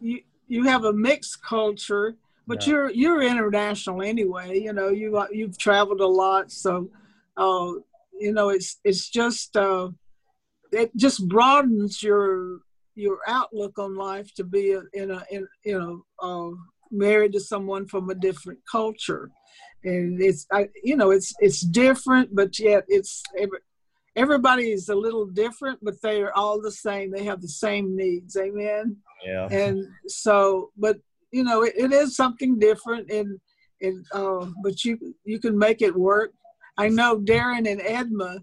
you 0.00 0.20
you 0.46 0.64
have 0.64 0.84
a 0.84 0.92
mixed 0.92 1.42
culture, 1.42 2.16
but 2.46 2.66
yeah. 2.66 2.72
you're 2.72 2.90
you're 2.90 3.22
international 3.22 4.02
anyway. 4.02 4.58
You 4.58 4.72
know, 4.72 4.88
you 4.88 5.22
you've 5.30 5.58
traveled 5.58 6.00
a 6.00 6.06
lot, 6.06 6.50
so 6.50 6.90
uh, 7.36 7.72
you 8.18 8.32
know 8.32 8.48
it's 8.48 8.78
it's 8.84 9.08
just 9.08 9.56
uh, 9.56 9.90
it 10.72 10.94
just 10.96 11.26
broadens 11.28 12.02
your 12.02 12.60
your 12.94 13.18
outlook 13.28 13.78
on 13.78 13.94
life 13.94 14.34
to 14.34 14.44
be 14.44 14.76
in 14.92 15.10
a 15.10 15.24
in 15.30 15.46
you 15.64 15.78
know 15.78 16.04
uh, 16.20 16.54
married 16.90 17.32
to 17.32 17.40
someone 17.40 17.86
from 17.86 18.10
a 18.10 18.14
different 18.14 18.58
culture, 18.70 19.30
and 19.84 20.20
it's 20.20 20.46
I, 20.52 20.68
you 20.82 20.96
know 20.96 21.10
it's 21.10 21.32
it's 21.40 21.60
different, 21.60 22.34
but 22.34 22.58
yet 22.58 22.84
it's 22.88 23.22
every, 23.38 23.58
everybody 24.16 24.72
is 24.72 24.88
a 24.88 24.94
little 24.94 25.26
different, 25.26 25.78
but 25.82 25.94
they 26.02 26.20
are 26.22 26.32
all 26.34 26.60
the 26.60 26.72
same. 26.72 27.10
They 27.10 27.24
have 27.24 27.40
the 27.40 27.48
same 27.48 27.96
needs. 27.96 28.36
Amen. 28.36 28.96
Yeah. 29.24 29.46
And 29.50 29.86
so, 30.08 30.70
but 30.76 30.98
you 31.30 31.44
know, 31.44 31.62
it, 31.62 31.74
it 31.76 31.92
is 31.92 32.16
something 32.16 32.58
different, 32.58 33.10
and 33.10 33.38
and 33.80 34.04
uh, 34.12 34.46
but 34.62 34.84
you 34.84 34.98
you 35.24 35.38
can 35.38 35.56
make 35.56 35.82
it 35.82 35.94
work. 35.94 36.32
I 36.76 36.88
know 36.88 37.18
Darren 37.18 37.70
and 37.70 37.80
Edma. 37.80 38.42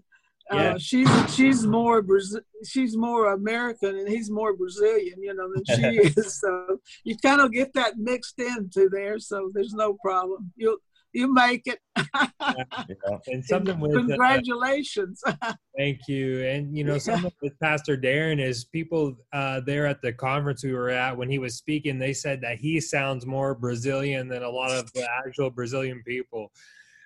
Uh, 0.52 0.56
yeah. 0.56 0.78
she's 0.78 1.34
she's 1.34 1.66
more 1.66 2.02
Brazil, 2.02 2.40
she's 2.64 2.96
more 2.96 3.32
American 3.32 3.96
and 3.96 4.08
he's 4.08 4.30
more 4.30 4.54
Brazilian, 4.54 5.20
you 5.20 5.34
know, 5.34 5.50
than 5.52 5.64
she 5.76 5.98
is. 6.16 6.40
So 6.40 6.78
you 7.04 7.16
kind 7.18 7.40
of 7.40 7.52
get 7.52 7.72
that 7.74 7.98
mixed 7.98 8.38
into 8.38 8.88
there. 8.90 9.18
So 9.18 9.50
there's 9.52 9.72
no 9.72 9.94
problem. 10.02 10.52
You'll 10.56 10.78
you 11.16 11.32
make 11.32 11.62
it. 11.66 11.78
yeah. 11.96 13.18
And 13.26 13.44
something 13.44 13.80
with 13.80 13.96
uh, 13.96 14.00
congratulations. 14.00 15.22
Uh, 15.26 15.54
thank 15.76 16.00
you. 16.08 16.44
And 16.44 16.76
you 16.76 16.84
know, 16.84 16.98
something 16.98 17.32
with 17.40 17.58
Pastor 17.58 17.96
Darren 17.96 18.40
is 18.40 18.64
people 18.64 19.16
uh, 19.32 19.60
there 19.60 19.86
at 19.86 20.02
the 20.02 20.12
conference 20.12 20.62
we 20.62 20.74
were 20.74 20.90
at 20.90 21.16
when 21.16 21.30
he 21.30 21.38
was 21.38 21.56
speaking. 21.56 21.98
They 21.98 22.12
said 22.12 22.40
that 22.42 22.58
he 22.58 22.80
sounds 22.80 23.24
more 23.24 23.54
Brazilian 23.54 24.28
than 24.28 24.42
a 24.42 24.50
lot 24.50 24.70
of 24.70 24.92
the 24.92 25.08
actual 25.10 25.50
Brazilian 25.50 26.02
people. 26.06 26.52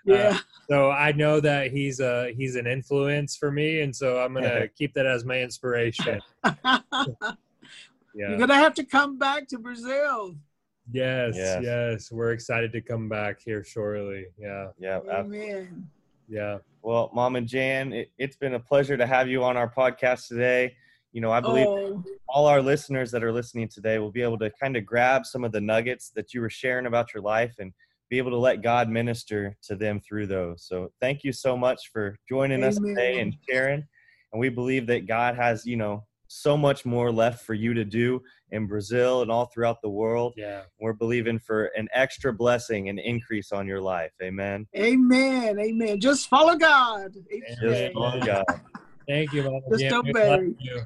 Uh, 0.08 0.12
yeah. 0.14 0.28
Uh, 0.28 0.38
so 0.68 0.90
I 0.90 1.12
know 1.12 1.40
that 1.40 1.72
he's 1.72 2.00
a 2.00 2.32
he's 2.36 2.56
an 2.56 2.66
influence 2.66 3.36
for 3.36 3.50
me, 3.50 3.80
and 3.80 3.94
so 3.94 4.20
I'm 4.20 4.34
gonna 4.34 4.68
keep 4.68 4.94
that 4.94 5.06
as 5.06 5.24
my 5.24 5.40
inspiration. 5.40 6.20
yeah. 6.44 6.80
You're 8.14 8.38
gonna 8.38 8.54
have 8.54 8.74
to 8.74 8.84
come 8.84 9.18
back 9.18 9.48
to 9.48 9.58
Brazil. 9.58 10.36
Yes, 10.92 11.34
yes, 11.36 11.62
yes, 11.62 12.12
We're 12.12 12.32
excited 12.32 12.72
to 12.72 12.80
come 12.80 13.08
back 13.08 13.40
here 13.44 13.62
shortly. 13.62 14.26
Yeah. 14.38 14.68
Yeah. 14.78 15.00
Amen. 15.08 15.88
Yeah. 16.28 16.58
Well, 16.82 17.10
Mama 17.14 17.42
Jan, 17.42 17.92
it, 17.92 18.10
has 18.18 18.36
been 18.36 18.54
a 18.54 18.60
pleasure 18.60 18.96
to 18.96 19.06
have 19.06 19.28
you 19.28 19.44
on 19.44 19.56
our 19.56 19.70
podcast 19.70 20.28
today. 20.28 20.74
You 21.12 21.20
know, 21.20 21.30
I 21.30 21.40
believe 21.40 21.66
oh. 21.66 22.04
all 22.28 22.46
our 22.46 22.62
listeners 22.62 23.10
that 23.10 23.22
are 23.22 23.32
listening 23.32 23.68
today 23.68 23.98
will 23.98 24.12
be 24.12 24.22
able 24.22 24.38
to 24.38 24.50
kind 24.50 24.76
of 24.76 24.86
grab 24.86 25.26
some 25.26 25.44
of 25.44 25.52
the 25.52 25.60
nuggets 25.60 26.10
that 26.14 26.32
you 26.32 26.40
were 26.40 26.50
sharing 26.50 26.86
about 26.86 27.12
your 27.12 27.22
life 27.22 27.54
and 27.58 27.72
be 28.10 28.18
able 28.18 28.32
to 28.32 28.36
let 28.36 28.60
God 28.60 28.90
minister 28.90 29.56
to 29.62 29.76
them 29.76 30.00
through 30.00 30.26
those. 30.26 30.64
So 30.64 30.92
thank 31.00 31.22
you 31.22 31.32
so 31.32 31.56
much 31.56 31.90
for 31.92 32.16
joining 32.28 32.58
Amen. 32.58 32.68
us 32.68 32.76
today 32.76 33.20
and 33.20 33.34
sharing. 33.48 33.84
And 34.32 34.40
we 34.40 34.48
believe 34.48 34.86
that 34.88 35.06
God 35.06 35.36
has, 35.36 35.64
you 35.64 35.76
know, 35.76 36.04
so 36.26 36.56
much 36.56 36.84
more 36.84 37.10
left 37.10 37.44
for 37.44 37.54
you 37.54 37.74
to 37.74 37.84
do 37.84 38.20
in 38.50 38.66
Brazil 38.66 39.22
and 39.22 39.30
all 39.30 39.46
throughout 39.46 39.80
the 39.82 39.88
world. 39.88 40.34
Yeah. 40.36 40.62
We're 40.80 40.92
believing 40.92 41.38
for 41.38 41.66
an 41.76 41.88
extra 41.94 42.32
blessing 42.32 42.88
and 42.88 42.98
increase 42.98 43.52
on 43.52 43.66
your 43.66 43.80
life. 43.80 44.12
Amen. 44.22 44.66
Amen. 44.76 45.58
Amen. 45.58 46.00
Just 46.00 46.28
follow 46.28 46.56
God. 46.56 47.14
Just 47.60 47.92
follow 47.92 48.20
God. 48.20 48.44
Thank 49.08 49.32
you, 49.32 49.42
Mama 49.42 49.60
Just 49.76 49.92
obey. 49.92 50.52
you. 50.58 50.82